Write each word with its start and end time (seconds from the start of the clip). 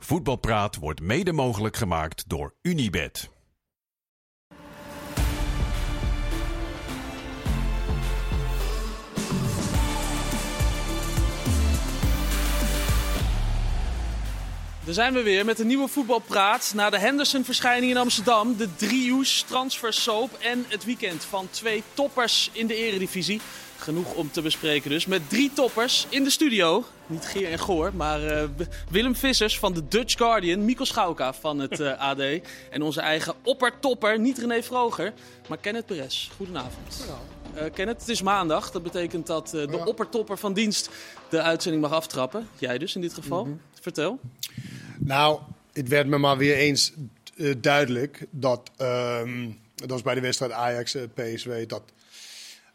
Voetbalpraat 0.00 0.76
wordt 0.76 1.00
mede 1.00 1.32
mogelijk 1.32 1.76
gemaakt 1.76 2.28
door 2.28 2.54
Unibed. 2.62 3.30
Daar 14.84 14.94
zijn 14.94 15.12
we 15.12 15.22
weer 15.22 15.44
met 15.44 15.58
een 15.58 15.66
nieuwe 15.66 15.88
voetbalpraat. 15.88 16.72
Na 16.74 16.90
de 16.90 16.98
Henderson-verschijning 16.98 17.90
in 17.90 17.96
Amsterdam, 17.96 18.56
de 18.56 18.74
driehoes, 18.74 19.42
transfer 19.42 19.92
soap 19.92 20.32
en 20.40 20.64
het 20.68 20.84
weekend 20.84 21.24
van 21.24 21.48
twee 21.50 21.82
toppers 21.94 22.50
in 22.52 22.66
de 22.66 22.74
eredivisie. 22.74 23.40
Genoeg 23.76 24.14
om 24.14 24.30
te 24.30 24.42
bespreken 24.42 24.90
dus. 24.90 25.06
Met 25.06 25.28
drie 25.28 25.52
toppers 25.52 26.06
in 26.08 26.24
de 26.24 26.30
studio. 26.30 26.84
Niet 27.08 27.24
Geer 27.24 27.50
en 27.50 27.58
Goor, 27.58 27.94
maar 27.94 28.24
uh, 28.24 28.44
Willem 28.90 29.16
Vissers 29.16 29.58
van 29.58 29.72
de 29.72 29.88
Dutch 29.88 30.16
Guardian. 30.16 30.64
Mikkel 30.64 30.86
Schauka 30.86 31.32
van 31.32 31.58
het 31.58 31.80
uh, 31.80 32.00
AD. 32.00 32.20
En 32.70 32.82
onze 32.82 33.00
eigen 33.00 33.34
oppertopper, 33.42 34.18
niet 34.18 34.38
René 34.38 34.62
Vroger, 34.62 35.12
maar 35.48 35.58
Kenneth 35.58 35.86
Perez. 35.86 36.30
Goedenavond. 36.36 37.06
Uh, 37.56 37.62
Kenneth, 37.72 38.00
het 38.00 38.08
is 38.08 38.22
maandag. 38.22 38.70
Dat 38.70 38.82
betekent 38.82 39.26
dat 39.26 39.48
de 39.48 39.68
ja. 39.70 39.84
oppertopper 39.84 40.38
van 40.38 40.52
dienst 40.52 40.90
de 41.28 41.42
uitzending 41.42 41.82
mag 41.82 41.92
aftrappen. 41.92 42.48
Jij 42.58 42.78
dus 42.78 42.94
in 42.94 43.00
dit 43.00 43.14
geval. 43.14 43.44
Mm 43.44 43.50
-hmm. 43.50 43.60
Vertel. 43.80 44.18
Nou, 44.98 45.40
het 45.72 45.88
werd 45.88 46.06
me 46.06 46.18
maar 46.18 46.36
weer 46.36 46.56
eens 46.56 46.92
uh, 47.34 47.54
duidelijk 47.58 48.26
dat, 48.30 48.70
um, 48.78 49.58
dat 49.74 49.90
was 49.90 50.02
bij 50.02 50.14
de 50.14 50.20
wedstrijd 50.20 50.52
Ajax-PSW, 50.52 51.50
dat 51.66 51.82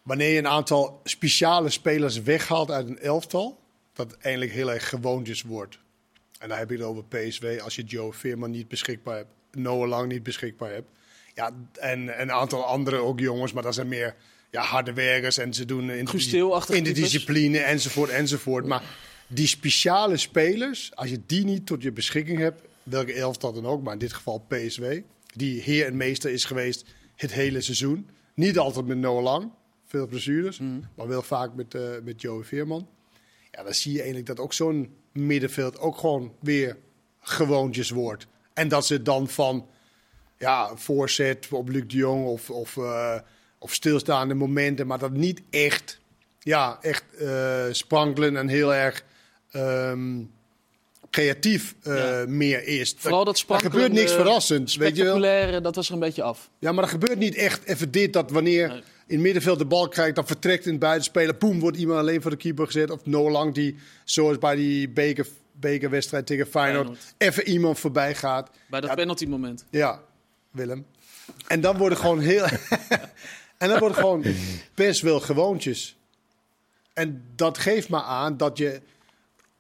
wanneer 0.04 0.30
je 0.30 0.38
een 0.38 0.48
aantal 0.48 1.02
speciale 1.04 1.70
spelers 1.70 2.22
weghaalt 2.22 2.72
uit 2.72 2.88
een 2.88 3.00
elftal, 3.00 3.60
dat 3.94 4.12
het 4.12 4.20
eigenlijk 4.22 4.54
heel 4.54 4.72
erg 4.72 4.90
gewoontjes 4.90 5.42
wordt. 5.42 5.80
En 6.40 6.50
dan 6.50 6.58
heb 6.58 6.70
je 6.70 6.76
het 6.76 6.86
over 6.86 7.04
PSW 7.04 7.46
als 7.62 7.76
je 7.76 7.84
Joe 7.84 8.14
Veerman 8.14 8.52
niet 8.52 8.68
beschikbaar 8.68 9.16
hebt, 9.16 9.30
Noah 9.52 9.90
Lang 9.90 10.12
niet 10.12 10.24
beschikbaar 10.24 10.72
hebt. 10.72 10.90
Ja, 11.34 11.52
en 11.80 12.22
een 12.22 12.32
aantal 12.32 12.66
andere 12.66 12.98
ook 12.98 13.20
jongens, 13.20 13.54
maar 13.54 13.64
dat 13.64 13.74
zijn 13.74 13.88
meer 13.88 14.16
ja, 14.52 14.62
harde 14.62 14.94
werkers 14.94 15.38
en 15.38 15.54
ze 15.54 15.66
doen 15.66 15.90
in, 15.90 16.06
de, 16.06 16.76
in 16.76 16.84
de 16.84 16.92
discipline 16.92 17.60
enzovoort 17.60 18.10
enzovoort. 18.10 18.66
Maar 18.66 18.84
die 19.28 19.48
speciale 19.48 20.18
spelers, 20.18 20.96
als 20.96 21.10
je 21.10 21.20
die 21.26 21.46
niet 21.46 21.66
tot 21.66 21.82
je 21.82 21.92
beschikking 21.92 22.38
hebt, 22.38 22.62
welke 22.84 23.14
elftal 23.14 23.54
dan 23.54 23.66
ook, 23.66 23.84
maar 23.84 23.94
in 23.94 24.00
dit 24.00 24.14
geval 24.14 24.46
PSW, 24.48 24.84
die 25.34 25.62
heer 25.62 25.86
en 25.86 25.98
meester 25.98 26.32
is 26.32 26.46
geweest 26.46 26.86
het 27.16 27.34
hele 27.34 27.62
seizoen. 27.62 28.10
Niet 28.34 28.58
altijd 28.58 28.86
met 28.86 28.98
Noah 28.98 29.24
Lang, 29.24 29.52
veel 29.86 30.08
blessures, 30.08 30.60
mm. 30.60 30.84
maar 30.96 31.08
wel 31.08 31.22
vaak 31.22 31.54
met, 31.56 31.74
uh, 31.74 31.82
met 32.04 32.22
Joey 32.22 32.44
Veerman. 32.44 32.88
Ja, 33.56 33.64
dan 33.64 33.74
zie 33.74 33.92
je 33.92 33.98
eigenlijk 33.98 34.28
dat 34.28 34.40
ook 34.40 34.54
zo'n 34.54 34.96
middenveld 35.12 35.80
ook 35.80 35.98
gewoon 35.98 36.34
weer 36.40 36.78
gewoontjes 37.20 37.90
wordt. 37.90 38.28
En 38.54 38.68
dat 38.68 38.86
ze 38.86 39.02
dan 39.02 39.28
van 39.28 39.68
ja, 40.38 40.76
voorzet 40.76 41.48
op 41.52 41.70
Luc 41.70 41.84
de 41.88 41.98
Jong 41.98 42.26
of, 42.26 42.50
of, 42.50 42.76
uh, 42.76 43.16
of 43.60 43.74
stilstaande 43.74 44.34
momenten, 44.34 44.88
maar 44.88 45.00
dat 45.00 45.12
niet 45.12 45.42
echt, 45.50 46.00
ja, 46.40 46.78
echt 46.82 47.04
uh, 47.20 47.64
sprankelen 47.72 48.38
en 48.38 48.48
heel 48.48 48.74
erg 48.74 49.04
um, 49.52 50.32
creatief 51.10 51.76
uh, 51.84 51.96
ja. 51.96 52.26
meer 52.28 52.68
is. 52.68 52.96
Vooral 52.98 53.26
dat 53.26 53.46
Er 53.48 53.60
gebeurt 53.60 53.92
niks 53.92 54.12
verrassends. 54.12 54.76
Weet 54.76 54.96
je 54.96 55.04
wel? 55.04 55.62
dat 55.62 55.76
was 55.76 55.88
er 55.88 55.94
een 55.94 56.00
beetje 56.00 56.24
af. 56.24 56.50
Ja, 56.60 56.72
maar 56.72 56.84
er 56.84 56.90
gebeurt 56.90 57.18
niet 57.18 57.36
echt 57.36 57.64
even 57.64 57.92
dit 57.92 58.14
dat 58.14 58.32
wanneer 58.32 58.68
nee. 58.68 58.84
In 59.08 59.16
het 59.16 59.24
middenveld 59.24 59.58
de 59.58 59.66
bal 59.66 59.88
krijgt, 59.88 60.16
dan 60.16 60.28
vertrekt 60.28 60.66
in 60.66 60.72
het 60.72 60.80
buitenspelen. 60.80 61.38
Boem, 61.38 61.60
wordt 61.60 61.78
iemand 61.78 62.00
alleen 62.00 62.22
voor 62.22 62.32
de 62.32 62.38
keeper 62.38 62.66
gezet. 62.66 62.92
Of 62.92 63.06
no 63.06 63.32
lang 63.32 63.54
die, 63.54 63.76
zoals 64.04 64.38
bij 64.38 64.56
die 64.56 64.90
beker, 64.90 65.28
bekerwedstrijd 65.52 66.26
tegen 66.26 66.48
Feyenoord, 66.48 66.86
Feyenoord, 66.86 67.14
even 67.18 67.48
iemand 67.48 67.80
voorbij 67.80 68.16
gaat. 68.16 68.50
Bij 68.70 68.80
dat 68.80 68.90
ja, 68.90 68.96
penalty 68.96 69.26
moment. 69.26 69.66
Ja, 69.70 70.02
Willem. 70.52 70.86
En 71.48 71.62
dan 71.62 71.78
worden 71.78 71.98
gewoon 71.98 72.20
heel. 72.20 72.46
en 73.58 73.70
dan 73.70 73.80
worden 73.80 73.98
gewoon 73.98 74.26
best 74.74 75.02
wel 75.02 75.20
gewoontjes. 75.20 75.96
En 76.94 77.24
dat 77.36 77.58
geeft 77.58 77.90
maar 77.90 78.02
aan 78.04 78.38
dat 78.38 78.58
je 78.58 78.82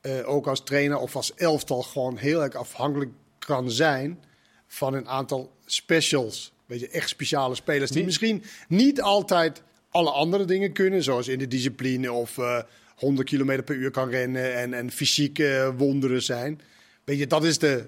uh, 0.01 0.29
ook 0.29 0.47
als 0.47 0.63
trainer 0.63 0.97
of 0.97 1.16
als 1.16 1.34
elftal 1.34 1.81
gewoon 1.81 2.17
heel 2.17 2.44
erg 2.44 2.56
afhankelijk 2.56 3.12
kan 3.40 3.72
zijn 3.72 4.23
van 4.67 4.94
een 4.94 5.07
aantal 5.07 5.51
specials. 5.66 6.53
Weet 6.66 6.79
je, 6.79 6.88
echt 6.88 7.09
speciale 7.09 7.56
spelers 7.56 7.91
die 7.91 8.03
misschien 8.03 8.44
niet 8.68 9.01
altijd 9.01 9.62
alle 9.90 10.12
andere 10.12 10.46
dingen 10.46 10.74
kunnen, 10.74 11.03
zoals 11.03 11.28
in 11.28 11.40
de 11.40 11.47
discipline 11.47 12.12
of 12.12 12.38
uh, 12.38 12.62
100 12.96 13.29
km 13.29 13.63
per 13.63 13.75
uur 13.75 13.91
kan 13.91 14.09
rennen 14.09 14.56
en, 14.56 14.73
en 14.73 14.91
fysieke 14.91 15.73
wonderen 15.78 16.23
zijn. 16.23 16.62
Weet 17.03 17.19
je, 17.19 17.28
dat 17.28 17.44
is 17.44 17.57
de, 17.57 17.88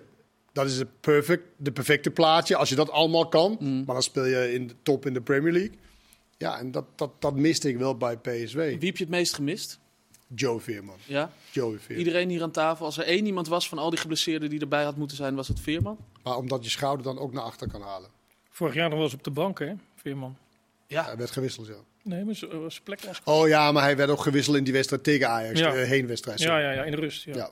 dat 0.54 0.66
is 0.66 0.78
de, 0.78 0.88
perfect, 1.00 1.44
de 1.58 1.72
perfecte 1.72 2.12
plaatje 2.12 2.56
als 2.56 2.70
je 2.70 2.76
dat 2.76 2.92
allemaal 2.92 3.28
kan. 3.28 3.58
Mm. 3.60 3.84
Maar 3.86 3.96
dan 3.96 4.04
speel 4.04 4.26
je 4.26 4.54
in 4.54 4.68
de 4.68 4.76
top 4.84 5.06
in 5.06 5.14
de 5.14 5.22
Premier 5.22 5.52
League. 5.52 5.78
Ja, 6.38 6.60
en 6.60 6.72
dat, 6.72 6.86
dat, 6.96 7.22
dat 7.22 7.36
miste 7.36 7.70
ik 7.70 7.78
wel 7.78 7.98
bij 7.98 8.18
PSW. 8.18 8.58
Wie 8.58 8.72
heb 8.72 8.98
je 8.98 9.04
het 9.04 9.10
meest 9.10 9.34
gemist? 9.34 9.80
Joe 10.28 10.60
Veerman. 10.60 10.98
Ja? 11.06 11.32
Joey 11.52 11.78
Veerman. 11.78 12.06
Iedereen 12.06 12.30
hier 12.30 12.42
aan 12.42 12.52
tafel. 12.52 12.86
Als 12.86 12.98
er 12.98 13.04
één 13.04 13.26
iemand 13.26 13.48
was 13.48 13.70
van 13.70 13.78
al 13.78 13.90
die 13.90 14.00
geblesseerden 14.00 14.50
die 14.50 14.60
erbij 14.60 14.84
had 14.84 14.96
moeten 14.98 15.18
zijn, 15.18 15.36
was 15.36 15.48
het 15.48 15.60
Veerman. 15.60 15.98
Maar 16.24 16.38
omdat 16.38 16.64
je 16.64 16.70
schouder 16.70 17.06
dan 17.06 17.20
ook 17.20 17.34
naar 17.34 17.44
achter 17.44 17.68
kan 17.68 17.82
halen. 17.82 18.10
Vorig 18.56 18.74
jaar 18.74 18.90
nog 18.90 18.98
wel 18.98 19.04
eens 19.04 19.14
op 19.14 19.24
de 19.24 19.32
bank, 19.32 19.60
hè, 19.60 19.74
Veerman? 19.96 20.38
Ja. 20.88 21.04
Hij 21.06 21.18
werd 21.18 21.32
gewisseld, 21.32 21.68
ja. 21.68 21.74
Nee, 22.04 22.24
maar 22.24 22.36
zijn 22.36 22.84
plek 22.84 23.02
was... 23.02 23.22
Oh 23.24 23.48
ja, 23.48 23.72
maar 23.72 23.84
hij 23.84 23.98
werd 23.98 24.10
ook 24.10 24.22
gewisseld 24.22 24.58
in 24.58 24.64
die 24.64 24.74
wedstrijd 24.74 25.04
tegen 25.04 25.30
Ajax. 25.30 25.60
Ja. 25.60 25.76
Uh, 25.76 25.88
heenwedstrijd. 25.88 26.40
Ja, 26.40 26.60
ja, 26.60 26.72
ja, 26.72 26.84
in 26.84 26.92
de 26.92 26.98
rust. 26.98 27.24
Ja. 27.24 27.36
ja. 27.36 27.50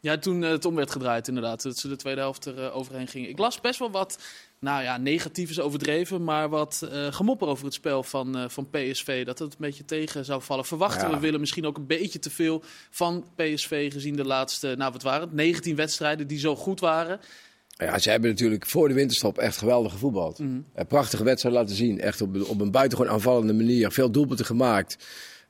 Ja, 0.00 0.18
toen 0.18 0.42
het 0.42 0.64
om 0.64 0.74
werd 0.74 0.90
gedraaid 0.90 1.28
inderdaad. 1.28 1.62
Dat 1.62 1.78
ze 1.78 1.88
de 1.88 1.96
tweede 1.96 2.20
helft 2.20 2.44
er 2.44 2.58
uh, 2.58 2.76
overheen 2.76 3.08
gingen. 3.08 3.28
Ik 3.28 3.38
las 3.38 3.60
best 3.60 3.78
wel 3.78 3.90
wat, 3.90 4.18
nou 4.58 4.82
ja, 4.82 4.96
negatief 4.96 5.50
is 5.50 5.60
overdreven, 5.60 6.24
maar 6.24 6.48
wat 6.48 6.88
uh, 6.92 7.12
gemopper 7.12 7.48
over 7.48 7.64
het 7.64 7.74
spel 7.74 8.02
van, 8.02 8.50
van 8.50 8.70
PSV. 8.70 9.24
Dat 9.24 9.38
het 9.38 9.52
een 9.52 9.58
beetje 9.58 9.84
tegen 9.84 10.24
zou 10.24 10.42
vallen. 10.42 10.64
Verwachten 10.64 11.08
ja. 11.08 11.14
we 11.14 11.20
willen 11.20 11.40
misschien 11.40 11.66
ook 11.66 11.76
een 11.76 11.86
beetje 11.86 12.18
te 12.18 12.30
veel 12.30 12.62
van 12.90 13.24
PSV 13.34 13.92
gezien 13.92 14.16
de 14.16 14.24
laatste, 14.24 14.74
nou 14.76 14.92
wat 14.92 15.02
waren 15.02 15.20
het, 15.20 15.32
19 15.32 15.76
wedstrijden 15.76 16.26
die 16.26 16.38
zo 16.38 16.56
goed 16.56 16.80
waren. 16.80 17.20
Ja, 17.80 17.98
ze 17.98 18.10
hebben 18.10 18.30
natuurlijk 18.30 18.66
voor 18.66 18.88
de 18.88 18.94
winterstop 18.94 19.38
echt 19.38 19.56
geweldig 19.56 19.92
gevoetbald. 19.92 20.38
Mhm. 20.38 20.48
Mm. 20.48 20.64
Een 20.74 20.86
prachtige 20.86 21.24
wedstrijd 21.24 21.54
laten 21.54 21.76
zien. 21.76 22.00
Echt 22.00 22.20
op, 22.20 22.48
op 22.48 22.60
een 22.60 22.70
buitengewoon 22.70 23.12
aanvallende 23.12 23.52
manier. 23.52 23.92
Veel 23.92 24.10
doelpunten 24.10 24.46
gemaakt. 24.46 24.96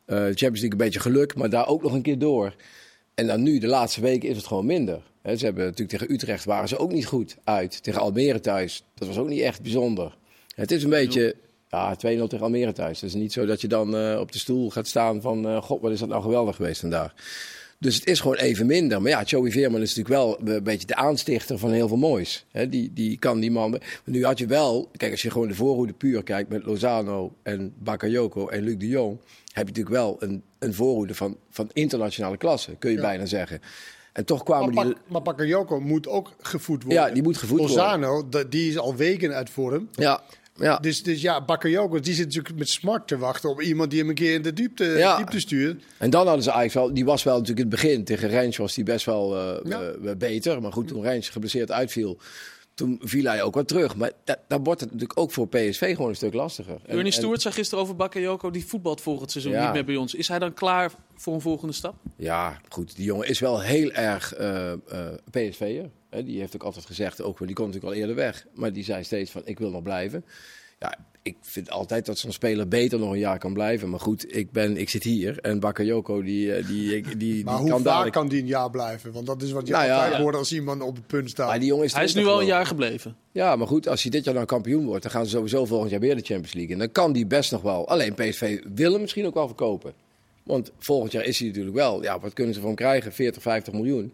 Uh, 0.07 0.17
Champions 0.17 0.41
League 0.41 0.71
een 0.71 0.77
beetje 0.77 1.01
geluk, 1.01 1.35
maar 1.35 1.51
daar 1.51 1.69
ook 1.69 1.83
nog 1.83 1.93
een 1.93 2.03
keer 2.03 2.19
door. 2.19 2.55
En 3.15 3.27
dan 3.27 3.43
nu, 3.43 3.59
de 3.59 3.67
laatste 3.67 4.01
weken, 4.01 4.29
is 4.29 4.37
het 4.37 4.47
gewoon 4.47 4.67
minder. 4.67 5.03
He, 5.23 5.37
ze 5.37 5.45
hebben 5.45 5.65
natuurlijk 5.65 5.91
tegen 5.91 6.15
Utrecht 6.15 6.45
waren 6.45 6.69
ze 6.69 6.79
ook 6.79 6.93
niet 6.93 7.07
goed 7.07 7.37
uit. 7.45 7.83
Tegen 7.83 8.01
Almere 8.01 8.41
thuis, 8.41 8.85
dat 8.95 9.09
was 9.09 9.19
ook 9.19 9.29
niet 9.29 9.41
echt 9.41 9.63
bijzonder. 9.63 10.17
Het 10.55 10.71
is 10.71 10.83
een 10.83 10.91
beetje, 10.91 11.35
ja, 11.69 11.95
2-0 11.95 11.99
tegen 11.99 12.41
Almere 12.41 12.73
thuis. 12.73 13.01
Het 13.01 13.11
is 13.11 13.21
niet 13.21 13.33
zo 13.33 13.47
dat 13.47 13.61
je 13.61 13.69
dan 13.69 13.95
uh, 13.95 14.21
op 14.21 14.33
de 14.33 14.39
stoel 14.39 14.71
gaat 14.71 14.87
staan 14.87 15.21
van, 15.21 15.47
uh, 15.47 15.63
god, 15.63 15.81
wat 15.81 15.93
is 15.93 15.99
dat 15.99 16.09
nou 16.09 16.23
geweldig 16.23 16.57
geweest 16.57 16.81
vandaag. 16.81 17.15
Dus 17.81 17.95
het 17.95 18.07
is 18.07 18.21
gewoon 18.21 18.37
even 18.37 18.67
minder. 18.67 19.03
Maar 19.03 19.11
ja, 19.11 19.23
Joey 19.23 19.51
Veerman 19.51 19.81
is 19.81 19.95
natuurlijk 19.95 20.25
wel 20.25 20.55
een 20.55 20.63
beetje 20.63 20.87
de 20.87 20.95
aanstichter 20.95 21.59
van 21.59 21.71
heel 21.71 21.89
veel 21.89 21.97
moois. 21.97 22.45
He, 22.51 22.69
die, 22.69 22.93
die 22.93 23.19
kan 23.19 23.41
die 23.41 23.51
man... 23.51 23.71
Maar 23.71 23.81
nu 24.05 24.25
had 24.25 24.39
je 24.39 24.47
wel, 24.47 24.89
kijk, 24.97 25.11
als 25.11 25.23
je 25.23 25.31
gewoon 25.31 25.49
de 25.49 25.55
voorhoede 25.55 25.93
puur 25.93 26.23
kijkt 26.23 26.49
met 26.49 26.65
Lozano 26.65 27.33
en 27.43 27.75
Bakayoko 27.79 28.49
en 28.49 28.63
Luc 28.63 28.77
de 28.79 28.89
Jong 28.89 29.19
heb 29.53 29.69
je 29.69 29.73
natuurlijk 29.73 29.95
wel 29.95 30.17
een, 30.19 30.43
een 30.59 30.75
voorhoede 30.75 31.15
van, 31.15 31.37
van 31.51 31.71
internationale 31.73 32.37
klasse, 32.37 32.77
kun 32.79 32.91
je 32.91 32.97
ja. 32.97 33.03
bijna 33.03 33.27
zeggen. 33.27 33.61
En 34.13 34.25
toch 34.25 34.43
kwamen 34.43 34.75
maar, 34.75 34.85
die... 34.85 34.95
Maar 35.07 35.23
Bakayoko 35.23 35.81
moet 35.81 36.09
ook 36.09 36.33
gevoed 36.41 36.83
worden. 36.83 37.03
Ja, 37.03 37.11
die 37.11 37.23
moet 37.23 37.37
gevoed 37.37 37.59
Lozano, 37.59 38.11
worden. 38.11 38.25
Lozano, 38.31 38.49
die 38.49 38.69
is 38.69 38.79
al 38.79 38.97
weken 38.97 39.35
uit 39.35 39.51
vorm. 39.51 39.89
Ja, 39.93 40.23
ja. 40.61 40.79
Dus, 40.79 41.03
dus 41.03 41.21
ja, 41.21 41.45
Bakayoko, 41.45 42.01
die 42.01 42.15
zit 42.15 42.27
natuurlijk 42.27 42.59
met 42.59 42.69
smart 42.69 43.09
te 43.09 43.19
wachten 43.19 43.51
op 43.51 43.61
iemand 43.61 43.91
die 43.91 44.01
hem 44.01 44.09
een 44.09 44.15
keer 44.15 44.35
in 44.35 44.43
de 44.43 44.53
diepte, 44.53 44.85
ja. 44.85 45.17
diepte 45.17 45.41
stuurt. 45.41 45.83
En 45.99 46.11
dan 46.11 46.27
hadden 46.27 46.45
ze 46.45 46.51
eigenlijk 46.51 46.87
wel, 46.87 46.95
die 46.95 47.05
was 47.05 47.23
wel 47.23 47.39
natuurlijk 47.39 47.67
in 47.67 47.73
het 47.73 47.83
begin, 47.83 48.05
tegen 48.05 48.29
Rens 48.29 48.57
was 48.57 48.75
die 48.75 48.85
best 48.85 49.07
wel 49.07 49.37
uh, 49.37 49.71
ja. 49.71 49.81
uh, 50.03 50.11
beter. 50.17 50.63
Maar 50.63 50.73
goed, 50.73 50.89
toen 50.89 51.03
Rens 51.03 51.29
geblesseerd 51.29 51.71
uitviel, 51.71 52.19
toen 52.75 53.01
viel 53.03 53.25
hij 53.25 53.43
ook 53.43 53.55
wat 53.55 53.69
terug. 53.69 53.97
Maar 53.97 54.11
da 54.25 54.37
dan 54.49 54.65
wordt 54.65 54.81
het 54.81 54.91
natuurlijk 54.91 55.21
ook 55.21 55.33
voor 55.33 55.49
PSV 55.49 55.95
gewoon 55.95 56.09
een 56.09 56.17
stuk 56.17 56.35
lastiger. 56.35 56.81
Ernie 56.87 57.13
Stewart 57.13 57.43
zei 57.43 57.55
gisteren 57.55 57.85
over 57.85 57.97
Bakayoko, 57.97 58.51
die 58.51 58.67
voetbalt 58.67 59.01
volgend 59.01 59.31
seizoen 59.31 59.53
ja. 59.53 59.65
niet 59.65 59.73
meer 59.73 59.85
bij 59.85 59.97
ons. 59.97 60.15
Is 60.15 60.29
hij 60.29 60.39
dan 60.39 60.55
klaar 60.55 60.93
voor 61.17 61.35
een 61.35 61.41
volgende 61.41 61.75
stap? 61.75 61.95
Ja, 62.17 62.61
goed. 62.69 62.97
Die 62.97 63.05
jongen 63.05 63.29
is 63.29 63.39
wel 63.39 63.61
heel 63.61 63.91
erg 63.91 64.41
uh, 64.41 64.73
uh, 64.93 65.07
PSV'er. 65.31 65.91
Die 66.11 66.39
heeft 66.39 66.55
ook 66.55 66.63
altijd 66.63 66.87
gezegd, 66.87 67.23
ook, 67.23 67.39
die 67.39 67.55
komt 67.55 67.67
natuurlijk 67.67 67.95
al 67.95 68.01
eerder 68.01 68.17
weg. 68.17 68.47
Maar 68.55 68.73
die 68.73 68.85
zei 68.85 69.05
steeds 69.05 69.31
van, 69.31 69.43
ik 69.45 69.59
wil 69.59 69.71
nog 69.71 69.83
blijven. 69.83 70.25
Ja, 70.79 70.99
ik 71.23 71.37
vind 71.41 71.71
altijd 71.71 72.07
dat 72.07 72.19
zo'n 72.19 72.33
speler 72.33 72.69
beter 72.69 72.99
nog 72.99 73.13
een 73.13 73.19
jaar 73.19 73.39
kan 73.39 73.53
blijven. 73.53 73.91
Maar 73.91 74.01
goed, 74.01 74.37
ik, 74.37 74.53
ben, 74.53 74.77
ik 74.77 74.89
zit 74.89 75.03
hier 75.03 75.39
en 75.41 75.61
Bakayoko 75.61 76.23
die, 76.23 76.65
die, 76.65 77.03
die, 77.03 77.17
die, 77.17 77.45
maar 77.45 77.55
die 77.55 77.63
hoe 77.63 77.71
kan 77.71 77.83
vaak 77.83 77.85
dadelijk... 77.85 78.13
kan 78.13 78.29
die 78.29 78.41
een 78.41 78.47
jaar 78.47 78.71
blijven? 78.71 79.13
Want 79.13 79.27
dat 79.27 79.43
is 79.43 79.51
wat 79.51 79.67
je 79.67 79.73
Nou 79.73 79.85
ja, 79.85 79.95
altijd 79.95 80.13
ja. 80.13 80.21
hoort 80.23 80.35
als 80.35 80.53
iemand 80.53 80.83
op 80.83 80.97
het 80.97 81.07
punt 81.07 81.31
staat. 81.31 81.49
Maar 81.49 81.59
die 81.59 81.69
jongen 81.69 81.85
is 81.85 81.93
Hij 81.93 82.05
is 82.05 82.15
nu 82.15 82.21
20 82.21 82.35
al 82.35 82.41
een 82.41 82.47
jaar 82.55 82.67
gebleven. 82.67 83.17
Ja, 83.33 83.57
maar 83.57 83.67
goed, 83.67 83.89
als 83.89 84.03
hij 84.03 84.11
dit 84.11 84.25
jaar 84.25 84.35
dan 84.35 84.47
kampioen 84.47 84.85
wordt, 84.85 85.03
dan 85.03 85.11
gaan 85.13 85.25
ze 85.25 85.31
sowieso 85.31 85.65
volgend 85.65 85.91
jaar 85.91 86.01
weer 86.01 86.17
de 86.17 86.25
Champions 86.25 86.53
League. 86.53 86.73
En 86.73 86.79
dan 86.79 86.93
kan 86.93 87.13
die 87.13 87.27
best 87.27 87.51
nog 87.51 87.63
wel. 87.63 87.89
Alleen 87.89 88.15
PSV 88.15 88.61
wil 88.75 88.93
hem 88.93 89.01
misschien 89.01 89.27
ook 89.27 89.35
wel 89.35 89.47
verkopen. 89.47 89.93
Want 90.43 90.73
volgend 90.79 91.13
jaar 91.13 91.25
is 91.25 91.39
hij 91.39 91.49
natuurlijk 91.49 91.77
wel. 91.77 92.03
Ja, 92.03 92.21
wat 92.21 92.33
kunnen 92.33 92.55
ze 92.55 92.61
van 92.61 92.69
hem 92.69 92.79
krijgen? 92.79 93.13
40, 93.13 93.43
50 93.43 93.73
miljoen. 93.73 94.13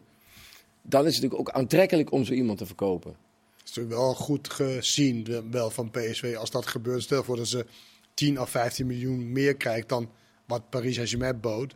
Dan 0.89 1.07
is 1.07 1.15
het 1.15 1.23
natuurlijk 1.23 1.49
ook 1.49 1.55
aantrekkelijk 1.55 2.13
om 2.13 2.25
zo 2.25 2.33
iemand 2.33 2.59
te 2.59 2.67
verkopen. 2.67 3.11
Het 3.57 3.69
is 3.69 3.75
natuurlijk 3.75 3.97
wel 3.97 4.15
goed 4.15 4.51
gezien 4.51 5.49
wel 5.51 5.71
van 5.71 5.91
PSV 5.91 6.35
als 6.39 6.51
dat 6.51 6.67
gebeurt. 6.67 7.03
Stel 7.03 7.25
voor 7.25 7.37
dat 7.37 7.49
ze 7.49 7.67
10 8.15 8.41
of 8.41 8.51
15 8.51 8.87
miljoen 8.87 9.33
meer 9.33 9.55
krijgt 9.57 9.89
dan 9.89 10.11
wat 10.45 10.71
Paris 10.71 10.95
Saint-Germain 10.95 11.41
bood. 11.41 11.75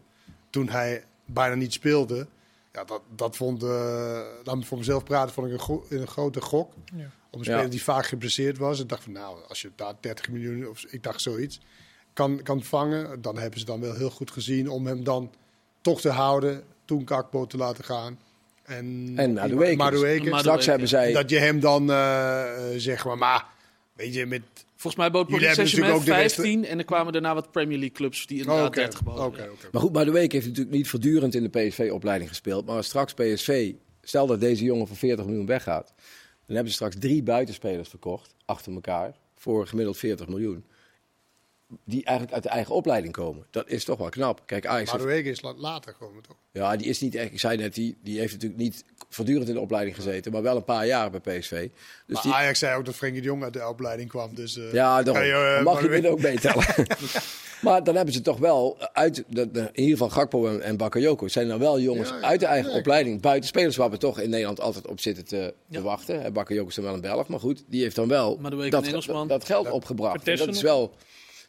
Toen 0.51 0.69
hij 0.69 1.05
bijna 1.25 1.55
niet 1.55 1.73
speelde. 1.73 2.27
Ja, 2.73 2.85
dat, 2.85 3.03
dat 3.15 3.37
vond, 3.37 3.63
eh 3.63 4.21
dan 4.43 4.65
voor 4.65 4.79
mezelf 4.79 5.05
praten, 5.05 5.35
vond 5.35 5.47
ik 5.47 5.53
een, 5.53 5.61
go- 5.61 5.85
een 5.89 6.07
grote 6.07 6.41
gok. 6.41 6.73
Ja. 6.97 7.11
Om 7.31 7.39
een 7.39 7.45
speler 7.45 7.63
Ja. 7.65 7.69
die 7.71 7.83
vaak 7.83 8.07
geblesseerd 8.07 8.59
was. 8.59 8.81
Ik 8.81 8.89
dacht 8.89 9.03
van 9.03 9.13
nou, 9.13 9.39
als 9.49 9.63
je 9.63 9.71
daar 9.77 9.95
30 10.01 10.29
miljoen 10.31 10.69
of 10.69 10.85
ik 10.85 11.03
dacht 11.03 11.21
zoiets 11.21 11.61
kan, 12.13 12.43
kan 12.43 12.63
vangen, 12.63 13.23
dan 13.23 13.39
hebben 13.39 13.59
ze 13.61 13.65
dan 13.67 13.81
wel 13.81 13.95
heel 13.95 14.11
goed 14.11 14.31
gezien 14.31 14.69
om 14.69 14.87
hem 14.87 15.05
dan 15.05 15.33
toch 15.81 16.01
te 16.01 16.09
houden. 16.11 16.65
Toen 16.85 17.05
Kakpo 17.05 17.47
te 17.47 17.57
laten 17.57 17.85
gaan. 17.85 18.19
En, 18.71 19.13
En 19.17 19.33
Madueke. 19.77 20.39
Straks 20.39 20.67
hebben 20.67 20.89
zij... 20.89 21.13
Dat 21.13 21.31
je 21.31 21.39
hem 21.39 21.61
dan 21.61 21.91
eh, 21.91 22.75
eh, 22.75 22.79
zeg 22.81 23.05
maar, 23.05 23.19
maar 23.19 23.47
weet 23.93 24.15
je, 24.15 24.27
met 24.27 24.43
Volgens 24.81 25.03
mij 25.03 25.11
bood 25.11 25.27
Paris 25.27 25.47
hebben 25.47 25.69
Saint-Germain 25.69 25.93
natuurlijk 25.93 26.27
ook 26.27 26.33
de 26.33 26.43
15 26.43 26.65
en 26.65 26.79
er 26.79 26.85
kwamen 26.85 27.13
daarna 27.13 27.35
wat 27.35 27.53
Premier 27.53 27.79
League 27.79 27.97
clubs 27.97 28.27
die 28.27 28.39
inderdaad 28.39 28.67
Oké, 28.67 28.77
30 28.77 29.03
boden. 29.03 29.49
Maar 29.73 29.81
goed, 29.83 29.93
maar 29.93 30.05
de 30.05 30.11
week 30.11 30.33
heeft 30.33 30.47
natuurlijk 30.47 30.77
niet 30.77 30.89
voortdurend 30.89 31.35
in 31.35 31.43
de 31.43 31.49
PSV-opleiding 31.49 32.29
gespeeld. 32.29 32.67
Maar 32.67 32.77
als 32.77 32.87
straks 32.87 33.15
PSV, 33.15 33.73
stel 34.03 34.27
dat 34.27 34.41
deze 34.41 34.65
jongen 34.65 34.87
voor 34.87 34.97
40 34.97 35.27
miljoen 35.27 35.47
weggaat. 35.47 35.93
Dan 36.47 36.55
hebben 36.55 36.69
ze 36.69 36.73
straks 36.73 36.97
drie 36.99 37.23
buitenspelers 37.23 37.89
verkocht, 37.89 38.35
achter 38.45 38.73
elkaar, 38.73 39.15
voor 39.37 39.67
gemiddeld 39.67 39.97
40 39.97 40.29
miljoen. 40.29 40.65
Die 41.85 42.05
eigenlijk 42.05 42.35
uit 42.35 42.43
de 42.43 42.49
eigen 42.49 42.75
opleiding 42.75 43.13
komen. 43.13 43.47
Dat 43.51 43.69
is 43.69 43.85
toch 43.85 43.99
wel 43.99 44.09
knap. 44.09 44.43
Kijk, 44.47 44.67
Ajax 44.67 44.91
heeft- 44.93 45.05
Madueke 45.05 45.31
is 45.31 45.41
la- 45.41 45.55
later 45.57 45.93
gekomen 45.93 46.23
toch? 46.23 46.37
ja, 46.53 46.77
die 46.77 46.87
is 46.87 47.01
niet 47.01 47.15
echt, 47.15 47.33
ik 47.33 47.41
zei 47.41 47.57
net, 47.57 47.75
die, 47.75 47.99
die 48.03 48.19
heeft 48.19 48.33
natuurlijk 48.33 48.61
niet 48.61 48.85
voortdurend 49.09 49.49
in 49.49 49.55
de 49.55 49.61
opleiding 49.61 49.97
gezeten. 49.97 50.33
Maar 50.33 50.43
wel 50.43 50.57
een 50.57 50.65
paar 50.65 50.87
jaar 50.87 51.11
bij 51.11 51.21
PSV. 51.39 51.51
Dus 51.51 51.71
Maar 52.07 52.23
die, 52.23 52.33
Ajax 52.33 52.59
zei 52.59 52.77
ook 52.79 52.85
dat 52.85 52.95
Frenkie 52.95 53.21
de 53.21 53.27
Jong 53.27 53.43
uit 53.43 53.53
de 53.53 53.69
opleiding 53.69 54.09
kwam. 54.09 54.35
Dus, 54.35 54.57
eh, 54.59 54.73
Ja, 54.73 55.03
daarom. 55.03 55.25
je, 55.25 55.33
eh, 55.33 55.55
Dan 55.55 55.65
mag 55.65 55.83
je 55.83 55.89
binnen 55.89 56.11
ook 56.11 56.21
meetellen. 56.21 56.65
maar 57.63 57.85
dan 57.85 57.95
hebben 57.97 58.15
ze 58.15 58.21
toch 58.21 58.39
wel 58.39 58.79
uit, 58.93 59.25
de, 59.29 59.51
de- 59.51 59.61
in 59.61 59.69
ieder 59.83 59.93
geval 59.93 60.09
Gakpo 60.11 60.47
en, 60.47 60.63
en 60.63 60.77
Bakayoko 60.77 61.29
zijn 61.29 61.49
dan 61.49 61.59
wel 61.59 61.81
jongens 61.81 62.09
Ja, 62.09 62.17
ja. 62.17 62.23
uit 62.23 62.41
de 62.41 62.47
eigen 62.47 62.71
Ja, 62.71 62.77
opleiding, 62.79 63.21
buiten 63.21 63.49
spelers 63.49 63.77
waar 63.77 63.91
we 63.91 63.97
toch 63.97 64.21
in 64.21 64.31
Nederland 64.31 64.61
altijd 64.61 64.87
op 64.87 65.01
zitten 65.01 65.25
te, 65.25 65.55
te 65.71 65.83
wachten. 65.83 66.23
En 66.25 66.33
Bakayoko 66.33 66.69
is 66.69 66.75
dan 66.75 66.85
wel 66.85 66.95
een 66.95 67.01
Belg, 67.01 67.29
maar 67.29 67.41
goed, 67.41 67.65
die 67.67 67.83
heeft 67.83 67.97
dan 67.97 68.09
wel 68.09 68.41
dat, 68.41 68.71
dat, 68.71 69.29
dat 69.29 69.45
geld 69.45 69.71
opgebracht. 69.71 70.29
En 70.29 70.37
dat 70.37 70.49
is 70.49 70.55
nog? 70.55 70.63
wel 70.63 70.95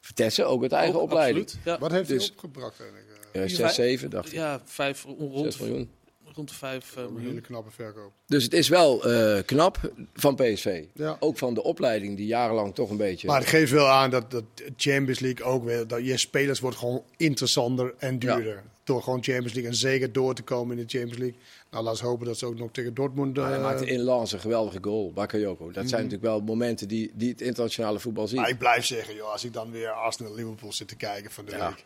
Vertessen, 0.01 0.47
ook 0.47 0.61
uit 0.61 0.71
eigen 0.71 0.95
Ook, 0.95 1.01
opleiding. 1.01 1.43
absoluut. 1.45 1.65
Ja, 1.65 1.79
Wat 1.79 1.91
heeft 1.91 2.07
Dus- 2.09 2.23
hij 2.23 2.31
opgebracht 2.35 2.79
eigenlijk? 2.79 3.09
Eh, 3.31 3.41
Ja, 3.41 3.47
6, 3.55 3.75
7, 3.75 4.09
dacht 4.09 4.27
ik. 4.27 4.33
ja 4.33 4.61
vijf, 4.65 5.03
rond, 5.03 5.43
6 5.53 5.57
miljoen. 5.57 5.89
rond 6.33 6.49
de 6.49 6.55
5 6.55 6.95
een 6.95 7.17
hele 7.19 7.41
knappe 7.41 7.71
verkoop. 7.71 8.11
Dus 8.27 8.43
het 8.43 8.53
is 8.53 8.67
wel 8.69 9.03
eh, 9.11 9.43
knap 9.45 9.91
van 10.13 10.35
PSV. 10.35 10.83
Ja. 10.93 11.17
Ook 11.19 11.37
van 11.37 11.53
de 11.53 11.63
opleiding 11.63 12.17
die 12.17 12.25
jarenlang 12.25 12.75
toch 12.75 12.89
een 12.89 12.97
beetje... 12.97 13.27
Maar 13.27 13.39
het 13.39 13.47
geeft 13.49 13.71
wel 13.71 13.87
aan 13.87 14.09
dat, 14.09 14.31
dat 14.31 14.43
Champions 14.77 15.19
League 15.19 15.45
ook 15.45 15.63
weer... 15.63 15.87
Dat 15.87 16.05
je 16.05 16.17
spelers 16.17 16.59
wordt 16.59 16.77
gewoon 16.77 17.03
interessanter 17.17 17.93
en 17.97 18.19
duurder. 18.19 18.63
Door 18.83 19.03
gewoon 19.03 19.23
Champions 19.23 19.53
League 19.53 19.71
en 19.71 19.77
zeker 19.77 20.11
door 20.11 20.33
te 20.35 20.41
komen 20.41 20.77
in 20.77 20.85
de 20.87 20.97
Champions 20.97 21.17
League. 21.17 21.37
Nou, 21.71 21.83
laten 21.83 22.03
we 22.03 22.09
hopen 22.09 22.25
dat 22.25 22.37
ze 22.37 22.45
ook 22.45 22.57
nog 22.57 22.69
tegen 22.71 22.93
Dortmund... 22.93 23.35
Maar 23.37 23.47
hij 23.47 23.55
eh, 23.57 23.63
maakte 23.63 23.85
in 23.85 23.99
Lens 23.99 24.31
een 24.31 24.39
geweldige 24.39 24.77
goal, 24.81 25.11
Bakayoko. 25.13 25.65
Dat 25.65 25.75
Mhm. 25.75 25.87
zijn 25.87 26.03
natuurlijk 26.03 26.31
wel 26.31 26.41
momenten 26.41 26.87
die, 26.87 27.11
die 27.13 27.29
het 27.29 27.41
internationale 27.41 27.99
voetbal 27.99 28.27
zien. 28.27 28.39
Maar 28.41 28.49
ik 28.49 28.57
blijf 28.57 28.85
zeggen, 28.85 29.15
joh, 29.15 29.31
als 29.31 29.43
ik 29.43 29.53
dan 29.53 29.71
weer 29.71 29.89
Arsenal-Liverpool 29.89 30.73
zit 30.73 30.87
te 30.87 30.95
kijken 30.95 31.31
van 31.31 31.45
de 31.45 31.51
Ja. 31.51 31.67
week... 31.67 31.83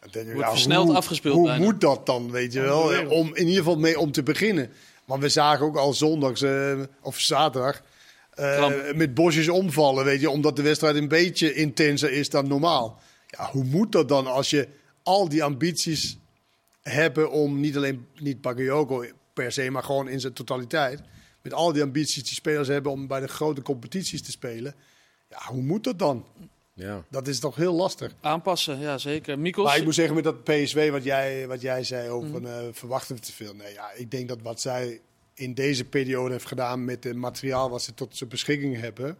Dan 0.00 0.10
denk 0.10 0.26
ik, 0.26 0.32
Wordt 0.32 0.46
ja, 0.48 0.54
versneld 0.54 0.86
hoe, 0.86 0.96
afgespeeld 0.96 1.34
Hoe 1.34 1.46
bijna. 1.46 1.64
moet 1.64 1.80
dat 1.80 2.06
dan, 2.06 2.30
weet 2.30 2.52
je 2.52 2.60
wel? 2.60 3.06
Om 3.08 3.26
in 3.34 3.46
ieder 3.46 3.62
geval 3.62 3.78
mee 3.78 3.98
om 3.98 4.12
te 4.12 4.22
beginnen. 4.22 4.70
Want 5.04 5.22
we 5.22 5.28
zagen 5.28 5.66
ook 5.66 5.76
al 5.76 5.92
zondags 5.92 6.42
eh, 6.42 6.80
of 7.02 7.18
zaterdag... 7.20 7.82
eh, 8.30 8.92
met 8.94 9.14
bosjes 9.14 9.48
omvallen, 9.48 10.04
weet 10.04 10.20
je, 10.20 10.30
omdat 10.30 10.56
de 10.56 10.62
wedstrijd 10.62 10.96
een 10.96 11.08
beetje 11.08 11.54
intenser 11.54 12.12
is 12.12 12.30
dan 12.30 12.48
normaal. 12.48 13.00
Ja, 13.26 13.48
hoe 13.50 13.64
moet 13.64 13.92
dat 13.92 14.08
dan 14.08 14.26
als 14.26 14.50
je 14.50 14.68
al 15.02 15.28
die 15.28 15.44
ambities 15.44 16.18
hebben 16.82 17.30
om 17.30 17.60
niet 17.60 17.76
alleen 17.76 18.06
niet 18.18 18.40
Bakayoko 18.40 19.04
per 19.32 19.52
se, 19.52 19.70
maar 19.70 19.82
gewoon 19.82 20.08
in 20.08 20.20
zijn 20.20 20.32
totaliteit, 20.32 21.00
met 21.42 21.54
al 21.54 21.72
die 21.72 21.82
ambities 21.82 22.24
die 22.24 22.34
spelers 22.34 22.68
hebben 22.68 22.92
om 22.92 23.06
bij 23.06 23.20
de 23.20 23.28
grote 23.28 23.62
competities 23.62 24.22
te 24.22 24.30
spelen. 24.30 24.74
Ja, 25.30 25.38
hoe 25.46 25.62
moet 25.62 25.84
dat 25.84 25.98
dan? 25.98 26.26
Ja. 26.74 27.04
Dat 27.10 27.28
is 27.28 27.38
toch 27.38 27.56
heel 27.56 27.72
lastig. 27.74 28.12
Aanpassen, 28.20 28.78
ja 28.80 28.98
zeker. 28.98 29.38
Mikos, 29.38 29.64
Maar 29.64 29.76
ik 29.76 29.84
moet 29.84 29.94
zeggen, 29.94 30.14
met 30.14 30.24
dat 30.24 30.44
PSV, 30.44 30.90
wat 30.90 31.04
jij, 31.04 31.46
wat 31.46 31.60
jij 31.60 31.84
zei 31.84 32.08
over 32.08 32.28
Mhm. 32.28 32.32
van, 32.38 32.48
eh, 32.48 32.66
verwachten 32.72 33.14
we 33.16 33.20
te 33.22 33.32
veel. 33.32 33.54
Nee, 33.54 33.72
ja, 33.72 33.90
ik 33.92 34.10
denk 34.10 34.28
dat 34.28 34.42
wat 34.42 34.60
zij 34.60 35.00
in 35.34 35.54
deze 35.54 35.84
periode 35.84 36.32
heeft 36.32 36.46
gedaan 36.46 36.84
met 36.84 37.04
het 37.04 37.16
materiaal 37.16 37.70
wat 37.70 37.82
ze 37.82 37.94
tot 37.94 38.16
zijn 38.16 38.30
beschikking 38.30 38.80
hebben. 38.80 39.16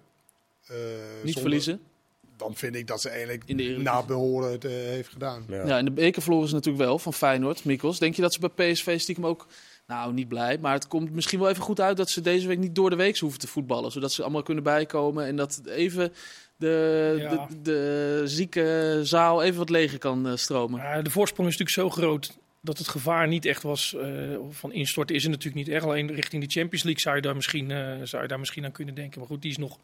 eh, 0.66 0.76
niet 0.76 1.22
zonder- 1.22 1.40
verliezen. 1.40 1.80
Dan 2.36 2.54
vind 2.54 2.74
ik 2.74 2.86
dat 2.86 3.00
ze 3.00 3.08
eigenlijk 3.08 3.42
In 3.46 3.56
de 3.56 3.62
Eredivisie. 3.62 3.92
na 3.92 4.02
behoren 4.02 4.52
het 4.52 4.64
eh, 4.64 4.70
heeft 4.70 5.08
gedaan. 5.08 5.44
Ja. 5.48 5.66
Ja, 5.66 5.78
in 5.78 5.84
de 5.84 5.90
beker 5.90 6.22
verloren 6.22 6.48
ze 6.48 6.54
natuurlijk 6.54 6.84
wel 6.84 6.98
van 6.98 7.12
Feyenoord. 7.14 7.64
Mikos, 7.64 7.98
denk 7.98 8.14
je 8.14 8.22
dat 8.22 8.32
ze 8.32 8.50
bij 8.50 8.72
PSV 8.72 9.00
stiekem 9.00 9.26
ook... 9.26 9.46
Nou, 9.86 10.12
niet 10.12 10.28
blij, 10.28 10.58
maar 10.58 10.72
het 10.72 10.88
komt 10.88 11.12
misschien 11.12 11.38
wel 11.38 11.48
even 11.48 11.62
goed 11.62 11.80
uit 11.80 11.96
dat 11.96 12.10
ze 12.10 12.20
deze 12.20 12.48
week 12.48 12.58
niet 12.58 12.74
door 12.74 12.90
de 12.90 12.96
week 12.96 13.18
hoeven 13.18 13.40
te 13.40 13.46
voetballen. 13.46 13.92
Zodat 13.92 14.12
ze 14.12 14.22
allemaal 14.22 14.42
kunnen 14.42 14.64
bijkomen 14.64 15.26
en 15.26 15.36
dat 15.36 15.62
even 15.66 16.12
de, 16.56 17.14
Ja. 17.18 17.46
de, 17.46 17.62
de 17.62 18.22
zieke 18.24 19.00
zaal 19.02 19.42
even 19.42 19.58
wat 19.58 19.70
leger 19.70 19.98
kan 19.98 20.26
eh, 20.26 20.36
stromen. 20.36 20.80
Ja, 20.80 21.02
de 21.02 21.10
voorsprong 21.10 21.48
is 21.48 21.58
natuurlijk 21.58 21.94
zo 21.94 22.02
groot 22.02 22.38
dat 22.60 22.78
het 22.78 22.88
gevaar 22.88 23.28
niet 23.28 23.44
echt 23.44 23.62
was 23.62 23.94
eh, 23.94 24.08
van 24.50 24.72
instorten. 24.72 25.16
Is 25.16 25.24
er 25.24 25.30
natuurlijk 25.30 25.66
niet 25.66 25.74
echt. 25.74 25.84
Alleen 25.84 26.14
richting 26.14 26.44
de 26.44 26.50
Champions 26.50 26.82
League 26.84 27.02
zou 27.02 27.16
je 27.16 27.22
daar 27.22 27.34
misschien, 27.34 27.70
eh, 27.70 27.94
zou 28.02 28.22
je 28.22 28.28
daar 28.28 28.38
misschien 28.38 28.64
aan 28.64 28.72
kunnen 28.72 28.94
denken. 28.94 29.18
Maar 29.18 29.28
goed, 29.28 29.42
die 29.42 29.50
is 29.50 29.56
nog, 29.58 29.76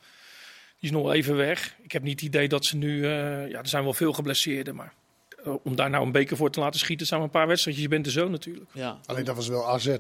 die 0.79 0.91
is 0.91 0.91
nog 0.91 1.13
even 1.13 1.37
weg. 1.37 1.77
Ik 1.83 1.93
heb 1.93 2.03
niet 2.03 2.21
het 2.21 2.29
idee 2.29 2.49
dat 2.49 2.65
ze 2.65 2.77
nu... 2.77 3.07
ja, 3.07 3.59
er 3.59 3.69
zijn 3.69 3.85
wel 3.85 3.95
veel 3.95 4.13
geblesseerden, 4.13 4.75
maar... 4.75 4.93
eh, 5.49 5.55
om 5.63 5.77
daar 5.77 5.91
nou 5.91 6.05
een 6.07 6.13
beker 6.13 6.37
voor 6.37 6.51
te 6.51 6.61
laten 6.61 6.81
schieten, 6.81 7.07
zijn 7.07 7.21
maar 7.21 7.29
een 7.29 7.35
paar 7.39 7.47
wedstrijdjes. 7.47 7.85
Je 7.85 7.91
bent 7.91 8.07
er 8.07 8.13
zo 8.13 8.29
natuurlijk. 8.29 8.71
Ja. 8.73 8.99
Alleen 9.07 9.25
dat 9.25 9.37
was 9.37 9.49
wel 9.49 9.69
AZ, 9.69 9.97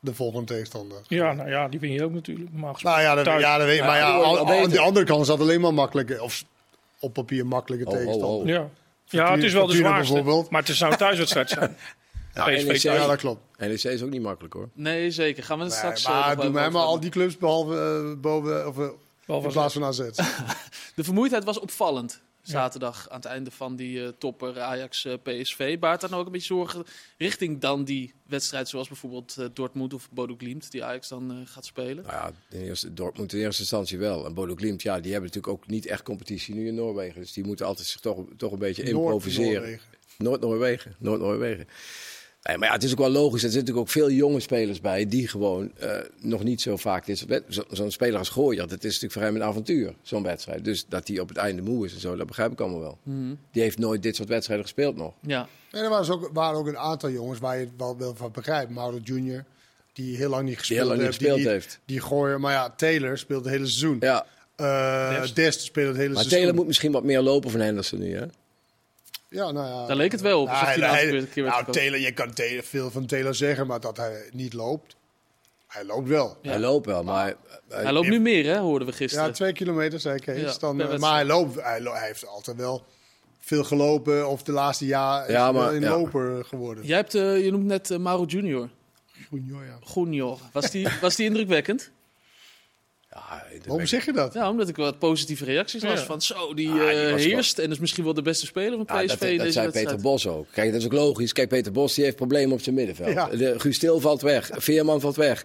de 0.00 0.14
volgende 0.14 0.46
tegenstander. 0.46 0.98
Ja, 1.08 1.32
nou 1.32 1.48
ja, 1.48 1.68
die 1.68 1.80
win 1.80 1.92
je 1.92 2.04
ook 2.04 2.12
natuurlijk. 2.12 2.50
gesproken. 2.52 2.84
Nou 2.86 3.00
ja, 3.00 3.14
dat, 3.14 3.40
ja, 3.40 3.58
dat 3.58 3.66
weet 3.66 3.80
Maar 3.80 3.96
ja, 3.98 4.22
aan, 4.62 4.70
de 4.70 4.80
andere 4.80 5.06
kant 5.06 5.26
zat 5.26 5.40
alleen 5.40 5.60
maar 5.60 5.74
makkelijke, 5.74 6.22
of 6.22 6.44
op 7.00 7.12
papier 7.12 7.46
makkelijke 7.46 7.86
Oh, 7.86 7.92
oh, 7.92 7.98
tegenstander. 7.98 8.40
oh. 8.40 8.46
Ja. 8.46 8.68
ja, 9.04 9.34
het 9.34 9.42
is 9.42 9.52
wel 9.52 9.66
de 9.66 9.76
zwaarste. 9.76 10.12
bijvoorbeeld. 10.12 10.50
Maar 10.50 10.62
het 10.64 10.76
zou 10.76 10.92
een 10.92 10.98
thuiswedstrijd 10.98 11.50
zijn. 11.50 11.76
Ja, 12.34 12.46
NEC. 12.46 12.76
Ja, 12.76 13.06
dat 13.06 13.16
klopt. 13.18 13.40
NEC 13.58 13.82
is 13.82 14.02
ook 14.02 14.10
niet 14.10 14.22
makkelijk 14.22 14.54
hoor. 14.54 14.68
Nee, 14.72 15.10
zeker. 15.10 15.42
Gaan 15.42 15.58
we 15.58 15.64
het 15.64 15.72
Nee, 15.72 15.80
straks... 15.82 16.04
eh, 16.04 16.10
maar 16.10 16.34
nog 16.36 16.44
doe 16.44 16.54
mij 16.54 16.70
maar 16.70 16.82
al 16.82 17.00
die 17.00 17.10
clubs 17.10 17.36
behalve 17.38 17.74
eh, 18.14 18.20
boven, 18.20 18.66
of, 18.68 18.78
eh, 18.78 18.88
Behalve 19.26 19.46
in 19.46 19.52
plaats 19.52 19.74
van 19.74 19.84
AZ. 19.84 19.98
De 20.96 21.04
vermoeidheid 21.04 21.44
was 21.44 21.58
opvallend. 21.58 22.20
Zaterdag 22.44 23.08
aan 23.08 23.16
het 23.16 23.24
einde 23.24 23.50
van 23.50 23.76
die 23.76 24.04
eh, 24.04 24.08
topper 24.18 24.60
Ajax-PSV. 24.60 25.78
Baart 25.78 26.00
dat 26.00 26.10
nou 26.10 26.20
ook 26.20 26.26
een 26.26 26.32
beetje 26.32 26.54
zorgen 26.54 26.84
richting 27.18 27.60
dan 27.60 27.84
die 27.84 28.14
wedstrijd 28.26 28.68
zoals 28.68 28.88
bijvoorbeeld 28.88 29.36
eh, 29.38 29.46
Dortmund 29.54 29.94
of 29.94 30.10
Bodo 30.10 30.34
Glimt 30.38 30.70
die 30.70 30.84
Ajax 30.84 31.08
dan 31.08 31.30
eh, 31.30 31.36
gaat 31.44 31.64
spelen? 31.64 32.04
Nou 32.04 32.16
ja, 32.16 32.32
in 32.50 32.60
eerste, 32.60 32.94
Dortmund 32.94 33.32
in 33.32 33.40
eerste 33.40 33.60
instantie 33.60 33.98
wel. 33.98 34.26
En 34.26 34.34
Bodo 34.34 34.54
Glimt, 34.54 34.82
ja, 34.82 35.00
die 35.00 35.12
hebben 35.12 35.30
natuurlijk 35.30 35.62
ook 35.62 35.66
niet 35.66 35.86
echt 35.86 36.02
competitie 36.02 36.54
nu 36.54 36.66
in 36.66 36.74
Noorwegen. 36.74 37.20
Dus 37.20 37.32
die 37.32 37.44
moeten 37.44 37.66
altijd 37.66 37.86
zich 37.86 38.00
toch, 38.00 38.24
toch 38.36 38.52
een 38.52 38.58
beetje 38.58 38.82
improviseren. 38.82 39.80
Noord-Noorwegen. 40.18 40.18
Noord-Noorwegen. 40.18 40.96
Noord-Noorwegen. 40.98 41.68
Nee, 42.48 42.58
maar 42.58 42.68
ja, 42.68 42.74
het 42.74 42.82
is 42.82 42.92
ook 42.92 42.98
wel 42.98 43.10
logisch. 43.10 43.32
Er 43.42 43.50
zitten 43.50 43.58
natuurlijk 43.60 43.86
ook 43.86 43.92
veel 43.92 44.10
jonge 44.10 44.40
spelers 44.40 44.80
bij 44.80 45.06
die 45.08 45.28
gewoon 45.28 45.72
eh, 45.78 45.96
nog 46.20 46.42
niet 46.44 46.60
zo 46.60 46.76
vaak... 46.76 47.06
dit 47.06 47.18
zo- 47.48 47.64
Zo'n 47.70 47.90
speler 47.90 48.18
als 48.18 48.28
Gooier, 48.28 48.60
dat 48.68 48.78
is 48.84 48.84
natuurlijk 48.84 49.12
voor 49.12 49.22
hem 49.22 49.34
een 49.36 49.42
avontuur, 49.42 49.94
zo'n 50.02 50.22
wedstrijd. 50.22 50.64
Dus 50.64 50.84
dat 50.88 51.08
hij 51.08 51.18
op 51.18 51.28
het 51.28 51.36
einde 51.36 51.62
moe 51.62 51.84
is 51.86 51.94
en 51.94 52.00
zo, 52.00 52.16
dat 52.16 52.26
begrijp 52.26 52.52
ik 52.52 52.60
allemaal 52.60 52.80
wel. 52.80 52.98
Mhm. 53.02 53.34
Die 53.52 53.62
heeft 53.62 53.78
nooit 53.78 54.02
dit 54.02 54.16
soort 54.16 54.28
wedstrijden 54.28 54.64
gespeeld 54.66 54.96
nog. 54.96 55.12
Ja, 55.20 55.48
En 55.70 55.82
er 55.82 55.88
waren 55.90 56.12
ook, 56.14 56.30
waren 56.32 56.58
ook 56.58 56.66
een 56.66 56.78
aantal 56.78 57.10
jongens 57.10 57.38
waar 57.38 57.54
je 57.58 57.64
het 57.64 57.72
wel, 57.76 57.96
wel 57.98 58.14
van 58.14 58.30
begrijpt. 58.32 58.70
Mauro 58.70 58.98
Junior, 59.04 59.44
die 59.92 60.16
heel 60.16 60.28
lang 60.28 60.40
niet 60.42 60.48
Die 60.50 60.58
gespeeld, 60.58 60.78
heel 60.80 60.88
lang 60.88 60.98
niet 61.00 61.06
heeft, 61.08 61.18
gespeeld 61.18 61.38
die, 61.42 61.48
heeft. 61.48 61.78
Die 61.84 62.00
gooien, 62.00 62.40
maar 62.40 62.52
ja, 62.52 62.70
Taylor 62.76 63.18
speelt 63.18 63.44
het 63.44 63.52
hele 63.54 63.66
seizoen. 63.66 63.96
Ja, 64.00 64.26
Eh, 64.56 65.20
Dest. 65.20 65.36
Dest 65.36 65.60
speelt 65.60 65.88
het 65.88 65.96
hele 65.96 66.08
maar 66.08 66.16
seizoen. 66.18 66.38
Taylor 66.38 66.54
moet 66.54 66.66
misschien 66.66 66.92
wat 66.92 67.04
meer 67.04 67.20
lopen 67.20 67.50
van 67.50 67.60
Henderson 67.60 67.98
nu, 67.98 68.16
hè? 68.16 68.24
Ja, 69.34 69.50
nou 69.50 69.66
ja. 69.68 69.86
Daar 69.86 69.96
leek 69.96 70.12
het 70.12 70.20
wel 70.20 70.40
op, 70.40 70.46
Nou, 70.46 70.58
hij 70.58 70.66
hij- 70.66 70.74
de 70.74 70.80
laatste 70.80 71.06
hij- 71.16 71.26
keer- 71.26 71.44
nou. 71.44 71.72
Taylor, 71.72 71.98
je 72.00 72.12
kan 72.12 72.32
Taylor, 72.32 72.62
veel 72.62 72.90
van 72.90 73.06
Taylor 73.06 73.34
zeggen, 73.34 73.66
maar 73.66 73.80
dat 73.80 73.96
hij 73.96 74.28
niet 74.32 74.52
loopt. 74.52 74.96
Hij 75.66 75.84
loopt 75.84 76.08
wel. 76.08 76.36
Ja. 76.42 76.50
Hij 76.50 76.58
loopt 76.60 76.86
wel, 76.86 77.02
maar... 77.02 77.34
Hij 77.68 77.92
loopt 77.92 78.08
nu 78.08 78.20
meer, 78.20 78.44
hè, 78.44 78.58
hoorden 78.58 78.88
we 78.88 78.94
gisteren. 78.94 79.26
Ja, 79.26 79.32
twee 79.32 79.52
kilometer, 79.52 80.00
zei 80.00 80.18
Kees. 80.18 80.40
Ja, 80.40 80.58
dan, 80.58 80.70
eh, 80.70 80.76
wedstrijd. 80.76 81.00
maar 81.00 81.14
hij, 81.14 81.24
loopt, 81.24 81.60
hij, 81.62 81.80
lo- 81.80 81.92
hij 81.94 82.06
heeft 82.06 82.26
altijd 82.26 82.56
wel 82.56 82.84
veel 83.40 83.64
gelopen. 83.64 84.28
Of 84.28 84.42
de 84.42 84.52
laatste 84.52 84.86
jaar 84.86 85.26
is 85.26 85.32
Ja, 85.32 85.44
hij 85.44 85.52
wel 85.52 85.62
maar- 85.62 85.74
een 85.74 85.80
ja. 85.80 85.90
loper 85.98 86.44
geworden. 86.44 86.86
Jij 86.86 86.96
hebt, 86.96 87.14
eh, 87.14 87.44
je 87.44 87.50
noemt 87.50 87.64
net 87.64 87.90
eh, 87.90 87.98
Mauro 87.98 88.24
Junior. 88.24 88.68
Junior, 89.30 89.64
ja. 89.64 89.78
Junior. 89.94 90.38
Was 90.52 90.70
die, 90.70 90.88
was 91.00 91.16
die 91.16 91.26
indrukwekkend? 91.26 91.90
Ja, 93.14 93.42
Waarom 93.66 93.86
zeg 93.86 94.04
je 94.04 94.12
dat? 94.12 94.34
Ja, 94.34 94.50
omdat 94.50 94.68
ik 94.68 94.76
wat 94.76 94.98
positieve 94.98 95.44
reacties 95.44 95.82
las 95.82 95.98
Ja. 96.00 96.04
van 96.06 96.22
zo, 96.22 96.54
die, 96.54 96.68
Ah, 96.68 96.74
die 96.78 96.86
eh, 96.88 97.14
heerst 97.14 97.58
en 97.58 97.70
is 97.70 97.78
misschien 97.78 98.04
wel 98.04 98.14
de 98.14 98.22
beste 98.22 98.46
speler 98.46 98.84
van 98.86 99.00
Ja, 99.00 99.04
PSV 99.04 99.38
dat, 99.38 99.52
zei. 99.52 99.70
Peter 99.70 100.00
Bos 100.00 100.26
ook. 100.26 100.46
Kijk, 100.52 100.70
dat 100.72 100.80
is 100.80 100.86
ook 100.86 100.92
logisch. 100.92 101.32
Kijk, 101.32 101.48
Peter 101.48 101.72
Bos 101.72 101.94
die 101.94 102.04
heeft 102.04 102.16
problemen 102.16 102.52
op 102.52 102.60
zijn 102.62 102.74
middenveld. 102.74 103.12
Ja. 103.12 103.26
De, 103.26 103.54
Guus 103.60 103.80
valt 103.98 104.22
weg. 104.22 104.50
Veerman 104.52 105.00
valt 105.00 105.16
weg. 105.16 105.44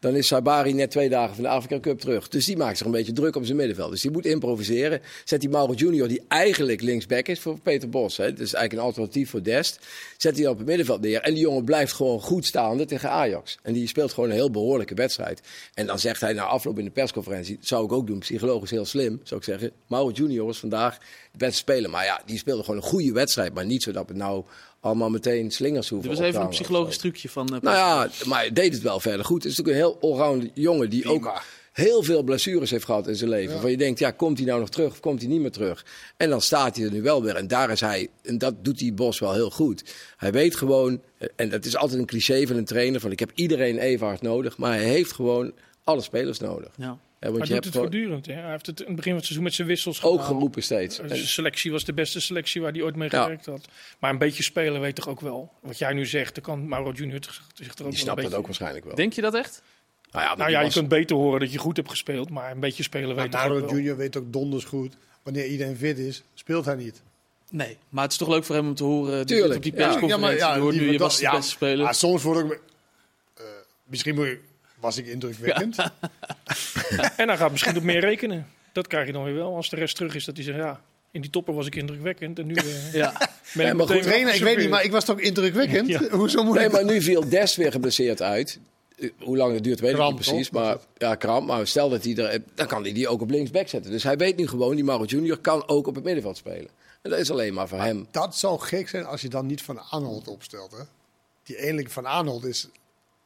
Dan 0.00 0.16
is 0.16 0.26
Sabari 0.26 0.72
net 0.72 0.90
twee 0.90 1.08
dagen 1.08 1.34
van 1.34 1.44
de 1.44 1.50
Afrika 1.50 1.80
Cup 1.80 2.00
terug. 2.00 2.28
Dus 2.28 2.44
die 2.44 2.56
maakt 2.56 2.76
zich 2.76 2.86
een 2.86 2.92
beetje 2.92 3.12
druk 3.12 3.36
op 3.36 3.44
zijn 3.44 3.56
middenveld. 3.56 3.90
Dus 3.90 4.00
die 4.00 4.10
moet 4.10 4.26
improviseren. 4.26 5.00
Zet 5.24 5.40
die 5.40 5.48
Mauro 5.48 5.72
Junior, 5.72 6.08
die 6.08 6.22
eigenlijk 6.28 6.80
linksback 6.80 7.28
is 7.28 7.40
voor 7.40 7.58
Peter 7.58 7.88
Bos. 7.88 8.16
Hè. 8.16 8.32
Dus 8.32 8.54
eigenlijk 8.54 8.72
een 8.72 8.78
alternatief 8.78 9.30
voor 9.30 9.42
Dest. 9.42 9.78
Zet 10.16 10.36
dan 10.36 10.50
op 10.50 10.58
het 10.58 10.66
middenveld 10.66 11.00
neer. 11.00 11.20
En 11.20 11.34
die 11.34 11.42
jongen 11.42 11.64
blijft 11.64 11.92
gewoon 11.92 12.20
goed 12.20 12.46
staande 12.46 12.84
tegen 12.84 13.10
Ajax. 13.10 13.58
En 13.62 13.72
die 13.72 13.88
speelt 13.88 14.12
gewoon 14.12 14.28
een 14.28 14.34
heel 14.34 14.50
behoorlijke 14.50 14.94
wedstrijd. 14.94 15.40
En 15.74 15.86
dan 15.86 15.98
zegt 15.98 16.20
hij 16.20 16.32
na 16.32 16.42
afloop 16.42 16.78
in 16.78 16.84
de 16.84 16.90
persconferentie... 16.90 17.56
dat 17.56 17.66
zou 17.66 17.84
ik 17.84 17.92
ook 17.92 18.06
doen, 18.06 18.18
psychologisch 18.18 18.70
heel 18.70 18.84
slim, 18.84 19.20
zou 19.22 19.40
ik 19.40 19.46
zeggen. 19.46 19.70
Mauro 19.86 20.10
Junior 20.10 20.46
was 20.46 20.58
vandaag 20.58 20.98
de 21.32 21.38
beste 21.38 21.56
speler. 21.56 21.90
Maar 21.90 22.04
ja, 22.04 22.22
die 22.26 22.38
speelde 22.38 22.62
gewoon 22.62 22.80
een 22.80 22.88
goede 22.88 23.12
wedstrijd. 23.12 23.54
Maar 23.54 23.66
niet 23.66 23.82
zodat 23.82 24.08
we 24.08 24.14
nou 24.14 24.44
allemaal 24.80 25.10
meteen 25.10 25.50
slingers 25.50 25.88
hoeven 25.88 26.08
Dit 26.08 26.18
was 26.18 26.28
even 26.28 26.40
een 26.40 26.48
psychologisch 26.48 26.98
trucje 26.98 27.28
van 27.28 27.54
eh, 27.54 27.60
Nou 27.60 27.76
ja, 27.76 28.08
maar 28.26 28.38
hij 28.40 28.52
deed 28.52 28.72
het 28.72 28.82
wel 28.82 29.00
verder 29.00 29.24
goed. 29.24 29.42
Het 29.42 29.52
is 29.52 29.58
natuurlijk 29.58 29.84
een 29.84 29.90
heel 29.90 30.10
allround 30.10 30.50
jongen 30.54 30.90
die 30.90 31.02
Prima. 31.02 31.14
ook 31.14 31.42
heel 31.72 32.02
veel 32.02 32.22
blessures 32.22 32.70
heeft 32.70 32.84
gehad 32.84 33.06
in 33.06 33.16
zijn 33.16 33.30
leven. 33.30 33.54
Ja. 33.54 33.60
Van 33.60 33.70
je 33.70 33.76
denkt, 33.76 33.98
ja, 33.98 34.10
komt 34.10 34.38
hij 34.38 34.46
nou 34.46 34.60
nog 34.60 34.68
terug 34.68 34.90
of 34.90 35.00
komt 35.00 35.20
hij 35.20 35.30
niet 35.30 35.40
meer 35.40 35.50
terug? 35.50 35.84
En 36.16 36.30
dan 36.30 36.40
staat 36.40 36.76
hij 36.76 36.84
er 36.84 36.92
nu 36.92 37.02
wel 37.02 37.22
weer. 37.22 37.36
En 37.36 37.48
daar 37.48 37.70
is 37.70 37.80
hij, 37.80 38.08
en 38.22 38.38
dat 38.38 38.64
doet 38.64 38.78
die 38.78 38.92
Bos 38.92 39.18
wel 39.18 39.32
heel 39.32 39.50
goed. 39.50 39.84
Hij 40.16 40.32
weet 40.32 40.56
gewoon, 40.56 41.00
en 41.36 41.48
dat 41.48 41.64
is 41.64 41.76
altijd 41.76 42.00
een 42.00 42.06
cliché 42.06 42.46
van 42.46 42.56
een 42.56 42.64
trainer, 42.64 43.00
van 43.00 43.10
ik 43.10 43.18
heb 43.18 43.30
iedereen 43.34 43.78
even 43.78 44.06
hard 44.06 44.22
nodig. 44.22 44.58
Maar 44.58 44.72
hij 44.72 44.84
heeft 44.84 45.12
gewoon 45.12 45.52
alle 45.84 46.00
spelers 46.00 46.38
nodig. 46.38 46.70
Ja. 46.76 46.98
Want 47.20 47.38
Maar 47.38 47.46
je 47.46 47.52
doet 47.54 47.62
hebt 47.64 47.64
het 47.64 47.74
voortdurend. 47.74 48.26
Hè? 48.26 48.32
Hij 48.32 48.50
heeft 48.50 48.66
het 48.66 48.80
in 48.80 48.86
het 48.86 48.96
begin 48.96 49.10
van 49.10 49.16
het 49.18 49.24
seizoen 49.24 49.44
met 49.44 49.54
zijn 49.54 49.68
wissels 49.68 50.02
ook 50.02 50.10
gedaan. 50.12 50.26
geroepen 50.26 50.62
steeds. 50.62 50.96
De 50.96 51.16
selectie 51.16 51.70
was 51.72 51.84
de 51.84 51.92
beste 51.92 52.20
selectie 52.20 52.60
waar 52.60 52.72
hij 52.72 52.82
ooit 52.82 52.96
mee 52.96 53.08
Ja. 53.12 53.22
gewerkt 53.22 53.46
had. 53.46 53.68
Maar 53.98 54.10
een 54.10 54.18
beetje 54.18 54.42
spelen 54.42 54.80
weet 54.80 54.94
toch 54.94 55.08
ook 55.08 55.20
wel. 55.20 55.52
Wat 55.60 55.78
jij 55.78 55.92
nu 55.92 56.06
zegt, 56.06 56.34
dan 56.34 56.44
kan 56.44 56.68
Mauro 56.68 56.90
Junior 56.92 57.18
zich 57.22 57.34
er 57.34 57.42
ook 57.48 57.56
die 57.56 57.66
wel 57.78 57.86
een 57.86 57.96
snapt 57.96 58.22
dat 58.22 58.34
ook 58.34 58.46
waarschijnlijk 58.46 58.84
wel. 58.84 58.94
Denk 58.94 59.12
je 59.12 59.20
dat 59.20 59.34
echt? 59.34 59.62
nou 60.10 60.22
ja, 60.24 60.28
maar 60.28 60.38
Nou 60.38 60.50
ja, 60.50 60.58
je 60.58 60.64
was- 60.64 60.74
kunt 60.74 60.88
beter 60.88 61.16
horen 61.16 61.40
dat 61.40 61.52
je 61.52 61.58
goed 61.58 61.76
hebt 61.76 61.88
gespeeld, 61.90 62.30
maar 62.30 62.50
een 62.50 62.60
beetje 62.60 62.82
spelen 62.82 63.08
Maar 63.14 63.16
weet 63.22 63.30
toch 63.32 63.44
ook 63.44 63.48
Mauro. 63.48 63.74
Junior 63.74 63.96
weet 63.96 64.16
ook 64.16 64.32
donders 64.32 64.64
goed. 64.64 64.94
Wanneer 65.22 65.46
iedereen 65.46 65.76
fit 65.76 65.98
is, 65.98 66.22
speelt 66.34 66.64
hij 66.64 66.74
niet. 66.76 67.02
Nee, 67.50 67.76
maar 67.88 68.02
het 68.02 68.12
is 68.12 68.18
toch 68.18 68.28
leuk 68.28 68.44
voor 68.44 68.54
hem 68.56 68.66
om 68.66 68.74
te 68.74 68.84
horen 68.84 69.26
Tuurlijk, 69.26 69.54
op 69.56 69.62
die 69.62 69.72
ja. 69.76 69.78
persconferentie. 69.88 70.36
Ja, 70.38 70.52
die 70.52 70.62
hoort 70.62 70.74
nu, 70.74 70.92
je 70.92 70.98
was 70.98 71.16
de 71.16 71.22
ja. 71.22 71.30
beste 71.36 71.50
speler. 71.50 71.84
Maar 71.84 71.94
soms 71.94 72.22
word 72.22 72.50
ik... 72.52 72.60
eh, 73.34 73.44
misschien 73.84 74.38
was 74.80 74.96
ik 74.96 75.06
indrukwekkend. 75.06 75.76
En 77.16 77.28
hij 77.28 77.36
gaat 77.36 77.50
misschien 77.50 77.76
op 77.76 77.82
meer 77.82 78.00
rekenen. 78.00 78.46
Dat 78.72 78.86
krijg 78.86 79.06
je 79.06 79.12
dan 79.12 79.24
weer 79.24 79.34
wel. 79.34 79.56
Als 79.56 79.68
de 79.70 79.76
rest 79.76 79.96
terug 79.96 80.14
is, 80.14 80.24
dat 80.24 80.34
hij 80.36 80.44
zegt, 80.44 80.58
ja, 80.58 80.80
in 81.10 81.20
die 81.20 81.30
topper 81.30 81.54
was 81.54 81.66
ik 81.66 81.74
indrukwekkend. 81.74 82.38
En 82.38 82.46
nu 82.46 82.54
eh, 82.54 82.92
Ja. 82.92 83.12
ben 83.54 83.64
Ja, 83.64 83.70
ik 83.70 83.76
maar 83.76 83.76
meteen 83.76 83.96
goed, 83.96 84.02
Trainer, 84.02 84.34
ik 84.34 84.42
weet 84.42 84.56
niet, 84.56 84.68
maar 84.68 84.84
ik 84.84 84.90
was 84.90 85.04
toch 85.04 85.20
indrukwekkend? 85.20 85.88
Ja. 85.88 86.00
Hoezo 86.10 86.42
moet 86.42 86.54
Nee, 86.56 86.66
ik... 86.66 86.72
maar 86.72 86.84
nu 86.84 87.02
viel 87.02 87.28
Des 87.28 87.56
weer 87.56 87.72
geblesseerd 87.72 88.22
uit. 88.22 88.58
Eh, 88.98 89.10
Hoe 89.20 89.36
lang 89.36 89.54
het 89.54 89.64
duurt, 89.64 89.80
weet 89.80 89.94
Kramp, 89.94 90.10
ik 90.10 90.16
niet 90.18 90.28
precies. 90.28 90.48
toch? 90.48 90.62
Maar 90.62 90.76
ja, 90.96 91.14
kramp. 91.14 91.46
Maar 91.46 91.66
stel 91.66 91.88
dat 91.88 92.04
hij 92.04 92.16
er. 92.16 92.42
Dan 92.54 92.66
kan 92.66 92.82
hij 92.82 92.92
die 92.92 93.08
ook 93.08 93.20
op 93.20 93.30
linksback 93.30 93.68
zetten. 93.68 93.90
Dus 93.90 94.02
hij 94.02 94.16
weet 94.16 94.36
nu 94.36 94.46
gewoon, 94.48 94.74
die 94.74 94.84
Mauro 94.84 95.04
Junior 95.04 95.38
kan 95.38 95.68
ook 95.68 95.86
op 95.86 95.94
het 95.94 96.04
middenveld 96.04 96.36
spelen. 96.36 96.68
En 97.02 97.10
dat 97.10 97.18
is 97.18 97.30
alleen 97.30 97.54
maar 97.54 97.68
voor 97.68 97.80
hem. 97.80 98.06
Dat 98.10 98.36
zou 98.36 98.60
gek 98.60 98.88
zijn 98.88 99.04
als 99.04 99.20
je 99.20 99.28
dan 99.28 99.46
niet 99.46 99.62
Van 99.62 99.80
Aanholt 99.90 100.28
opstelt. 100.28 100.70
Hè? 100.72 100.82
Die 101.42 101.56
ene 101.62 101.84
Van 101.88 102.06
Aanholt 102.06 102.44
is 102.44 102.68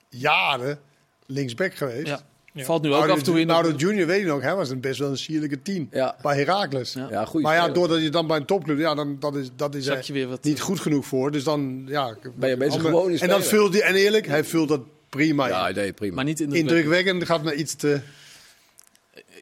jaren 0.08 0.78
linksback 1.26 1.74
geweest. 1.74 2.06
ja. 2.06 2.20
Ja. 2.54 2.64
Valt 2.64 2.82
nu 2.82 2.92
ook 2.92 3.08
af 3.08 3.18
en 3.18 3.24
toe 3.24 3.40
in. 3.40 3.46
Mauro 3.46 3.70
Junior 3.70 4.06
weet 4.06 4.20
ik 4.20 4.26
nog, 4.26 4.42
hij 4.42 4.54
was 4.54 4.70
een 4.70 4.80
best 4.80 4.98
wel 4.98 5.10
een 5.10 5.18
sierlijke 5.18 5.62
tien 5.62 5.88
Ja. 5.90 6.16
bij 6.22 6.36
Heracles. 6.36 6.92
Ja. 6.92 7.06
Ja, 7.10 7.24
goeie 7.24 7.46
Maar 7.46 7.54
ja, 7.54 7.68
doordat 7.68 8.02
je 8.02 8.10
dan 8.10 8.26
bij 8.26 8.36
een 8.36 8.44
topclub, 8.44 8.78
ja, 8.78 8.94
dan 8.94 9.16
dat 9.20 9.36
is, 9.36 9.50
dat 9.56 9.74
is 9.74 9.86
er 9.86 10.02
je 10.02 10.12
weer 10.12 10.28
wat, 10.28 10.44
niet 10.44 10.58
eh, 10.58 10.64
goed 10.64 10.80
genoeg 10.80 11.06
voor. 11.06 11.30
Dus 11.30 11.44
dan, 11.44 11.84
ja. 11.86 12.16
Ben 12.36 12.48
je 12.48 12.56
bezig 12.56 12.74
ander- 12.74 12.90
gewoon 12.90 13.18
En 13.18 13.28
dan 13.28 13.42
vult 13.42 13.72
hij, 13.72 13.82
en 13.82 13.94
eerlijk, 13.94 14.26
hij 14.26 14.44
vult 14.44 14.68
dat 14.68 14.80
prima 15.08 15.48
Ja, 15.48 15.70
nee, 15.70 15.92
prima. 15.92 16.14
Maar 16.14 16.24
niet 16.24 16.40
indrukwekkend. 16.40 16.76
Indrukwekkend 16.78 17.24
gaat 17.24 17.42
me 17.42 17.54
iets 17.54 17.74
te... 17.74 18.00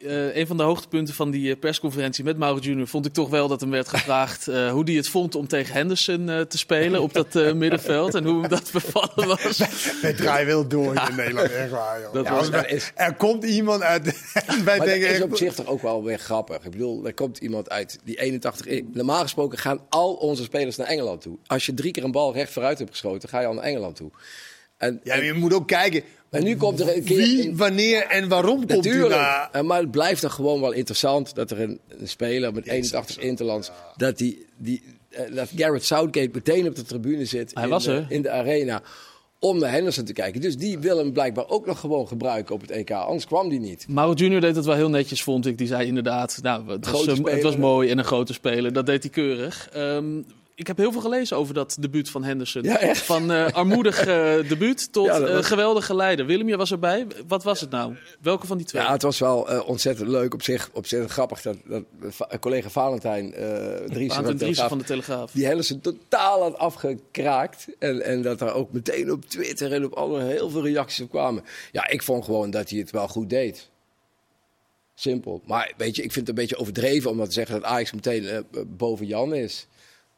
Eh, 0.07 0.35
een 0.35 0.47
van 0.47 0.57
de 0.57 0.63
hoogtepunten 0.63 1.13
van 1.13 1.31
die 1.31 1.51
eh, 1.53 1.59
persconferentie 1.59 2.23
met 2.23 2.37
Mauro 2.37 2.59
Junior 2.59 2.87
vond 2.87 3.05
ik 3.05 3.13
toch 3.13 3.29
wel 3.29 3.47
dat 3.47 3.61
hem 3.61 3.69
werd 3.69 3.87
gevraagd 3.87 4.47
eh, 4.47 4.71
hoe 4.71 4.83
hij 4.83 4.93
het 4.93 5.07
vond 5.07 5.35
om 5.35 5.47
tegen 5.47 5.73
Henderson 5.73 6.29
eh, 6.29 6.41
te 6.41 6.57
spelen 6.57 7.01
op 7.01 7.13
dat 7.13 7.35
eh, 7.35 7.53
middenveld 7.53 8.15
en 8.15 8.23
hoe 8.25 8.39
hem 8.41 8.49
dat 8.49 8.69
bevallen 8.73 9.27
was. 9.27 9.57
Het 10.01 10.17
draai 10.17 10.45
wil 10.45 10.67
door 10.67 10.95
in 10.95 11.15
Nederland, 11.15 11.51
echt 11.51 11.69
waar, 11.69 12.01
joh. 12.01 12.23
Ja, 12.23 12.31
was- 12.33 12.49
is- 12.65 12.91
er 12.95 13.13
komt 13.15 13.43
iemand 13.43 13.81
uit... 13.81 14.03
wij 14.65 14.77
Maar 14.77 14.85
denken 14.87 15.07
dat 15.07 15.17
is 15.17 15.21
op 15.23 15.35
zich 15.37 15.53
toch 15.53 15.67
ook 15.67 15.81
wel 15.81 16.03
weer 16.03 16.17
grappig. 16.19 16.55
Ik 16.65 16.71
bedoel, 16.71 17.05
er 17.05 17.13
komt 17.13 17.37
iemand 17.37 17.69
uit 17.69 17.99
die 18.03 18.19
81... 18.19 18.67
i- 18.71 18.89
Normaal 18.93 19.21
gesproken 19.21 19.57
gaan 19.57 19.79
al 19.89 20.13
onze 20.13 20.43
spelers 20.43 20.75
naar 20.75 20.87
Engeland 20.87 21.21
toe. 21.21 21.37
Als 21.47 21.65
je 21.65 21.73
drie 21.73 21.91
keer 21.91 22.03
een 22.03 22.11
bal 22.11 22.33
recht 22.33 22.51
vooruit 22.51 22.77
hebt 22.77 22.91
geschoten, 22.91 23.29
ga 23.29 23.39
je 23.39 23.47
al 23.47 23.53
naar 23.53 23.63
Engeland 23.63 23.95
toe. 23.95 24.11
En, 24.77 24.99
Ja, 25.03 25.15
je 25.15 25.33
moet 25.33 25.53
ook 25.53 25.67
kijken. 25.67 26.03
En 26.33 26.43
nu 26.43 26.55
komt 26.55 26.79
er 26.79 26.95
een 26.95 27.03
keer 27.03 27.17
Wie, 27.17 27.55
wanneer 27.55 28.05
en 28.05 28.27
waarom 28.27 28.67
komt 28.67 28.85
u 28.85 29.07
naar... 29.07 29.65
Maar 29.65 29.79
het 29.79 29.91
blijft 29.91 30.21
dan 30.21 30.31
gewoon 30.31 30.61
wel 30.61 30.71
interessant 30.71 31.35
dat 31.35 31.51
er 31.51 31.61
een, 31.61 31.79
een 31.99 32.07
speler 32.07 32.53
met 32.53 32.67
81 32.67 33.17
interlands, 33.17 33.71
dat, 33.97 34.17
die, 34.17 34.45
die, 34.57 34.81
eh, 35.09 35.35
dat 35.35 35.49
Garrett 35.55 35.85
Southgate 35.85 36.29
meteen 36.33 36.67
op 36.67 36.75
de 36.75 36.83
tribune 36.83 37.25
zit 37.25 37.51
Hij 37.53 37.63
in, 37.63 37.69
was 37.69 37.83
de, 37.83 37.91
er. 37.91 38.05
in 38.09 38.21
de 38.21 38.29
arena 38.29 38.81
om 39.39 39.59
naar 39.59 39.71
Henderson 39.71 40.03
te 40.03 40.13
kijken. 40.13 40.41
Dus 40.41 40.57
die 40.57 40.79
wil 40.79 40.97
hem 40.97 41.13
blijkbaar 41.13 41.49
ook 41.49 41.65
nog 41.65 41.79
gewoon 41.79 42.07
gebruiken 42.07 42.55
op 42.55 42.61
het 42.61 42.71
EK, 42.71 42.91
anders 42.91 43.25
kwam 43.25 43.49
die 43.49 43.59
niet. 43.59 43.85
Mauro 43.87 44.13
Junior 44.13 44.41
deed 44.41 44.55
het 44.55 44.65
wel 44.65 44.75
heel 44.75 44.89
netjes, 44.89 45.23
vond 45.23 45.45
ik. 45.45 45.57
Die 45.57 45.67
zei 45.67 45.87
inderdaad, 45.87 46.39
nou, 46.41 46.69
het, 46.71 46.91
was, 46.91 47.01
eh, 47.01 47.07
het 47.07 47.17
speler. 47.17 47.43
was 47.43 47.57
mooi 47.57 47.89
en 47.89 47.97
een 47.97 48.03
grote 48.03 48.33
speler. 48.33 48.73
Dat 48.73 48.85
deed 48.85 49.03
hij 49.03 49.11
keurig. 49.11 49.69
Ehm, 49.73 50.21
ik 50.55 50.67
heb 50.67 50.77
heel 50.77 50.91
veel 50.91 51.01
gelezen 51.01 51.37
over 51.37 51.53
dat 51.53 51.77
debuut 51.79 52.09
van 52.09 52.23
Henderson. 52.23 52.63
Ja, 52.63 52.79
echt? 52.79 53.01
Van 53.01 53.31
eh, 53.31 53.51
armoedig 53.51 53.99
eh, 53.99 54.05
debuut 54.49 54.91
tot 54.91 55.05
Ja, 55.05 55.19
eh, 55.19 55.43
geweldige 55.43 55.95
leider. 55.95 56.25
Willem, 56.25 56.47
je 56.47 56.57
was 56.57 56.71
erbij. 56.71 57.07
Wat 57.27 57.43
was 57.43 57.61
het 57.61 57.69
nou? 57.69 57.95
Welke 58.21 58.47
van 58.47 58.57
die 58.57 58.65
twee? 58.65 58.81
Ja, 58.81 58.91
het 58.91 59.01
was 59.01 59.19
wel 59.19 59.63
ontzettend 59.65 60.09
leuk 60.09 60.33
op 60.33 60.43
zich, 60.43 60.69
ontzettend 60.73 61.11
grappig 61.11 61.41
dat, 61.41 61.57
dat 61.65 61.83
collega 62.39 62.69
Valentijn 62.69 63.31
Driessen 63.87 64.25
van 64.25 64.37
Telegraaf 64.37 64.69
van 64.69 64.77
de 64.77 64.83
Telegraaf. 64.83 65.31
die 65.31 65.45
Henderson 65.45 65.81
totaal 65.81 66.41
had 66.41 66.57
afgekraakt. 66.57 67.67
En, 67.79 68.01
en 68.01 68.21
dat 68.21 68.41
er 68.41 68.53
ook 68.53 68.71
meteen 68.71 69.11
op 69.11 69.25
Twitter 69.25 69.73
en 69.73 69.85
op 69.85 69.93
alle 69.93 70.23
heel 70.23 70.49
veel 70.49 70.63
reacties 70.63 71.01
op 71.01 71.09
kwamen. 71.09 71.43
Ja, 71.71 71.87
ik 71.87 72.03
vond 72.03 72.25
gewoon 72.25 72.51
dat 72.51 72.69
hij 72.69 72.79
het 72.79 72.91
wel 72.91 73.07
goed 73.07 73.29
deed. 73.29 73.69
Simpel. 74.95 75.41
Maar 75.45 75.73
weet 75.77 75.95
je, 75.95 76.03
ik 76.03 76.11
vind 76.11 76.27
het 76.27 76.37
een 76.37 76.41
beetje 76.43 76.57
overdreven 76.57 77.09
om 77.09 77.17
dat 77.17 77.27
te 77.27 77.33
zeggen 77.33 77.55
dat 77.55 77.63
Ajax 77.63 77.91
meteen 77.91 78.45
boven 78.67 79.05
Jan 79.05 79.33
is. 79.33 79.67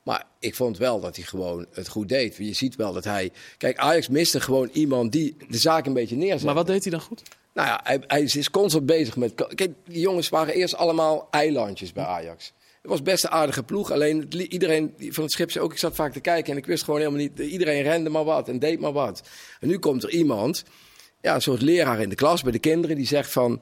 Maar 0.06 0.24
ik 0.40 0.56
vond 0.56 0.78
wel 0.78 1.00
dat 1.00 1.16
hij 1.16 1.26
gewoon 1.26 1.66
het 1.72 1.88
goed 1.88 2.10
deed. 2.10 2.36
Je 2.36 2.54
ziet 2.54 2.76
wel 2.76 2.94
dat 2.94 3.04
hij... 3.04 3.32
Kijk, 3.58 3.78
Ajax 3.78 4.08
miste 4.08 4.42
gewoon 4.42 4.70
iemand 4.74 5.12
die 5.12 5.36
de 5.50 5.58
zaak 5.58 5.86
een 5.86 5.94
beetje 5.94 6.16
neerzet. 6.16 6.44
Maar 6.44 6.54
wat 6.54 6.68
deed 6.68 6.84
hij 6.84 6.92
dan 6.92 7.02
goed? 7.02 7.22
Nou 7.54 7.68
ja, 7.68 7.80
hij, 7.84 8.02
hij 8.08 8.22
is 8.22 8.52
constant 8.52 8.86
bezig 8.86 9.16
met. 9.16 9.34
Kijk, 9.36 9.74
die 9.86 10.00
jongens 10.00 10.30
waren 10.30 10.54
eerst 10.54 10.76
allemaal 10.76 11.28
eilandjes 11.32 11.94
bij 11.94 12.04
Ajax. 12.04 12.54
Het 12.82 12.92
was 12.92 13.02
best 13.02 13.24
een 13.24 13.30
aardige 13.30 13.64
ploeg. 13.64 13.92
Alleen 13.92 14.34
iedereen 14.34 14.94
van 14.98 15.24
het 15.24 15.32
schip 15.32 15.52
zei 15.52 15.64
ook, 15.64 15.72
ik 15.72 15.78
zat 15.78 15.96
vaak 15.96 16.14
te 16.14 16.20
kijken 16.20 16.52
en 16.52 16.58
ik 16.58 16.66
wist 16.66 16.84
gewoon 16.84 17.00
helemaal 17.00 17.20
niet. 17.20 17.40
Iedereen 17.40 17.82
rende 17.82 18.10
maar 18.10 18.24
wat 18.24 18.50
en 18.50 18.60
deed 18.60 18.80
maar 18.80 18.94
wat. 18.94 19.22
En 19.60 19.68
nu 19.68 19.80
komt 19.80 20.04
er 20.04 20.10
iemand, 20.10 20.64
ja, 21.22 21.36
een 21.36 21.42
soort 21.42 21.62
leraar 21.62 22.02
in 22.02 22.10
de 22.10 22.16
klas 22.16 22.42
bij 22.42 22.52
de 22.52 22.60
kinderen, 22.60 22.96
die 22.96 23.08
zegt 23.08 23.32
van. 23.32 23.62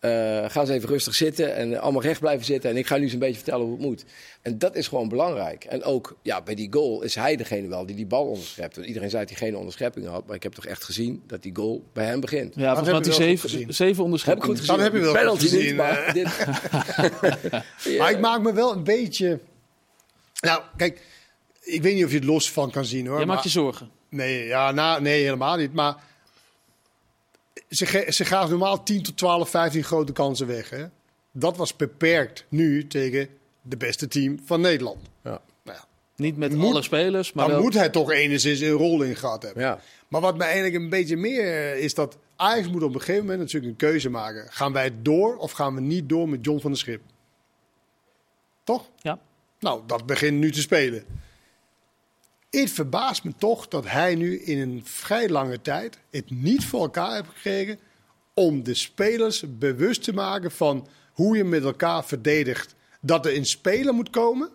Eh, 0.00 0.10
ga 0.50 0.60
eens 0.60 0.68
even 0.68 0.88
rustig 0.88 1.14
zitten 1.14 1.54
en 1.54 1.80
allemaal 1.80 2.02
recht 2.02 2.20
blijven 2.20 2.44
zitten. 2.44 2.70
En 2.70 2.76
ik 2.76 2.86
ga 2.86 2.96
nu 2.96 3.02
eens 3.02 3.12
een 3.12 3.18
beetje 3.18 3.34
vertellen 3.36 3.64
hoe 3.64 3.72
het 3.74 3.82
moet. 3.82 4.04
En 4.42 4.58
dat 4.58 4.76
is 4.76 4.88
gewoon 4.88 5.08
belangrijk. 5.08 5.64
En 5.64 5.82
ook 5.84 6.16
ja, 6.22 6.42
bij 6.42 6.54
die 6.54 6.72
goal 6.72 7.02
is 7.02 7.14
hij 7.14 7.36
degene 7.36 7.68
wel 7.68 7.86
die 7.86 7.96
die 7.96 8.06
bal 8.06 8.24
onderschept. 8.26 8.74
Want 8.76 8.86
iedereen 8.88 9.10
zei 9.10 9.24
dat 9.26 9.38
hij 9.38 9.48
geen 9.48 9.56
onderschepping 9.56 10.06
had. 10.06 10.26
Maar 10.26 10.36
ik 10.36 10.42
heb 10.42 10.52
toch 10.52 10.66
echt 10.66 10.84
gezien 10.84 11.22
dat 11.26 11.42
die 11.42 11.56
goal 11.56 11.84
bij 11.92 12.04
hem 12.04 12.20
begint. 12.20 12.54
Ja, 12.54 12.74
volgens 12.74 12.88
mij 12.88 12.98
je 12.98 13.04
goed 13.04 13.14
zeven, 13.14 13.50
gezien. 13.50 13.74
zeven 13.74 13.86
Heb 13.86 13.94
ik 13.96 14.02
onderscheppingen. 14.04 14.48
goed 14.48 14.58
gezien? 14.58 14.76
Dat 14.76 14.84
heb 14.84 14.94
je 14.94 15.00
wel 15.00 15.12
Penalty 15.12 15.42
gezien, 15.42 15.64
niet, 15.64 15.76
maar 15.76 16.04
eh. 16.04 16.14
dit... 16.14 17.98
Maar 17.98 18.10
ik 18.10 18.20
maak 18.20 18.40
me 18.42 18.52
wel 18.52 18.72
een 18.72 18.84
beetje... 18.84 19.38
Nou, 20.40 20.62
kijk, 20.76 21.00
ik 21.60 21.82
weet 21.82 21.94
niet 21.94 22.04
of 22.04 22.10
je 22.10 22.16
het 22.16 22.24
los 22.26 22.50
van 22.50 22.70
kan 22.70 22.84
zien 22.84 23.06
hoor. 23.06 23.16
Jij 23.16 23.26
maakt 23.26 23.38
maar- 23.38 23.46
je 23.46 23.52
zorgen. 23.60 23.90
Nee, 24.08 24.46
ja, 24.46 24.70
nou, 24.70 25.02
nee, 25.02 25.22
helemaal 25.22 25.56
niet. 25.56 25.72
Maar 25.72 25.96
ze, 27.68 27.86
ge- 27.86 28.06
ze 28.12 28.24
gaven 28.24 28.50
normaal 28.50 28.82
10 28.82 29.02
tot 29.02 29.16
12, 29.16 29.50
15 29.50 29.84
grote 29.84 30.12
kansen 30.12 30.46
weg. 30.46 30.70
Hè? 30.70 30.84
Dat 31.32 31.56
was 31.56 31.76
beperkt 31.76 32.44
nu 32.48 32.86
tegen 32.86 33.28
de 33.62 33.76
beste 33.76 34.08
team 34.08 34.40
van 34.44 34.60
Nederland. 34.60 34.98
Ja. 35.24 35.40
Nou 35.64 35.78
ja, 35.78 35.84
Niet 36.16 36.36
met 36.36 36.52
Moet- 36.54 36.66
alle 36.72 36.82
spelers, 36.82 37.32
maar 37.32 37.44
dan 37.44 37.54
wel... 37.54 37.62
moet 37.62 37.74
hij 37.74 37.88
toch 37.88 38.10
enigszins 38.12 38.60
een 38.60 38.70
rol 38.70 39.02
in 39.02 39.16
gehad 39.16 39.42
hebben. 39.42 39.62
Ja. 39.62 39.80
Maar 40.08 40.20
wat 40.20 40.36
mij 40.36 40.46
eigenlijk 40.46 40.76
een 40.76 40.88
beetje 40.90 41.16
meer 41.16 41.76
is 41.76 41.94
dat 41.94 42.16
Ajax 42.36 42.68
moet 42.68 42.82
op 42.82 42.94
een 42.94 43.00
gegeven 43.00 43.20
moment 43.22 43.38
natuurlijk 43.40 43.72
een 43.72 43.76
keuze 43.88 44.10
maken. 44.10 44.46
Gaan 44.50 44.72
wij 44.72 44.92
door 45.02 45.36
of 45.36 45.52
gaan 45.52 45.74
we 45.74 45.80
niet 45.80 46.08
door 46.08 46.28
met 46.28 46.44
John 46.44 46.60
van 46.60 46.70
der 46.70 46.80
Schip? 46.80 47.00
Toch? 48.64 48.88
Ja. 49.02 49.18
Nou, 49.58 49.80
dat 49.86 50.06
begint 50.06 50.38
nu 50.38 50.50
te 50.52 50.60
spelen. 50.60 51.04
Het 52.50 52.70
verbaast 52.70 53.24
me 53.24 53.32
toch 53.38 53.68
dat 53.68 53.86
hij 53.86 54.14
nu 54.14 54.40
in 54.40 54.58
een 54.58 54.80
vrij 54.84 55.28
lange 55.28 55.60
tijd 55.60 55.98
het 56.10 56.30
niet 56.30 56.64
voor 56.64 56.80
elkaar 56.80 57.14
heeft 57.14 57.28
gekregen 57.28 57.78
om 58.34 58.62
de 58.62 58.74
spelers 58.74 59.44
bewust 59.58 60.02
te 60.02 60.12
maken 60.12 60.50
van 60.50 60.88
hoe 61.12 61.36
je 61.36 61.44
met 61.44 61.64
elkaar 61.64 62.04
verdedigt. 62.04 62.74
Dat 63.00 63.26
er 63.26 63.36
een 63.36 63.46
speler 63.46 63.94
moet 63.94 64.10
komen 64.10 64.50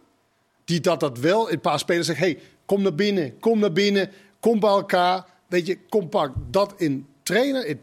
die 0.65 0.79
dat, 0.79 0.99
dat 0.99 1.19
wel. 1.19 1.51
Een 1.51 1.61
paar 1.61 1.79
spelers 1.79 2.07
zeggen: 2.07 2.25
hey, 2.25 2.39
kom 2.65 2.81
naar 2.81 2.95
binnen, 2.95 3.39
kom 3.39 3.59
naar 3.59 3.71
binnen, 3.71 4.11
kom 4.39 4.59
bij 4.59 4.69
elkaar. 4.69 5.25
Weet 5.47 5.67
je, 5.67 5.77
compact. 5.89 6.33
Dat 6.51 6.73
in 6.77 7.07
trainen, 7.23 7.67
in 7.67 7.79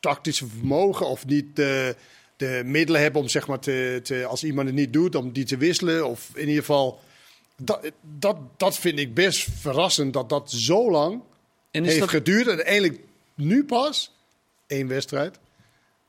tactische 0.00 0.46
vermogen 0.46 1.06
of 1.06 1.26
niet 1.26 1.56
de, 1.56 1.96
de 2.36 2.62
middelen 2.64 3.00
hebben 3.00 3.20
om 3.20 3.28
zeg 3.28 3.46
maar 3.46 3.60
te, 3.60 4.00
te, 4.02 4.24
als 4.24 4.44
iemand 4.44 4.66
het 4.66 4.76
niet 4.76 4.92
doet, 4.92 5.14
om 5.14 5.32
die 5.32 5.44
te 5.44 5.56
wisselen. 5.56 6.06
Of 6.06 6.30
in 6.34 6.48
ieder 6.48 6.64
geval. 6.64 7.00
Dat, 7.62 7.90
dat, 8.18 8.36
dat 8.56 8.78
vind 8.78 8.98
ik 8.98 9.14
best 9.14 9.48
verrassend 9.58 10.12
dat 10.12 10.28
dat 10.28 10.50
zo 10.50 10.90
lang 10.90 11.20
En 11.70 11.84
heeft 11.84 11.98
dat, 12.00 12.08
geduurd. 12.08 12.46
En 12.46 12.64
eindelijk 12.66 13.00
nu 13.34 13.64
pas, 13.64 14.12
één 14.66 14.88
wedstrijd, 14.88 15.38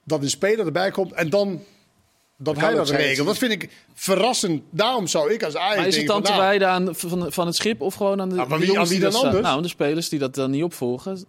dat 0.04 0.22
een 0.22 0.30
speler 0.30 0.66
erbij 0.66 0.92
komt 0.92 1.12
en 1.12 1.30
dan 1.30 1.64
dat 2.38 2.58
hij 2.60 2.74
dat 2.74 2.90
regelt. 2.90 3.28
dat 3.28 3.38
vind 3.38 3.52
ik 3.52 3.70
verrassend. 3.94 4.64
Daarom 4.70 5.08
zou 5.08 5.34
ik 5.34 5.44
als 5.44 5.56
Ajax 5.56 5.78
maar 5.78 5.88
is 5.88 5.98
het 5.98 6.08
dan 6.08 6.24
te 6.24 6.30
nou, 6.30 6.42
wijden 6.42 6.68
aan 6.68 6.96
van, 6.96 7.32
van 7.32 7.46
het 7.46 7.56
schip 7.56 7.82
of 7.82 7.94
gewoon 7.94 8.22
aan 8.22 8.30
de, 8.30 8.36
Nou, 8.36 8.50
maar 8.50 8.60
wie- 8.60 8.80
aan 8.80 9.00
dan 9.00 9.14
anders? 9.14 9.44
Nou, 9.44 9.62
de 9.62 9.68
spelers 9.68 10.10
die 10.10 10.20
dat 10.20 10.36
dan 10.36 10.52
niet 10.52 10.64
opvolgen. 10.64 11.26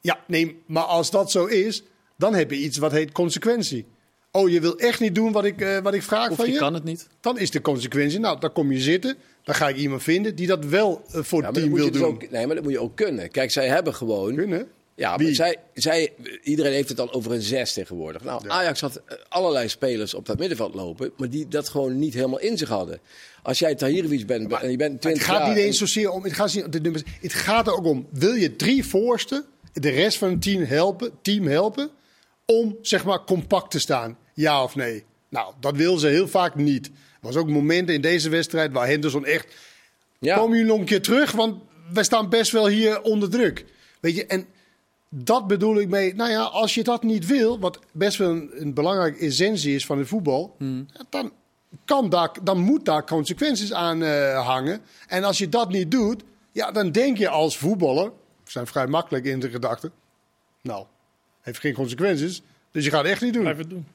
Ja, 0.00 0.20
nee, 0.26 0.62
maar 0.66 0.82
als 0.82 1.10
dat 1.10 1.30
zo 1.30 1.44
is, 1.44 1.82
dan 2.16 2.34
heb 2.34 2.50
je 2.50 2.56
iets 2.56 2.78
wat 2.78 2.92
heet 2.92 3.12
consequentie. 3.12 3.86
Oh, 4.30 4.48
je 4.50 4.60
wil 4.60 4.78
echt 4.78 5.00
niet 5.00 5.14
doen 5.14 5.32
wat 5.32 5.44
ik, 5.44 5.60
eh, 5.60 5.78
wat 5.78 5.94
ik 5.94 6.02
vraag 6.02 6.30
Of 6.30 6.36
van 6.36 6.46
je 6.46 6.52
je? 6.52 6.58
kan 6.58 6.74
het 6.74 6.84
niet. 6.84 7.08
Dan 7.20 7.38
is 7.38 7.50
de 7.50 7.60
consequentie, 7.60 8.18
nou, 8.18 8.40
dan 8.40 8.52
kom 8.52 8.72
je 8.72 8.80
zitten. 8.80 9.16
Dan 9.46 9.54
ga 9.54 9.68
ik 9.68 9.76
iemand 9.76 10.02
vinden 10.02 10.34
die 10.34 10.46
dat 10.46 10.64
wel 10.64 11.02
eh, 11.12 11.22
voor 11.22 11.42
het 11.44 11.54
team 11.54 11.72
wil 11.72 11.84
je 11.84 11.90
doen. 11.90 12.00
dus 12.00 12.10
ook, 12.10 12.30
nee, 12.30 12.46
maar 12.46 12.54
dat 12.54 12.64
moet 12.64 12.72
je 12.72 12.80
ook 12.80 12.96
kunnen. 12.96 13.30
Kijk, 13.30 13.50
zij 13.50 13.68
hebben 13.68 13.94
gewoon. 13.94 14.34
Kunnen. 14.34 14.66
Ja, 14.94 15.08
maar 15.08 15.18
Wie? 15.18 15.34
zij, 15.34 15.56
zij, 15.74 16.12
iedereen 16.42 16.72
heeft 16.72 16.88
het 16.88 16.96
dan 16.96 17.12
over 17.12 17.32
een 17.32 17.42
zes 17.42 17.72
tegenwoordig. 17.72 18.24
Nou, 18.24 18.48
Ajax 18.48 18.80
had 18.80 18.96
eh, 19.06 19.16
allerlei 19.28 19.68
spelers 19.68 20.14
op 20.14 20.26
dat 20.26 20.38
middenveld 20.38 20.74
lopen, 20.74 21.12
maar 21.16 21.30
die 21.30 21.48
dat 21.48 21.68
gewoon 21.68 21.98
niet 21.98 22.14
helemaal 22.14 22.38
in 22.38 22.58
zich 22.58 22.68
hadden. 22.68 23.00
Als 23.42 23.58
jij 23.58 23.74
Tahirovic 23.74 24.26
bent 24.26 24.52
en 24.52 24.70
je 24.70 24.76
bent 24.76 24.92
Het 24.92 25.00
20 25.00 25.24
gaat 25.24 25.38
jaar... 25.38 25.48
niet 25.48 25.58
en- 25.58 25.64
eens 25.64 25.78
zozeer 25.78 26.10
om. 26.10 26.24
Het 26.24 26.32
gaat, 26.32 26.54
niet 26.54 26.72
de 26.72 26.80
nummers, 26.80 27.02
het 27.20 27.32
gaat 27.32 27.66
er 27.66 27.76
ook 27.76 27.86
om. 27.86 28.06
Wil 28.10 28.34
je 28.34 28.56
drie 28.56 28.84
voorsten, 28.86 29.44
de 29.72 29.90
rest 29.90 30.18
van 30.18 30.30
het 30.30 30.42
team 30.42 30.62
helpen, 30.64 31.10
team 31.22 31.46
helpen 31.46 31.90
om 32.46 32.78
zeg 32.82 33.04
maar 33.04 33.24
compact 33.24 33.70
te 33.70 33.78
staan? 33.78 34.18
Ja 34.34 34.62
of 34.62 34.74
nee? 34.74 35.04
Nou, 35.28 35.54
dat 35.60 35.76
wil 35.76 35.98
ze 35.98 36.06
heel 36.06 36.28
vaak 36.28 36.54
niet. 36.54 36.90
Er 37.26 37.32
was 37.32 37.42
ook 37.42 37.48
momenten 37.48 37.94
in 37.94 38.00
deze 38.00 38.28
wedstrijd 38.28 38.72
waar 38.72 38.86
Henderson 38.86 39.24
echt. 39.24 39.54
ja. 40.18 40.36
Komen 40.36 40.56
jullie 40.56 40.70
nog 40.72 40.80
een 40.80 40.86
keer 40.86 41.02
terug? 41.02 41.32
Want 41.32 41.62
wij 41.92 42.04
staan 42.04 42.28
best 42.28 42.52
wel 42.52 42.66
hier 42.68 43.02
onder 43.02 43.30
druk. 43.30 43.64
Weet 44.00 44.16
je, 44.16 44.26
en 44.26 44.46
dat 45.08 45.46
bedoel 45.46 45.80
ik 45.80 45.88
mee. 45.88 46.14
Nou 46.14 46.30
ja, 46.30 46.42
als 46.42 46.74
je 46.74 46.82
dat 46.84 47.02
niet 47.02 47.26
wil, 47.26 47.58
wat 47.58 47.78
best 47.92 48.18
wel 48.18 48.30
een, 48.30 48.50
een 48.54 48.74
belangrijke 48.74 49.18
essentie 49.18 49.74
is 49.74 49.86
van 49.86 49.98
het 49.98 50.08
voetbal, 50.08 50.54
Hmm. 50.58 50.86
ja, 50.92 51.04
dan, 51.10 51.32
kan 51.84 52.08
daar, 52.10 52.30
dan 52.42 52.58
moet 52.58 52.84
daar 52.84 53.04
consequenties 53.06 53.72
aan 53.72 54.02
eh, 54.02 54.46
hangen. 54.46 54.80
En 55.06 55.24
als 55.24 55.38
je 55.38 55.48
dat 55.48 55.68
niet 55.68 55.90
doet, 55.90 56.22
ja, 56.52 56.70
dan 56.72 56.92
denk 56.92 57.18
je 57.18 57.28
als 57.28 57.56
voetballer, 57.56 58.04
we 58.44 58.50
zijn 58.50 58.66
vrij 58.66 58.86
makkelijk 58.86 59.24
in 59.24 59.40
de 59.40 59.50
gedachten, 59.50 59.92
nou, 60.62 60.86
heeft 61.40 61.60
geen 61.60 61.74
consequenties, 61.74 62.42
dus 62.70 62.84
je 62.84 62.90
gaat 62.90 63.02
het 63.02 63.12
echt 63.12 63.22
niet 63.22 63.32
doen. 63.32 63.42
Blijf 63.42 63.58
het 63.58 63.70
doen. 63.70 63.86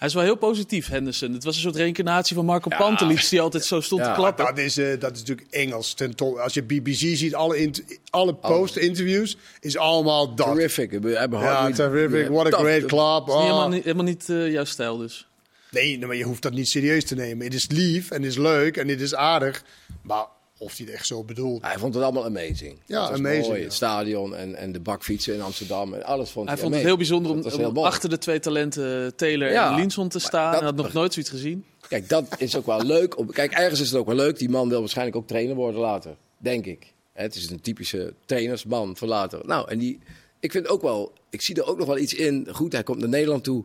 Hij 0.00 0.08
is 0.08 0.14
wel 0.14 0.24
heel 0.24 0.36
positief, 0.36 0.88
Henderson. 0.88 1.32
Het 1.32 1.44
was 1.44 1.54
een 1.56 1.60
soort 1.62 1.76
reïncarnatie 1.76 2.36
van 2.36 2.44
Marco 2.44 2.68
Pantelic, 2.78 3.28
die 3.28 3.40
altijd 3.40 3.64
zo 3.64 3.80
stond 3.80 4.00
Ja, 4.02 4.08
te 4.08 4.14
klappen. 4.20 4.44
Dat 4.44 4.58
is, 4.58 4.76
eh, 4.76 5.00
dat 5.00 5.12
is 5.12 5.18
natuurlijk 5.18 5.46
Engels. 5.50 5.94
Ten. 5.94 6.14
Als 6.42 6.54
je 6.54 6.62
BBC 6.62 6.94
ziet, 7.16 7.34
alle, 7.34 7.56
int- 7.58 7.82
alle 8.10 8.34
post-interviews, 8.34 9.36
is 9.60 9.76
allemaal 9.76 10.34
dat. 10.34 10.46
Terrific. 10.46 10.90
We 10.90 11.16
hebben 11.18 11.40
Ja, 11.40 11.70
terrific. 11.70 12.28
What 12.28 12.54
a 12.54 12.58
great 12.58 12.84
club. 12.84 13.26
Dat 13.26 13.28
is 13.28 13.34
niet 13.34 13.34
Oh. 13.34 13.42
helemaal 13.42 13.68
niet, 13.68 13.82
helemaal 13.84 14.04
niet 14.04 14.28
eh, 14.28 14.52
jouw 14.52 14.64
stijl 14.64 14.96
dus. 14.96 15.28
Nee, 15.70 15.96
nee, 15.98 16.06
maar 16.06 16.16
je 16.16 16.24
hoeft 16.24 16.42
dat 16.42 16.52
niet 16.52 16.68
serieus 16.68 17.04
te 17.04 17.14
nemen. 17.14 17.44
Het 17.44 17.54
is 17.54 17.68
lief 17.70 18.10
en 18.10 18.22
het 18.22 18.30
is 18.30 18.36
leuk 18.38 18.76
en 18.76 18.88
het 18.88 19.00
is 19.00 19.14
aardig. 19.14 19.62
Maar 20.02 20.24
of 20.62 20.76
hij 20.76 20.86
het 20.86 20.94
echt 20.94 21.06
zo 21.06 21.24
bedoelt. 21.24 21.62
Hij 21.62 21.78
vond 21.78 21.94
het 21.94 22.02
allemaal 22.02 22.24
amazing. 22.24 22.78
Ja, 22.86 23.08
Het 23.10 23.18
amazing, 23.18 23.46
Mooi. 23.46 23.58
ja. 23.58 23.64
Het 23.64 23.72
stadion 23.74 24.34
en, 24.34 24.54
en 24.54 24.72
de 24.72 24.80
bakfietsen 24.80 25.34
in 25.34 25.40
Amsterdam 25.40 25.94
en 25.94 26.02
alles 26.04 26.30
vond 26.30 26.46
Hij 26.46 26.54
hij 26.54 26.62
vond 26.64 26.74
het 26.76 26.84
heel 26.84 26.96
bijzonder 26.96 27.32
om, 27.32 27.42
heel 27.44 27.84
achter 27.86 28.08
de 28.08 28.18
twee 28.18 28.40
talenten 28.40 29.16
Taylor 29.16 29.50
Ja, 29.50 29.70
en 29.70 29.76
Linson 29.80 30.08
te 30.08 30.18
staan. 30.18 30.50
dat- 30.52 30.60
Hij 30.60 30.68
had 30.70 30.76
nog 30.78 30.92
nooit 30.92 31.12
zoiets 31.12 31.30
gezien. 31.30 31.64
Kijk, 31.88 32.08
dat 32.08 32.24
is 32.38 32.56
ook 32.56 32.66
wel 32.66 32.82
leuk. 32.82 33.18
Om- 33.18 33.30
Kijk, 33.32 33.52
ergens 33.52 33.80
is 33.80 33.90
het 33.90 33.98
ook 33.98 34.06
wel 34.06 34.14
leuk. 34.16 34.38
Die 34.38 34.48
man 34.48 34.68
wil 34.68 34.80
waarschijnlijk 34.80 35.16
ook 35.16 35.26
trainer 35.26 35.54
worden 35.56 35.80
later. 35.80 36.16
Denk 36.38 36.66
ik. 36.66 36.92
Hè, 37.12 37.22
Het 37.22 37.34
is 37.34 37.50
een 37.50 37.60
typische 37.60 38.14
trainersman 38.26 38.96
voor 38.96 39.08
later. 39.08 39.40
Nou, 39.46 39.70
en 39.70 39.78
die, 39.78 39.98
ik 40.40 40.50
vind 40.52 40.68
ook 40.68 40.82
wel, 40.82 41.12
ik 41.30 41.40
zie 41.42 41.54
er 41.54 41.66
ook 41.66 41.78
nog 41.78 41.86
wel 41.86 41.98
iets 41.98 42.14
in. 42.14 42.48
Goed, 42.52 42.72
hij 42.72 42.82
komt 42.82 42.98
naar 42.98 43.08
Nederland 43.08 43.44
toe. 43.44 43.64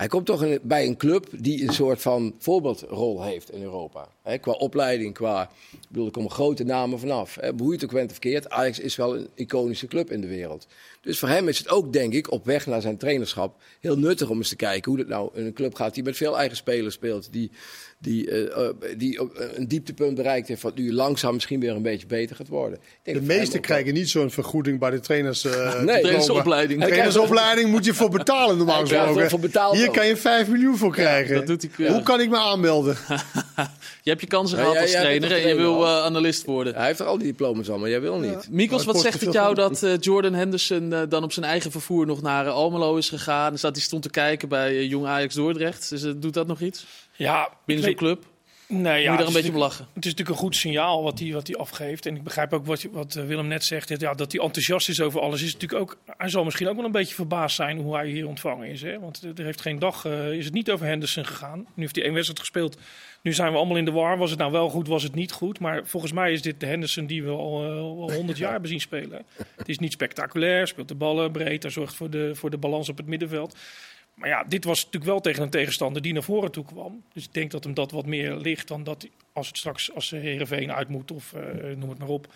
Hij 0.00 0.08
komt 0.08 0.26
toch 0.26 0.60
bij 0.62 0.86
een 0.86 0.96
club 0.96 1.26
die 1.32 1.62
een 1.62 1.72
soort 1.72 2.00
van 2.00 2.34
voorbeeldrol 2.38 3.22
heeft 3.22 3.52
in 3.52 3.62
Europa. 3.62 4.08
Qua 4.40 4.52
opleiding, 4.52 5.14
qua. 5.14 5.50
Ik 5.72 5.78
bedoel, 5.88 6.06
er 6.06 6.12
komen 6.12 6.30
grote 6.30 6.64
namen 6.64 6.98
vanaf. 6.98 7.36
Het 7.40 7.84
ook 7.84 7.90
verkeerd. 8.10 8.50
Ajax 8.50 8.78
is 8.78 8.96
wel 8.96 9.16
een 9.16 9.28
iconische 9.34 9.86
club 9.86 10.10
in 10.10 10.20
de 10.20 10.26
wereld. 10.26 10.66
Dus 11.00 11.18
voor 11.18 11.28
hem 11.28 11.48
is 11.48 11.58
het 11.58 11.68
ook, 11.68 11.92
denk 11.92 12.12
ik, 12.12 12.30
op 12.30 12.44
weg 12.44 12.66
naar 12.66 12.80
zijn 12.80 12.96
trainerschap 12.96 13.62
heel 13.80 13.98
nuttig 13.98 14.28
om 14.28 14.36
eens 14.36 14.48
te 14.48 14.56
kijken 14.56 14.90
hoe 14.90 15.00
het 15.00 15.08
nou 15.08 15.30
in 15.34 15.46
een 15.46 15.52
club 15.52 15.74
gaat 15.74 15.94
die 15.94 16.02
met 16.02 16.16
veel 16.16 16.38
eigen 16.38 16.56
spelers 16.56 16.94
speelt. 16.94 17.32
Die, 17.32 17.50
die, 18.02 18.30
eh, 18.30 18.66
eh, 18.66 18.74
die 18.96 19.20
op 19.20 19.32
een 19.54 19.68
dieptepunt 19.68 20.14
bereikt 20.14 20.48
heeft, 20.48 20.62
wat 20.62 20.74
nu 20.76 20.92
langzaam 20.92 21.34
misschien 21.34 21.60
weer 21.60 21.70
een 21.74 21.82
beetje 21.82 22.06
beter 22.06 22.36
gaat 22.36 22.48
worden. 22.48 22.78
Ik 22.78 22.84
denk 23.02 23.16
De 23.18 23.22
meesten 23.22 23.52
wel- 23.52 23.60
krijgen 23.60 23.94
niet 23.94 24.08
zo'n 24.10 24.30
vergoeding 24.30 24.78
bij 24.78 24.90
de 24.90 25.00
trainers. 25.00 25.44
eh, 25.44 25.52
diploma. 25.80 25.98
trainersopleiding. 25.98 26.80
De 26.80 26.86
trainersopleiding 26.86 27.70
moet 27.70 27.84
je 27.84 27.94
voor 27.94 28.10
betalen 28.10 28.56
normaal 28.62 28.80
gesproken. 28.80 29.14
wel 29.14 29.28
voor 29.28 29.40
betaald 29.40 29.76
Hier 29.76 29.88
ook. 29.88 29.94
kan 29.94 30.06
je 30.06 30.16
5 30.16 30.48
miljoen 30.48 30.76
voor 30.76 30.92
krijgen. 30.92 31.34
dat 31.34 31.46
doet 31.46 31.66
hij. 31.76 31.88
Hoe 31.92 32.02
kan 32.02 32.20
ik 32.20 32.30
me 32.30 32.36
aanmelden? 32.38 32.96
Je 34.02 34.10
hebt 34.10 34.20
je 34.20 34.26
kansen 34.26 34.58
gehad 34.58 34.76
als 34.76 34.90
trainer 34.90 35.32
en 35.32 35.48
je 35.48 35.54
wil 35.54 35.84
eh, 35.86 36.02
analist 36.04 36.44
worden. 36.44 36.74
Hij 36.74 36.86
heeft 36.86 36.98
er 37.00 37.06
al 37.06 37.18
die 37.18 37.26
diploma's 37.26 37.68
al, 37.70 37.78
maar 37.78 37.88
jij 37.90 38.00
wil 38.00 38.18
niet. 38.18 38.48
Mikos, 38.50 38.84
wat 38.84 39.00
zegt 39.00 39.20
het 39.20 39.32
jou 39.32 39.54
dat 39.54 39.82
eh, 39.82 39.92
Jordan 40.00 40.34
Henderson 40.34 40.92
eh, 40.92 41.00
dan 41.08 41.22
op 41.22 41.32
zijn 41.32 41.46
eigen 41.46 41.70
vervoer 41.70 42.06
nog 42.06 42.22
naar 42.22 42.46
eh, 42.46 42.52
Almelo 42.52 42.96
is 42.96 43.08
gegaan? 43.08 43.52
Dus 43.52 43.60
dat 43.60 43.74
hij 43.74 43.84
stond 43.84 44.02
te 44.02 44.10
kijken 44.10 44.48
bij 44.48 44.68
eh, 44.70 44.88
Jong 44.90 45.06
Ajax 45.06 45.34
Dordrecht. 45.34 45.88
Dus 45.90 46.02
eh, 46.02 46.12
doet 46.16 46.34
dat 46.34 46.46
nog 46.46 46.60
iets 46.60 46.86
Ja, 47.22 47.48
binnen 47.66 47.84
zo'n 47.84 47.94
club? 47.94 48.24
Nee, 48.66 48.78
Moet 48.78 48.86
ja, 48.86 48.96
je 48.96 49.02
daar 49.04 49.10
een 49.10 49.16
beetje 49.18 49.28
op 49.28 49.34
natuurlijk- 49.34 49.62
lachen? 49.62 49.86
Het 49.94 50.04
is 50.04 50.10
natuurlijk 50.10 50.28
een 50.38 50.44
goed 50.44 50.56
signaal 50.56 51.02
wat 51.02 51.18
hij, 51.18 51.32
wat 51.32 51.56
afgeeft. 51.56 52.06
En 52.06 52.16
ik 52.16 52.22
begrijp 52.22 52.52
ook 52.52 52.66
wat, 52.66 52.86
wat 52.92 53.14
eh, 53.16 53.24
Willem 53.24 53.46
net 53.46 53.64
zegt. 53.64 53.88
dat- 53.88 54.00
Ja, 54.00 54.14
dat 54.14 54.32
hij 54.32 54.40
enthousiast 54.40 54.88
is 54.88 55.00
over 55.00 55.20
alles. 55.20 55.42
Is 55.42 55.52
natuurlijk 55.52 55.80
ook, 55.80 55.98
hij 56.16 56.28
zal 56.28 56.44
misschien 56.44 56.68
ook 56.68 56.76
wel 56.76 56.84
een 56.84 56.92
beetje 56.92 57.14
verbaasd 57.14 57.56
zijn 57.56 57.78
hoe 57.78 57.94
hij 57.94 58.06
hier 58.08 58.26
ontvangen 58.28 58.68
is. 58.68 58.82
Hè? 58.82 58.98
Want 59.00 59.22
er 59.36 59.44
heeft 59.44 59.60
geen 59.60 59.78
dag 59.78 60.04
eh, 60.04 60.32
is 60.32 60.44
het 60.44 60.54
niet 60.54 60.70
over 60.70 60.86
Henderson 60.86 61.26
gegaan. 61.26 61.58
Nu 61.58 61.82
heeft 61.82 61.94
hij 61.94 62.04
één 62.04 62.12
wedstrijd 62.14 62.40
gespeeld. 62.40 62.76
Nu 63.22 63.32
zijn 63.32 63.52
we 63.52 63.58
allemaal 63.58 63.76
in 63.76 63.84
de 63.84 63.90
war. 63.92 64.18
Was 64.18 64.30
het 64.30 64.38
nou 64.38 64.52
wel 64.52 64.68
goed, 64.68 64.88
was 64.88 65.02
het 65.02 65.14
niet 65.14 65.32
goed? 65.32 65.58
Maar 65.60 65.86
volgens 65.86 66.12
mij 66.12 66.32
is 66.32 66.42
dit 66.42 66.60
de 66.60 66.66
Henderson 66.66 67.06
die 67.06 67.22
we 67.24 67.30
al, 67.30 67.64
eh, 67.64 67.70
al 67.78 68.12
100 68.12 68.38
jaar 68.42 68.52
hebben 68.52 68.70
zien 68.70 68.80
spelen. 68.80 69.24
Het 69.56 69.68
is 69.68 69.78
niet 69.78 69.92
spectaculair, 69.92 70.66
speelt 70.66 70.88
de 70.88 70.94
ballen 70.94 71.32
breed. 71.32 71.62
Hij 71.62 71.72
zorgt 71.72 71.94
voor 71.94 72.10
de, 72.10 72.30
voor 72.34 72.50
de 72.50 72.58
balans 72.58 72.88
op 72.88 72.96
het 72.96 73.06
middenveld. 73.06 73.56
Maar 74.20 74.28
ja, 74.28 74.44
dit 74.48 74.64
was 74.64 74.78
natuurlijk 74.84 75.10
wel 75.12 75.20
tegen 75.20 75.42
een 75.42 75.50
tegenstander 75.50 76.02
die 76.02 76.12
naar 76.12 76.22
voren 76.22 76.50
toe 76.50 76.64
kwam. 76.64 77.02
Dus 77.12 77.24
ik 77.24 77.32
denk 77.34 77.50
dat 77.50 77.64
hem 77.64 77.74
dat 77.74 77.90
wat 77.90 78.06
meer 78.06 78.36
ligt 78.36 78.68
dan 78.68 78.84
dat 78.84 79.06
als 79.32 79.46
het 79.48 79.58
straks 79.58 79.94
als 79.94 80.10
Herenveen 80.10 80.72
uit 80.72 80.88
moet 80.88 81.10
of 81.10 81.32
eh, 81.32 81.76
noem 81.76 81.88
het 81.90 81.98
maar 81.98 82.08
op. 82.08 82.26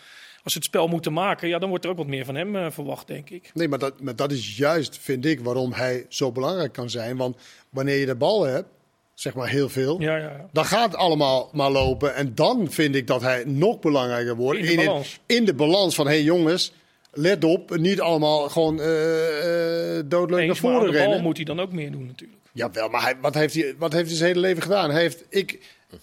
Als 0.43 0.53
ze 0.53 0.59
het 0.59 0.69
spel 0.69 0.87
moeten 0.89 1.13
maken, 1.13 1.49
ja, 1.49 1.59
dan 1.59 1.69
wordt 1.69 1.85
er 1.85 1.91
ook 1.91 1.97
wat 1.97 2.07
meer 2.07 2.25
van 2.25 2.35
hem 2.35 2.57
eh, 2.57 2.67
verwacht, 2.71 3.07
denk 3.07 3.31
ik. 3.31 3.51
Nee, 3.55 3.69
maar 3.69 3.79
dat, 3.79 4.01
maar 4.01 4.17
dat 4.17 4.33
is 4.33 4.57
juist, 4.57 4.99
vind 4.99 5.25
ik, 5.27 5.41
waarom 5.41 5.73
hij 5.73 6.07
zo 6.09 6.33
belangrijk 6.33 6.73
kan 6.73 6.91
zijn. 6.91 7.17
Want 7.17 7.37
wanneer 7.71 7.97
je 7.97 8.07
de 8.07 8.15
bal 8.15 8.43
hebt, 8.43 8.69
zeg 9.15 9.35
maar 9.35 9.49
heel 9.49 9.69
veel, 9.69 10.01
Ja, 10.01 10.17
ja. 10.17 10.49
dan 10.53 10.65
gaat 10.65 10.91
het 10.91 10.97
allemaal 11.01 11.51
maar 11.53 11.71
lopen. 11.71 12.15
En 12.15 12.35
dan 12.35 12.71
vind 12.71 12.95
ik 12.95 13.07
dat 13.07 13.21
hij 13.21 13.45
nog 13.47 13.81
belangrijker 13.81 14.37
wordt. 14.37 14.59
In 14.59 14.65
de 14.67 14.73
het- 14.77 14.85
balans. 14.87 15.21
in 15.27 15.45
de 15.45 15.55
balans 15.55 15.95
van, 15.95 16.07
hé 16.07 16.13
hey 16.13 16.23
jongens, 16.23 16.73
let 17.15 17.45
op, 17.45 17.77
niet 17.77 18.01
allemaal 18.01 18.49
gewoon 18.49 18.81
eh 18.81 19.99
eh 19.99 20.05
doodleuk 20.07 20.39
naar 20.41 20.49
Eens, 20.49 20.61
maar 20.61 20.73
aan 20.73 20.79
voren 20.79 20.93
de 20.93 20.99
bal 20.99 21.07
rennen. 21.07 21.23
moet 21.23 21.37
hij 21.37 21.45
dan 21.45 21.61
ook 21.61 21.73
meer 21.73 21.91
doen 21.93 22.07
natuurlijk. 22.07 22.41
Jawel, 22.53 22.89
maar 22.89 23.03
hij, 23.03 23.15
wat, 23.21 23.35
heeft 23.35 23.55
hij, 23.55 23.75
wat 23.79 23.93
heeft 23.93 24.09
hij 24.09 24.17
zijn 24.17 24.29
hele 24.29 24.41
leven 24.41 24.63
gedaan? 24.63 24.91
Hij 24.91 25.01
heeft, 25.01 25.25
ik, 25.29 25.59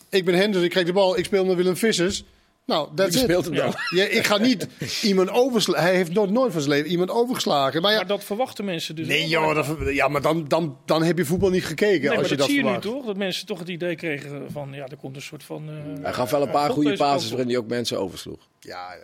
ik 0.10 0.26
ben 0.26 0.36
Henders, 0.36 0.64
ik 0.64 0.70
krijg 0.70 0.86
de 0.86 0.94
bal, 0.94 1.18
ik 1.18 1.26
speel 1.26 1.46
met 1.46 1.56
Willem 1.56 1.78
Vissers. 1.78 2.24
Nou, 2.66 2.90
it. 2.96 3.14
speelt 3.14 3.46
hem 3.46 3.56
dan? 3.56 3.74
Ja, 3.96 4.04
ik 4.04 4.26
ga 4.26 4.38
niet 4.38 4.68
iemand 5.02 5.30
overslagen. 5.30 5.84
Hij 5.84 5.96
heeft 5.96 6.12
nooit, 6.14 6.30
nooit 6.30 6.52
van 6.52 6.62
zijn 6.62 6.74
leven 6.74 6.92
iemand 6.92 7.10
overgeslagen. 7.10 7.82
Maar 7.82 7.92
ja, 7.92 7.98
Maar 7.98 8.08
dat 8.08 8.24
verwachten 8.24 8.66
mensen 8.66 8.96
dus 8.96 9.08
nee 9.08 9.28
joh, 9.28 9.56
dat, 9.56 9.94
ja, 9.94 10.08
maar 10.08 10.22
dan, 10.22 10.48
dan, 10.48 10.78
dan 10.86 11.04
heb 11.04 11.18
je 11.18 11.26
voetbal 11.26 11.50
niet 11.50 11.66
gekeken. 11.66 12.10
Nee, 12.10 12.10
als 12.10 12.20
maar 12.20 12.30
je 12.30 12.30
dat, 12.30 12.38
dat 12.38 12.48
zie 12.56 12.64
je 12.66 12.70
nu 12.72 12.80
toch? 12.80 13.06
Dat 13.06 13.18
mensen 13.18 13.46
toch 13.46 13.60
het 13.60 13.70
idee 13.70 13.96
kregen 13.96 14.52
van, 14.52 14.74
ja, 14.74 14.88
er 14.88 14.98
komt 14.98 15.16
een 15.16 15.22
soort 15.22 15.44
van... 15.44 15.70
eh, 15.70 16.04
Hij 16.04 16.14
gaf 16.14 16.32
wel 16.32 16.42
een 16.42 16.52
paar 16.52 16.70
goede 16.70 16.92
op. 16.92 16.98
waarin 16.98 17.48
hij 17.48 17.58
ook 17.58 17.68
mensen 17.68 18.00
oversloeg. 18.00 18.48
Ja, 18.60 18.96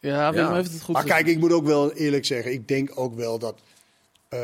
Ja, 0.00 0.32
Willem 0.32 0.54
heeft 0.54 0.72
het 0.72 0.82
goed 0.82 0.94
maar 0.94 1.04
kijk, 1.04 1.26
ik 1.26 1.38
moet 1.38 1.52
ook 1.52 1.66
wel 1.66 1.92
eerlijk 1.92 2.24
zeggen. 2.24 2.52
Ik 2.52 2.68
denk 2.68 2.90
ook 2.94 3.14
wel 3.14 3.38
dat... 3.38 3.58
eh, 4.28 4.38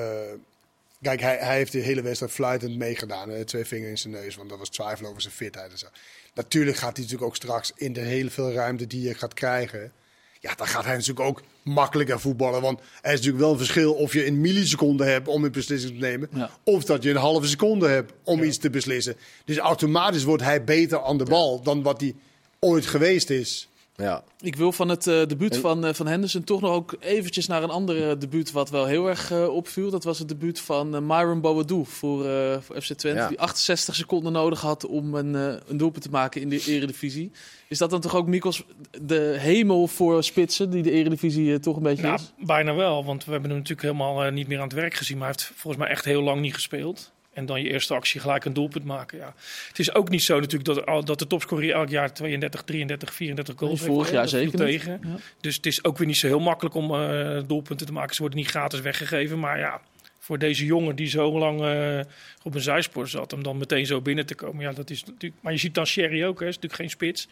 kijk, 1.02 1.20
hij, 1.20 1.36
hij 1.40 1.56
heeft 1.56 1.72
de 1.72 1.78
hele 1.78 2.02
wedstrijd 2.02 2.32
fluitend 2.32 2.76
meegedaan. 2.76 3.28
Hè, 3.28 3.44
twee 3.44 3.64
vingers 3.64 3.90
in 3.90 3.96
zijn 3.96 4.24
neus, 4.24 4.36
want 4.36 4.48
dat 4.48 4.58
was 4.58 4.68
twijfel 4.68 5.06
over 5.06 5.22
zijn 5.22 5.34
fitheid 5.34 5.72
en 5.72 5.78
zo. 5.78 5.86
Natuurlijk 6.34 6.76
gaat 6.76 6.96
hij 6.96 7.04
natuurlijk 7.04 7.30
ook 7.30 7.36
straks 7.36 7.72
in 7.74 7.92
de 7.92 8.00
hele 8.00 8.30
veel 8.30 8.52
ruimte 8.52 8.86
die 8.86 9.02
je 9.08 9.14
gaat 9.14 9.34
krijgen... 9.34 9.92
Ja, 10.40 10.54
dan 10.54 10.66
gaat 10.66 10.84
hij 10.84 10.96
natuurlijk 10.96 11.26
ook 11.26 11.42
makkelijker 11.62 12.20
voetballen. 12.20 12.60
Want 12.60 12.78
er 12.78 13.12
is 13.12 13.16
natuurlijk 13.16 13.38
wel 13.38 13.50
een 13.52 13.58
verschil 13.58 13.92
of 13.94 14.12
je 14.12 14.26
een 14.26 14.40
milliseconde 14.40 15.04
hebt 15.04 15.28
om 15.28 15.44
een 15.44 15.52
beslissing 15.52 15.92
te 15.92 15.98
nemen. 15.98 16.28
Ja. 16.32 16.50
Of 16.64 16.84
dat 16.84 17.02
je 17.02 17.10
een 17.10 17.16
halve 17.16 17.46
seconde 17.46 17.88
hebt 17.88 18.12
om 18.22 18.42
iets 18.42 18.58
te 18.58 18.70
beslissen. 18.70 19.16
Dus 19.44 19.56
automatisch 19.56 20.24
wordt 20.24 20.42
hij 20.42 20.64
beter 20.64 21.02
aan 21.02 21.18
de 21.18 21.24
bal 21.24 21.62
dan 21.62 21.82
wat 21.82 22.00
hij 22.00 22.14
ooit 22.58 22.86
geweest 22.86 23.30
is. 23.30 23.68
Ja. 23.96 24.22
Ik 24.40 24.56
wil 24.56 24.72
van 24.72 24.88
het 24.88 25.06
eh, 25.06 25.26
debuut 25.26 25.54
En- 25.54 25.60
van, 25.60 25.86
eh, 25.86 25.94
van 25.94 26.06
Henderson 26.06 26.44
toch 26.44 26.60
nog 26.60 26.70
ook 26.70 26.96
eventjes 27.00 27.46
naar 27.46 27.62
een 27.62 27.70
ander 27.70 28.10
eh, 28.10 28.18
debuut 28.18 28.52
wat 28.52 28.70
wel 28.70 28.86
heel 28.86 29.08
erg 29.08 29.30
eh, 29.30 29.48
opviel. 29.48 29.90
Dat 29.90 30.04
was 30.04 30.18
het 30.18 30.28
debuut 30.28 30.60
van 30.60 31.06
Myron 31.06 31.40
Boadou 31.40 31.84
voor, 31.86 32.26
eh, 32.26 32.56
voor 32.60 32.80
FC 32.82 32.92
Twente. 32.92 33.20
Ja. 33.20 33.28
Die 33.28 33.40
68 33.40 33.94
seconden 33.94 34.32
nodig 34.32 34.60
had 34.60 34.86
om 34.86 35.14
een, 35.14 35.34
een 35.34 35.76
doelpunt 35.76 36.02
te 36.04 36.10
maken 36.10 36.40
in 36.40 36.48
de 36.48 36.64
eredivisie. 36.66 37.30
Is 37.68 37.78
dat 37.78 37.90
dan 37.90 38.00
toch 38.00 38.14
ook, 38.16 38.26
Mikos, 38.26 38.64
de 39.02 39.36
hemel 39.38 39.86
voor 39.86 40.24
spitsen 40.24 40.70
die 40.70 40.82
de 40.82 40.90
eredivisie 40.90 41.58
toch 41.60 41.76
een 41.76 41.82
beetje 41.82 42.06
Ja, 42.06 42.14
is? 42.14 42.32
bijna 42.38 42.74
wel. 42.74 43.04
Want 43.04 43.24
we 43.24 43.30
hebben 43.32 43.50
hem 43.50 43.58
natuurlijk 43.58 43.88
helemaal 43.88 44.30
niet 44.30 44.48
meer 44.48 44.58
aan 44.58 44.64
het 44.64 44.72
werk 44.72 44.94
gezien. 44.94 45.18
Maar 45.18 45.28
hij 45.28 45.36
heeft 45.38 45.52
volgens 45.60 45.82
mij 45.82 45.92
echt 45.92 46.04
heel 46.04 46.22
lang 46.22 46.40
niet 46.40 46.54
gespeeld. 46.54 47.12
En 47.32 47.46
dan 47.46 47.62
je 47.62 47.70
eerste 47.70 47.94
actie 47.94 48.20
gelijk 48.20 48.44
een 48.44 48.52
doelpunt 48.52 48.84
maken. 48.84 49.18
Ja. 49.18 49.34
Het 49.68 49.78
is 49.78 49.94
ook 49.94 50.08
niet 50.08 50.22
zo 50.22 50.40
natuurlijk 50.40 50.64
dat, 50.64 51.06
dat 51.06 51.18
de 51.18 51.26
topscorer 51.26 51.72
elk 51.72 51.88
jaar 51.88 52.12
32, 52.12 52.62
33, 52.62 53.14
34 53.14 53.58
goals 53.58 53.80
Nee, 53.80 53.88
vorig 53.88 54.10
heeft. 54.10 54.18
jaar 54.18 54.28
zeker 54.28 54.58
tegen. 54.58 55.00
Ja. 55.02 55.16
Dus 55.40 55.56
het 55.56 55.66
is 55.66 55.84
ook 55.84 55.98
weer 55.98 56.06
niet 56.06 56.16
zo 56.16 56.26
heel 56.26 56.40
makkelijk 56.40 56.74
om 56.74 56.94
eh, 56.94 57.40
doelpunten 57.46 57.86
te 57.86 57.92
maken. 57.92 58.14
Ze 58.14 58.20
worden 58.20 58.38
niet 58.38 58.48
gratis 58.48 58.80
weggegeven. 58.80 59.38
Maar 59.38 59.58
ja, 59.58 59.80
voor 60.18 60.38
deze 60.38 60.64
jongen 60.64 60.96
die 60.96 61.08
zo 61.08 61.38
lang 61.38 61.62
eh, 61.62 62.00
op 62.42 62.54
een 62.54 62.60
zijspoor 62.60 63.08
zat... 63.08 63.32
om 63.32 63.42
dan 63.42 63.58
meteen 63.58 63.86
zo 63.86 64.00
binnen 64.00 64.26
te 64.26 64.34
komen. 64.34 64.62
Ja, 64.64 64.72
dat 64.72 64.90
is 64.90 65.04
natuurlijk... 65.04 65.42
Maar 65.42 65.52
je 65.52 65.58
ziet 65.58 65.74
dan 65.74 65.86
Sherry 65.86 66.24
ook, 66.24 66.40
hè. 66.40 66.46
is 66.46 66.54
natuurlijk 66.54 66.80
geen 66.80 66.90
spits. 66.90 67.28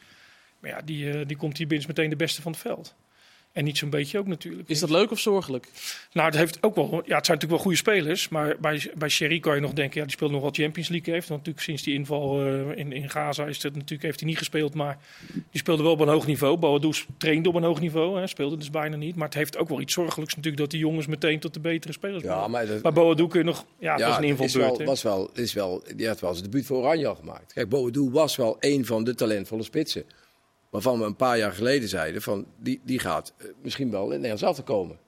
Maar 0.61 0.71
ja, 0.71 0.81
die, 0.85 1.11
eh, 1.11 1.27
die 1.27 1.37
komt 1.37 1.57
hier 1.57 1.67
binnen 1.67 1.89
meteen 1.89 2.11
de 2.11 2.17
beste 2.17 2.43
van 2.43 2.53
het 2.53 2.61
veld. 2.61 2.95
En 3.53 3.65
niet 3.65 3.79
zo'n 3.79 3.91
beetje 3.91 4.19
ook 4.19 4.27
natuurlijk. 4.27 4.69
Is 4.69 4.81
dat 4.81 4.91
leuk 4.91 5.11
of 5.11 5.19
zorgelijk? 5.19 5.69
Nou, 6.13 6.27
het, 6.29 6.37
heeft 6.37 6.63
ook 6.63 6.75
wel, 6.75 6.87
ja, 6.91 6.97
het 6.97 7.07
zijn 7.07 7.17
natuurlijk 7.17 7.51
wel 7.51 7.59
goede 7.59 7.77
spelers. 7.77 8.29
Maar 8.29 8.57
bij, 8.61 8.91
bij 8.95 9.09
Sherry 9.09 9.41
kan 9.41 9.55
je 9.55 9.61
nog 9.61 9.73
denken, 9.73 9.97
ja, 9.99 10.03
die 10.03 10.13
speelt 10.13 10.31
nog 10.31 10.41
wel 10.41 10.51
Champions 10.53 10.89
League 10.89 11.15
heeft. 11.15 11.29
Want 11.29 11.39
natuurlijk 11.41 11.67
sinds 11.67 11.83
die 11.83 11.95
inval 11.95 12.41
eh, 12.41 12.79
in, 12.79 12.93
in 12.93 13.11
Gaza 13.11 13.47
is 13.47 13.63
het, 13.63 13.75
natuurlijk, 13.75 14.03
heeft 14.03 14.21
hij 14.21 14.29
niet 14.29 14.39
gespeeld. 14.39 14.75
Maar 14.75 14.99
die 15.33 15.61
speelde 15.61 15.83
wel 15.83 15.93
op 15.93 16.01
een 16.01 16.09
hoog 16.09 16.27
niveau. 16.27 16.57
Boadou 16.57 16.95
trainde 17.17 17.49
op 17.49 17.55
een 17.55 17.63
hoog 17.63 17.81
niveau. 17.81 18.21
Hè, 18.21 18.27
speelde 18.27 18.57
dus 18.57 18.71
bijna 18.71 18.97
niet. 18.97 19.17
Maar 19.17 19.27
het 19.27 19.37
heeft 19.37 19.57
ook 19.57 19.69
wel 19.69 19.81
iets 19.81 19.95
zorgelijks 19.95 20.35
natuurlijk 20.35 20.63
dat 20.63 20.71
die 20.71 20.81
jongens 20.81 21.07
meteen 21.07 21.41
tot 21.41 21.55
de 21.55 21.61
betere 21.61 21.93
spelers 21.93 22.23
Ja, 22.23 22.33
worden. 22.33 22.51
maar 22.51 22.67
dat, 22.67 22.83
Maar 22.83 22.93
Boadou 22.93 23.29
kun 23.29 23.39
je 23.39 23.45
nog... 23.45 23.65
Ja, 23.79 23.97
dat 23.97 24.09
is 24.11 24.17
een 24.17 24.23
is 24.23 24.31
invalbeurt. 24.31 24.77
wel, 24.79 24.87
was 24.87 25.03
wel, 25.03 25.31
is 25.35 25.53
wel, 25.53 25.83
die 25.97 26.07
had 26.07 26.21
wel 26.21 26.35
zijn 26.35 26.45
debuut 26.51 26.67
voor 26.67 26.77
Oranje 26.79 27.07
al 27.07 27.15
gemaakt. 27.15 27.53
Kijk, 27.53 27.69
Boadou 27.69 28.11
was 28.11 28.37
wel 28.37 28.57
een 28.61 28.87
van 28.87 29.05
de 29.05 29.15
talentvolle 29.15 29.63
spitsen. 29.63 30.05
Waarvan 30.71 30.99
we 30.99 31.05
een 31.05 31.17
paar 31.17 31.39
jaar 31.39 31.53
geleden 31.53 31.89
zeiden 31.89 32.23
van 32.23 32.47
die, 32.59 32.81
die 32.85 32.99
gaat 32.99 33.33
eh, 33.37 33.47
misschien 33.63 33.91
wel 33.91 34.03
in 34.05 34.11
Nederland 34.11 34.39
zelf 34.41 34.57
te 34.57 34.63
komen. 34.63 34.99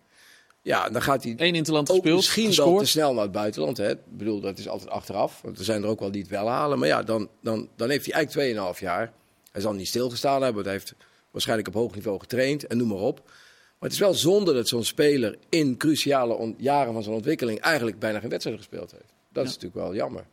Ja, 0.63 0.89
dan 0.89 1.03
gaat 1.03 1.23
hij 1.25 1.35
Eén 1.37 1.55
interland 1.55 1.91
ook 1.91 1.97
gespeeld, 1.97 2.17
misschien 2.17 2.55
wel 2.55 2.79
te 2.79 2.85
snel 2.85 3.15
naar 3.15 3.23
het 3.23 3.33
buitenland. 3.33 3.77
Hè. 3.77 3.91
Ik 3.91 3.99
bedoel, 4.09 4.41
dat 4.41 4.59
is 4.59 4.69
altijd 4.69 4.91
achteraf. 4.91 5.41
Want 5.43 5.59
er 5.59 5.65
zijn 5.65 5.83
er 5.83 5.89
ook 5.89 6.01
wel 6.01 6.11
die 6.11 6.23
het 6.23 6.31
wel 6.31 6.49
halen. 6.49 6.79
Maar 6.79 6.89
ja, 6.89 7.03
dan, 7.03 7.29
dan, 7.43 7.69
dan 7.77 7.91
heeft 7.91 8.05
hij 8.07 8.15
eigenlijk 8.15 8.75
2,5 8.77 8.81
jaar. 8.81 9.13
Hij 9.53 9.61
zal 9.61 9.73
niet 9.73 9.89
stilgestaan 9.89 10.33
hebben. 10.43 10.53
want 10.55 10.65
Hij 10.65 10.75
heeft 10.75 10.95
waarschijnlijk 11.31 11.69
op 11.69 11.75
hoog 11.75 11.95
niveau 11.95 12.21
getraind 12.21 12.67
en 12.67 12.77
noem 12.77 12.89
maar 12.89 12.99
op. 12.99 13.21
Maar 13.25 13.91
het 13.91 13.93
is 13.93 13.99
wel 13.99 14.15
zonde 14.15 14.53
dat 14.53 14.69
zo'n 14.69 14.85
speler 14.85 15.39
in 15.49 15.77
cruciale 15.77 16.55
jaren 16.57 16.93
van 16.93 17.03
zijn 17.03 17.15
ontwikkeling 17.15 17.61
eigenlijk 17.61 17.99
bijna 17.99 18.21
geen 18.21 18.29
wedstrijd 18.31 18.57
gespeeld 18.59 18.91
heeft. 18.91 19.13
Dat 19.33 19.45
is 19.47 19.51
natuurlijk 19.55 19.85
wel 19.85 19.95
jammer. 19.95 20.25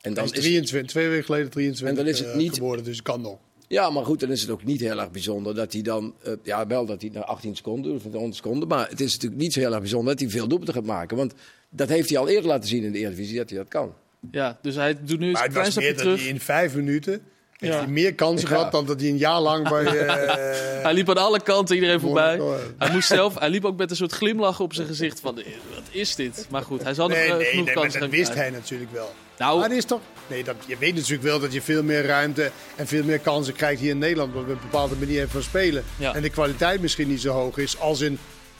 En 0.00 0.14
Dan 0.14 0.24
is, 0.24 0.30
23, 0.30 0.90
twee 0.90 1.08
weken 1.08 1.24
geleden 1.24 1.50
23 1.50 1.88
En 1.98 2.04
dan 2.04 2.12
is 2.14 2.18
het 2.18 2.28
eh, 2.28 2.36
niet- 2.36 2.54
geworden, 2.54 2.84
dus 2.84 3.02
kan 3.02 3.20
nog. 3.20 3.38
Ja, 3.72 3.90
maar 3.90 4.04
goed, 4.04 4.20
dan 4.20 4.30
is 4.30 4.40
het 4.40 4.50
ook 4.50 4.64
niet 4.64 4.80
heel 4.80 5.00
erg 5.00 5.10
bijzonder 5.10 5.54
dat 5.54 5.72
hij 5.72 5.82
dan... 5.82 6.14
eh, 6.22 6.32
ja, 6.42 6.66
wel 6.66 6.86
dat 6.86 7.00
hij 7.00 7.10
na 7.14 7.20
18 7.20 7.56
seconden 7.56 7.94
of 7.94 8.02
100 8.02 8.34
seconden. 8.34 8.68
Maar 8.68 8.88
het 8.88 9.00
is 9.00 9.12
natuurlijk 9.12 9.40
niet 9.40 9.52
zo 9.52 9.60
heel 9.60 9.70
erg 9.70 9.80
bijzonder 9.80 10.10
dat 10.12 10.20
hij 10.22 10.30
veel 10.30 10.46
doelpunten 10.48 10.74
gaat 10.74 10.84
maken. 10.84 11.16
Want 11.16 11.32
dat 11.70 11.88
heeft 11.88 12.08
hij 12.08 12.18
al 12.18 12.28
eerder 12.28 12.46
laten 12.46 12.68
zien 12.68 12.82
in 12.82 12.92
de 12.92 12.98
Eredivisie, 12.98 13.36
dat 13.36 13.48
hij 13.50 13.58
dat 13.58 13.68
kan. 13.68 13.92
Ja, 14.30 14.58
dus 14.62 14.74
hij 14.74 14.96
doet 15.04 15.18
nu 15.18 15.30
Maar 15.30 15.44
een 15.44 15.52
het 15.52 15.52
klein 15.52 15.64
was 15.64 15.70
stapje 15.70 15.80
meer 15.88 15.92
dat 15.96 16.02
terug. 16.04 16.20
hij 16.20 16.28
in 16.28 16.40
vijf 16.40 16.74
minuten 16.74 17.12
heeft 17.56 17.72
Ja. 17.74 17.78
hij 17.78 17.88
meer 17.88 18.14
kansen 18.14 18.48
Ja. 18.48 18.54
gehad 18.56 18.72
dan 18.72 18.86
dat 18.86 19.00
hij 19.00 19.08
een 19.10 19.16
jaar 19.16 19.40
lang 19.40 19.68
bij... 19.68 19.84
eh, 20.06 20.82
Hij 20.82 20.94
liep 20.94 21.08
aan 21.10 21.16
alle 21.16 21.40
kanten 21.42 21.74
iedereen 21.74 22.00
voorbij. 22.00 22.40
Hij, 22.78 22.92
moest 22.92 23.08
zelf, 23.08 23.38
hij 23.38 23.50
liep 23.50 23.64
ook 23.64 23.76
met 23.76 23.90
een 23.90 23.96
soort 23.96 24.12
glimlach 24.12 24.60
op 24.60 24.74
zijn 24.74 24.86
gezicht 24.86 25.20
van, 25.20 25.38
eh, 25.38 25.44
wat 25.74 25.82
is 25.90 26.14
dit? 26.14 26.46
Maar 26.50 26.62
goed, 26.62 26.82
hij 26.82 26.94
zal 26.94 27.08
nog 27.08 27.16
Nee, 27.16 27.28
nee, 27.32 27.44
genoeg 27.44 27.54
nee, 27.54 27.64
maar 27.64 27.74
kansen 27.74 28.00
dat 28.00 28.08
gaan 28.08 28.18
wist 28.18 28.30
krijgen. 28.30 28.52
hij 28.52 28.60
natuurlijk 28.62 28.92
wel. 28.92 29.12
Nou, 29.38 29.58
Maar 29.60 29.68
het 29.68 29.78
is 29.78 29.84
toch... 29.84 30.00
Nee, 30.30 30.44
dat, 30.44 30.56
je 30.66 30.76
weet 30.78 30.94
natuurlijk 30.94 31.22
wel 31.22 31.40
dat 31.40 31.52
je 31.52 31.62
veel 31.62 31.82
meer 31.82 32.06
ruimte 32.06 32.50
en 32.76 32.86
veel 32.86 33.04
meer 33.04 33.18
kansen 33.18 33.54
krijgt 33.54 33.80
hier 33.80 33.90
in 33.90 33.98
Nederland. 33.98 34.34
Omdat 34.34 34.46
we 34.46 34.52
een 34.52 34.58
bepaalde 34.60 34.96
manier 34.96 35.28
van 35.28 35.42
spelen. 35.42 35.84
Ja. 35.96 36.14
En 36.14 36.22
de 36.22 36.30
kwaliteit 36.30 36.80
misschien 36.80 37.08
niet 37.08 37.20
zo 37.20 37.32
hoog 37.32 37.58
is 37.58 37.78
als 37.78 38.00
in... 38.00 38.18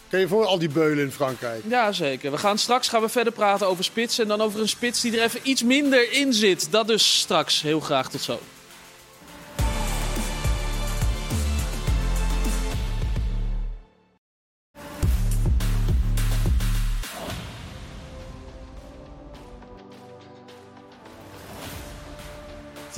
Kan 0.08 0.20
je 0.20 0.28
voor 0.28 0.44
al 0.44 0.58
die 0.58 0.68
beulen 0.68 1.04
in 1.04 1.12
Frankrijk? 1.12 1.62
Ja, 1.68 1.92
zeker. 1.92 2.30
We 2.30 2.38
gaan 2.38 2.58
straks 2.58 2.88
gaan 2.88 3.02
we 3.02 3.08
verder 3.08 3.32
praten 3.32 3.66
over 3.66 3.84
spitsen. 3.84 4.22
En 4.22 4.28
dan 4.28 4.40
over 4.40 4.60
een 4.60 4.68
spits 4.68 5.00
die 5.00 5.18
er 5.18 5.24
even 5.24 5.40
iets 5.42 5.62
minder 5.62 6.12
in 6.12 6.32
zit. 6.32 6.68
Dat 6.70 6.86
dus 6.86 7.18
straks. 7.18 7.62
Heel 7.62 7.80
graag 7.80 8.10
tot 8.10 8.20
zo. 8.20 8.40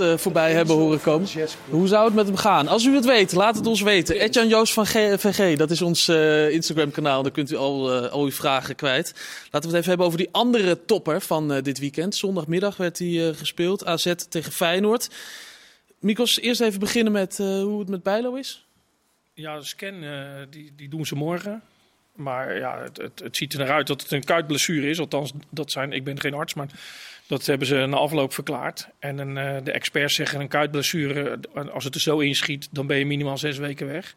Eh, 0.01 0.17
voorbij 0.17 0.53
hebben 0.53 0.77
horen 0.77 1.01
komen. 1.01 1.29
Hoe 1.69 1.87
zou 1.87 2.05
het 2.05 2.15
met 2.15 2.27
hem 2.27 2.37
gaan? 2.37 2.69
Als 2.69 2.85
u 2.85 2.95
het 2.95 3.05
weet, 3.05 3.33
laat 3.33 3.57
het 3.57 3.67
ons 3.67 3.81
weten. 3.83 4.19
Etjan 4.19 4.49
Joost 4.49 4.73
van 4.73 4.87
G- 4.87 5.21
VG, 5.21 5.57
dat 5.57 5.71
is 5.71 5.83
ons 5.83 6.09
eh, 6.09 6.51
Instagram-kanaal. 6.51 7.23
Daar 7.23 7.33
kunt 7.33 7.51
u 7.51 7.57
al, 7.57 7.93
eh, 8.03 8.11
al 8.11 8.23
uw 8.23 8.31
vragen 8.31 8.75
kwijt. 8.75 9.13
Laten 9.51 9.61
we 9.61 9.67
het 9.67 9.75
even 9.75 9.89
hebben 9.89 10.07
over 10.07 10.19
die 10.19 10.29
andere 10.33 10.85
topper 10.85 11.21
van 11.21 11.61
dit 11.63 11.79
weekend. 11.79 12.15
Zondagmiddag 12.15 12.77
werd 12.77 12.99
hij 12.99 13.35
gespeeld. 13.35 13.85
AZ 13.85 14.13
tegen 14.29 14.53
Feyenoord. 14.53 15.09
Mikos, 15.99 16.41
eerst 16.41 16.61
even 16.61 16.81
beginnen 16.81 17.13
met 17.13 17.37
hoe 17.39 17.79
het 17.79 17.89
met 17.89 18.03
Bijlo 18.03 18.35
is. 18.35 18.67
Ja, 19.35 19.59
de 19.59 19.65
scan 19.65 20.05
die, 20.51 20.73
die 20.77 20.89
doen 20.89 21.07
ze 21.07 21.15
morgen. 21.15 21.63
Maar 22.17 22.57
ja, 22.59 22.83
het, 22.83 22.97
het, 22.97 23.21
het 23.25 23.37
ziet 23.37 23.53
er 23.53 23.59
naar 23.59 23.71
uit 23.71 23.87
dat 23.87 24.03
het 24.03 24.13
een 24.13 24.25
kuitblessure 24.25 24.89
is. 24.89 24.99
Althans, 24.99 25.33
dat 25.51 25.71
zijn, 25.71 25.93
ik 25.93 26.05
ben 26.05 26.21
geen 26.21 26.35
arts, 26.35 26.55
maar 26.55 26.69
dat 27.33 27.47
hebben 27.47 27.67
ze 27.67 27.87
na 27.87 27.97
afloop 27.97 28.33
verklaard. 28.33 28.89
En 28.99 29.19
een, 29.19 29.37
eh, 29.37 29.65
de 29.65 29.73
experts 29.73 30.15
zeggen 30.15 30.41
een 30.41 30.49
kuitblessure, 30.49 31.39
als 31.73 31.85
het 31.85 31.95
er 31.95 32.01
zo 32.01 32.19
inschiet, 32.19 32.69
dan 32.71 32.87
ben 32.87 32.99
je 32.99 33.07
minimaal 33.07 33.39
zes 33.39 33.59
weken 33.59 33.87
weg. 33.87 34.15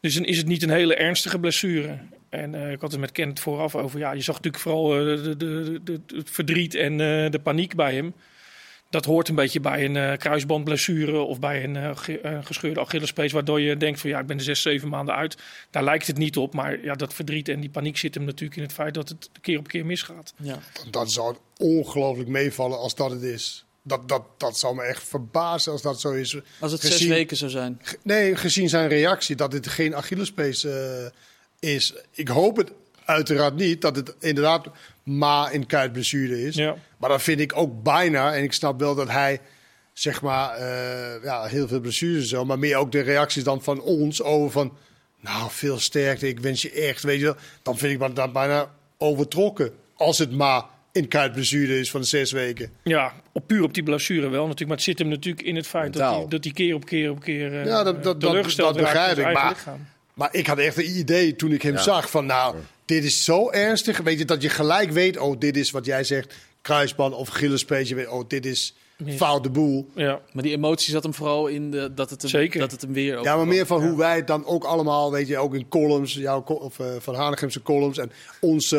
Dus 0.00 0.14
dan 0.14 0.24
is 0.24 0.36
het 0.36 0.46
niet 0.46 0.62
een 0.62 0.70
hele 0.70 0.94
ernstige 0.94 1.38
blessure. 1.38 1.98
En 2.28 2.54
eh, 2.54 2.72
ik 2.72 2.80
had 2.80 2.90
het 2.90 3.00
met 3.00 3.12
Kent 3.12 3.40
vooraf 3.40 3.74
over. 3.74 3.98
Ja, 3.98 4.12
je 4.12 4.20
zag 4.20 4.34
natuurlijk 4.34 4.62
vooral 4.62 4.98
eh, 4.98 5.22
de, 5.24 5.36
de, 5.36 5.80
de, 5.84 6.00
het 6.16 6.30
verdriet 6.30 6.74
en 6.74 6.96
de 7.30 7.40
paniek 7.42 7.74
bij 7.74 7.94
hem. 7.94 8.14
Dat 8.92 9.04
hoort 9.04 9.28
een 9.28 9.34
beetje 9.34 9.60
bij 9.60 9.84
een 9.84 9.96
eh, 9.96 10.18
kruisbandblessure 10.18 11.18
of 11.18 11.38
bij 11.40 11.64
een 11.64 11.76
eh, 11.76 11.96
ge- 11.96 12.20
eh, 12.20 12.38
gescheurde 12.44 12.80
Achillespees, 12.80 13.32
waardoor 13.32 13.60
je 13.60 13.76
denkt 13.76 14.00
van 14.00 14.10
ja, 14.10 14.18
ik 14.18 14.26
ben 14.26 14.36
er 14.36 14.42
zes, 14.42 14.62
zeven 14.62 14.88
maanden 14.88 15.14
uit. 15.14 15.36
Daar 15.70 15.84
lijkt 15.84 16.06
het 16.06 16.18
niet 16.18 16.36
op, 16.36 16.54
maar 16.54 16.84
ja, 16.84 16.94
dat 16.94 17.14
verdriet 17.14 17.48
en 17.48 17.60
die 17.60 17.70
paniek 17.70 17.96
zit 17.96 18.14
hem 18.14 18.24
natuurlijk 18.24 18.56
in 18.56 18.62
het 18.62 18.72
feit 18.72 18.94
dat 18.94 19.08
het 19.08 19.30
keer 19.40 19.58
op 19.58 19.68
keer 19.68 19.86
misgaat. 19.86 20.34
Ja. 20.36 20.58
Dat 20.90 21.12
zou 21.12 21.36
ongelooflijk 21.58 22.28
meevallen 22.28 22.78
als 22.78 22.94
dat 22.94 23.10
het 23.10 23.22
is. 23.22 23.64
Dat, 23.82 24.08
dat, 24.08 24.22
dat 24.38 24.58
zou 24.58 24.74
me 24.74 24.82
echt 24.82 25.02
verbazen 25.02 25.72
als 25.72 25.82
dat 25.82 26.00
zo 26.00 26.12
is. 26.12 26.36
Als 26.60 26.72
het 26.72 26.80
zes 26.80 27.04
weken 27.06 27.36
zou 27.36 27.50
zijn. 27.50 27.80
Nee, 28.02 28.36
gezien 28.36 28.68
zijn 28.68 28.88
reactie 28.88 29.36
dat 29.36 29.50
dit 29.50 29.66
geen 29.68 29.94
Achillespees 29.94 30.66
is. 31.60 31.94
Ik 32.10 32.28
hoop 32.28 32.56
het 32.56 32.72
uiteraard 33.04 33.56
niet 33.56 33.80
dat 33.80 33.96
het 33.96 34.14
inderdaad 34.20 34.66
maar 35.04 35.54
een 35.54 35.66
kuitblessure 35.66 36.42
is. 36.46 36.54
Ja. 36.54 36.74
Maar 36.96 37.10
dat 37.10 37.22
vind 37.22 37.40
ik 37.40 37.56
ook 37.56 37.82
bijna. 37.82 38.34
En 38.34 38.42
ik 38.42 38.52
snap 38.52 38.80
wel 38.80 38.94
dat 38.94 39.10
hij 39.10 39.40
zeg 39.92 40.22
maar 40.22 40.54
eh, 40.56 41.22
ja, 41.24 41.44
heel 41.44 41.68
veel 41.68 41.80
blessures 41.80 42.22
en 42.22 42.28
zo. 42.28 42.44
Maar 42.44 42.58
meer 42.58 42.76
ook 42.76 42.92
de 42.92 43.00
reacties 43.00 43.44
dan 43.44 43.62
van 43.62 43.80
ons 43.80 44.22
over 44.22 44.50
van... 44.50 44.72
Nou, 45.20 45.50
veel 45.50 45.78
sterkte. 45.78 46.28
Ik 46.28 46.40
wens 46.40 46.62
je 46.62 46.70
echt, 46.70 47.02
weet 47.02 47.18
je 47.18 47.24
wel. 47.24 47.36
Dan 47.62 47.78
vind 47.78 47.92
ik 47.92 47.98
dat 47.98 48.16
dat 48.16 48.32
bijna 48.32 48.70
overtrokken. 48.98 49.70
Als 49.96 50.18
het 50.18 50.30
maar 50.32 50.62
een 50.92 51.08
kuitblessure 51.08 51.78
is 51.78 51.90
van 51.90 52.00
de 52.00 52.06
zes 52.06 52.32
weken. 52.32 52.70
Ja, 52.82 53.12
op, 53.32 53.46
puur 53.46 53.62
op 53.62 53.74
die 53.74 53.82
blessure 53.82 54.28
wel 54.28 54.40
natuurlijk, 54.40 54.66
maar 54.68 54.76
het 54.76 54.84
zit 54.86 54.98
hem 54.98 55.08
natuurlijk 55.08 55.46
in 55.46 55.56
het 55.56 55.66
feit 55.66 55.92
dat 55.92 56.14
hij, 56.14 56.26
dat 56.28 56.44
hij 56.44 56.52
keer 56.52 56.74
op 56.74 56.84
keer 56.84 57.10
op 57.10 57.20
keer 57.20 57.52
eh, 57.60 57.64
Ja, 57.64 57.82
dat- 57.82 58.02
dat- 58.02 58.20
dat- 58.20 58.32
dat 58.32 58.34
raakt 58.44 58.76
in 58.76 58.82
begrijp 58.82 59.18
ik, 59.18 59.32
maar-. 59.32 59.64
Maar 60.14 60.28
ik 60.32 60.46
had 60.46 60.58
echt 60.58 60.76
een 60.76 60.98
idee 60.98 61.36
toen 61.36 61.52
ik 61.52 61.62
hem 61.62 61.72
Ja. 61.74 61.80
zag 61.82 62.10
van 62.10 62.26
nou, 62.26 62.56
dit 62.94 63.04
is 63.04 63.24
zo 63.24 63.50
ernstig. 63.50 63.98
Weet 63.98 64.18
je, 64.18 64.24
dat 64.24 64.42
je 64.42 64.48
gelijk 64.48 64.90
weet, 64.90 65.18
oh, 65.18 65.38
dit 65.38 65.56
is 65.56 65.70
wat 65.70 65.84
jij 65.86 66.04
zegt, 66.04 66.34
kruisband 66.62 67.14
of 67.14 67.28
gillespees. 67.28 67.88
Je 67.88 67.94
weet, 67.94 68.08
oh, 68.08 68.24
dit 68.28 68.46
is 68.46 68.74
fout 69.16 69.42
de 69.42 69.50
boel. 69.50 69.88
Ja, 69.94 70.20
Maar 70.32 70.42
die 70.42 70.52
emotie 70.52 70.92
zat 70.92 71.02
hem 71.02 71.14
vooral 71.14 71.46
in 71.46 71.70
de, 71.70 71.94
dat, 71.94 72.10
het 72.10 72.22
hem, 72.22 72.30
Zeker. 72.30 72.60
dat 72.60 72.70
het 72.70 72.80
hem 72.80 72.92
weer 72.92 73.22
Ja, 73.22 73.36
maar 73.36 73.46
meer 73.46 73.66
van 73.66 73.82
hoe 73.86 73.96
wij 73.98 74.16
het 74.16 74.26
dan 74.26 74.46
ook 74.46 74.64
allemaal, 74.64 75.12
weet 75.12 75.28
je, 75.28 75.38
ook 75.38 75.54
in 75.54 75.68
columns, 75.68 76.14
jouw, 76.14 76.40
of 76.40 76.78
eh, 76.78 76.86
van 76.98 77.14
Hanegemse 77.14 77.62
columns 77.62 77.98
en 77.98 78.12
onze, 78.40 78.78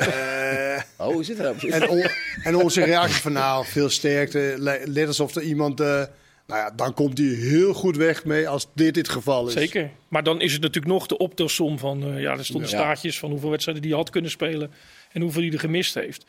eh, 0.00 0.82
Oh, 1.06 1.12
hoe 1.12 1.24
zit 1.24 1.36
dat? 1.36 1.62
en, 1.62 1.88
on- 1.88 2.10
en 2.42 2.56
onze 2.56 2.84
reactie 2.84 3.20
van 3.22 3.32
nou, 3.32 3.64
veel 3.66 3.88
sterkte. 3.90 4.54
Le- 4.58 4.82
Net 4.84 5.06
alsof 5.06 5.34
er 5.34 5.42
iemand 5.42 5.80
eh, 5.80 6.02
Nou 6.48 6.60
ja, 6.60 6.70
dan 6.70 6.94
komt 6.94 7.18
hij 7.18 7.26
heel 7.26 7.74
goed 7.74 7.96
weg 7.96 8.24
mee 8.24 8.48
als 8.48 8.66
dit 8.74 8.96
het 8.96 9.08
geval 9.08 9.46
is. 9.46 9.52
Zeker. 9.52 9.90
Maar 10.08 10.22
dan 10.22 10.40
is 10.40 10.52
het 10.52 10.60
natuurlijk 10.62 10.92
nog 10.92 11.06
de 11.06 11.16
optelsom 11.18 11.78
van... 11.78 12.02
eh, 12.02 12.20
ja, 12.20 12.32
er 12.32 12.44
stonden 12.44 12.70
Ja. 12.70 12.76
staartjes 12.76 13.18
van 13.18 13.30
hoeveel 13.30 13.50
wedstrijden 13.50 13.82
die 13.82 13.94
had 13.94 14.10
kunnen 14.10 14.30
spelen... 14.30 14.70
en 15.12 15.20
hoeveel 15.20 15.42
hij 15.42 15.52
er 15.52 15.58
gemist 15.58 15.94
heeft. 15.94 16.24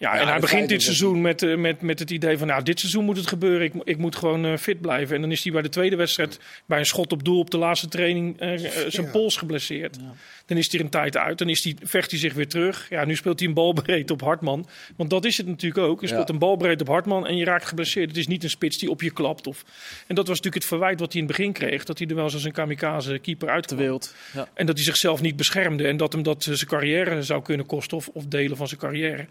Ja, 0.00 0.18
en 0.18 0.28
hij 0.28 0.40
begint 0.40 0.68
dit 0.68 0.82
seizoen 0.82 1.20
met, 1.20 1.42
eh, 1.42 1.56
met, 1.56 1.80
met 1.82 1.98
het 1.98 2.10
idee 2.10 2.38
van... 2.38 2.46
nou, 2.46 2.62
dit 2.62 2.80
seizoen 2.80 3.04
moet 3.04 3.16
het 3.16 3.26
gebeuren. 3.26 3.62
Ik, 3.66 3.72
ik 3.84 3.98
moet 3.98 4.16
gewoon 4.16 4.44
eh, 4.44 4.56
fit 4.56 4.80
blijven. 4.80 5.14
En 5.14 5.20
dan 5.20 5.30
is 5.30 5.42
hij 5.42 5.52
bij 5.52 5.62
de 5.62 5.68
tweede 5.68 5.96
wedstrijd... 5.96 6.40
bij 6.66 6.78
een 6.78 6.86
schot 6.86 7.12
op 7.12 7.24
doel 7.24 7.38
op 7.38 7.50
de 7.50 7.58
laatste 7.58 7.88
training... 7.88 8.40
eh, 8.40 8.58
zijn 8.88 9.06
Ja. 9.06 9.10
pols 9.12 9.36
geblesseerd. 9.36 9.98
Dan 10.46 10.56
is 10.56 10.72
hij 10.72 10.80
een 10.80 10.88
tijd 10.88 11.16
uit. 11.16 11.38
Dan 11.38 11.48
is 11.48 11.64
hij, 11.64 11.76
vecht 11.82 12.10
hij 12.10 12.20
zich 12.20 12.32
weer 12.34 12.48
terug. 12.48 12.86
Ja, 12.90 13.04
nu 13.04 13.16
speelt 13.16 13.38
hij 13.38 13.48
een 13.48 13.54
balbreed 13.54 14.10
op 14.16 14.20
Hartman. 14.20 14.66
Want 14.96 15.10
dat 15.10 15.24
is 15.24 15.36
het 15.36 15.46
natuurlijk 15.46 15.86
ook. 15.86 16.00
Je 16.00 16.06
speelt 16.06 16.28
een 16.28 16.38
balbreed 16.38 16.80
op 16.80 16.88
Hartman 16.88 17.26
en 17.26 17.36
je 17.36 17.44
raakt 17.44 17.64
geblesseerd. 17.64 18.08
Het 18.08 18.18
is 18.18 18.26
niet 18.26 18.42
een 18.44 18.50
spits 18.50 18.78
die 18.78 18.90
op 18.90 19.02
je 19.02 19.10
klapt. 19.10 19.46
Of... 19.46 19.64
En 20.06 20.14
dat 20.14 20.26
was 20.26 20.36
natuurlijk 20.36 20.54
het 20.54 20.64
verwijt 20.72 21.00
wat 21.00 21.12
hij 21.12 21.20
in 21.22 21.26
het 21.28 21.36
begin 21.36 21.52
kreeg. 21.52 21.84
Dat 21.84 21.98
hij 21.98 22.06
er 22.06 22.14
wel 22.14 22.24
eens 22.24 22.34
als 22.34 22.44
een 22.44 22.52
kamikaze 22.52 23.18
keeper 23.18 23.46
Te 23.46 23.52
uitkwam. 23.52 23.78
wild. 23.78 24.14
Ja. 24.34 24.48
En 24.54 24.66
dat 24.66 24.74
hij 24.76 24.84
zichzelf 24.84 25.20
niet 25.20 25.36
beschermde. 25.36 25.86
En 25.86 25.96
dat 25.96 26.12
hem 26.12 26.22
dat 26.22 26.42
zijn 26.42 26.66
carrière 26.66 27.22
zou 27.22 27.42
kunnen 27.42 27.66
kosten. 27.66 27.96
Of, 27.96 28.08
of 28.08 28.26
delen 28.26 28.56
van 28.56 28.68
zijn 28.68 28.80
carrière. 28.80 29.26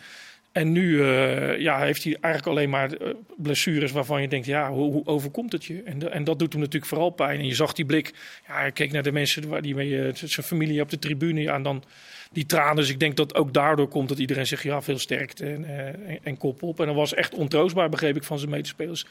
En 0.51 0.71
nu 0.71 1.01
eh, 1.03 1.59
ja, 1.59 1.79
heeft 1.79 2.03
hij 2.03 2.17
eigenlijk 2.21 2.55
alleen 2.57 2.69
maar 2.69 2.91
eh, 2.93 3.13
blessures 3.37 3.91
waarvan 3.91 4.21
je 4.21 4.27
denkt, 4.27 4.45
ja, 4.45 4.71
hoe, 4.71 4.91
hoe 4.91 5.05
overkomt 5.05 5.51
het 5.51 5.65
je? 5.65 5.81
En, 5.83 5.99
de- 5.99 6.09
en 6.09 6.23
dat 6.23 6.39
doet 6.39 6.51
hem 6.53 6.61
natuurlijk 6.61 6.91
vooral 6.91 7.09
pijn. 7.09 7.39
En 7.39 7.45
je 7.45 7.55
zag 7.55 7.73
die 7.73 7.85
blik, 7.85 8.13
ja, 8.47 8.53
hij 8.59 8.71
keek 8.71 8.91
naar 8.91 9.03
de 9.03 9.11
mensen 9.11 9.47
waar 9.47 9.61
die 9.61 9.75
mee, 9.75 10.01
eh, 10.07 10.15
zijn 10.15 10.45
familie 10.47 10.81
op 10.81 10.89
de 10.89 10.99
tribune, 10.99 11.41
ja, 11.41 11.53
en 11.55 11.63
dan 11.63 11.83
die 12.31 12.45
tranen. 12.45 12.75
Dus 12.75 12.89
ik 12.89 12.99
denk 12.99 13.15
dat 13.17 13.35
ook 13.35 13.53
daardoor 13.53 13.87
komt 13.87 14.09
dat 14.09 14.19
iedereen 14.19 14.47
zegt, 14.47 14.63
ja, 14.63 14.81
veel 14.81 14.97
sterkte 14.99 15.45
en, 15.45 15.65
eh, 15.65 15.87
en, 15.87 16.19
en 16.23 16.37
kop 16.37 16.63
op. 16.63 16.79
En 16.79 16.85
dat 16.85 16.95
was 16.95 17.13
echt 17.13 17.33
ontroostbaar, 17.35 17.89
begreep 17.89 18.15
ik, 18.15 18.23
van 18.23 18.39
zijn 18.39 18.51
medespelers 18.51 19.05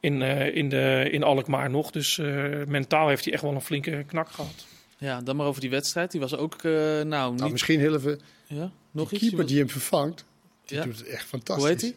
in, 0.00 0.22
eh, 0.22 0.56
in, 0.56 0.68
de, 0.68 1.08
in 1.10 1.22
Alkmaar 1.22 1.70
nog. 1.70 1.90
Dus 1.90 2.18
eh, 2.18 2.44
mentaal 2.66 3.08
heeft 3.08 3.24
hij 3.24 3.32
echt 3.32 3.42
wel 3.42 3.52
een 3.54 3.60
flinke 3.60 4.04
knak 4.06 4.28
gehad. 4.30 4.66
ja, 4.98 5.20
dan 5.20 5.36
maar 5.36 5.46
over 5.46 5.60
die 5.60 5.70
wedstrijd. 5.70 6.10
Die 6.10 6.20
was 6.20 6.36
ook, 6.36 6.54
eh, 6.54 6.72
nou, 6.72 7.04
Nou, 7.06 7.34
niet... 7.42 7.52
misschien 7.52 7.80
heel 7.80 7.94
even. 7.94 8.20
Ja, 8.46 8.70
nog 8.90 9.08
De 9.08 9.14
iets? 9.14 9.24
keeper 9.28 9.46
die 9.46 9.58
hem 9.58 9.68
vervangt, 9.70 10.24
die 10.64 10.78
Ja. 10.78 10.84
doet 10.84 10.98
het 10.98 11.06
echt 11.06 11.26
fantastisch. 11.26 11.64
Hoe 11.64 11.72
heet 11.72 11.80
hij? 11.80 11.94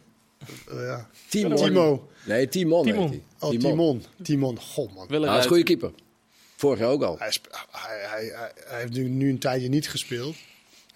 Eh, 0.78 0.84
ja. 0.86 1.10
Timon. 1.28 1.56
Timo. 1.56 2.08
Nee, 2.26 2.48
Timon. 2.48 2.84
heet 2.84 2.94
Timon. 2.94 3.08
hij. 3.10 3.22
Oh, 3.38 3.50
Timon. 3.50 3.60
Timon. 3.70 4.02
Timon. 4.22 4.58
Goh, 4.60 4.94
man. 4.94 5.06
Wel 5.08 5.16
een 5.16 5.22
Nou, 5.22 5.24
dat 5.26 5.36
is 5.36 5.42
een 5.42 5.48
goede 5.48 5.62
keeper. 5.64 5.92
Vorig 6.56 6.78
jaar 6.78 6.88
ook 6.88 7.02
al. 7.02 7.18
Hij, 7.18 7.32
hij, 7.70 7.98
hij, 8.08 8.24
hij, 8.34 8.52
hij 8.66 8.80
heeft 8.80 8.92
nu, 8.92 9.08
nu 9.08 9.30
een 9.30 9.38
tijdje 9.38 9.68
niet 9.68 9.88
gespeeld. 9.88 10.36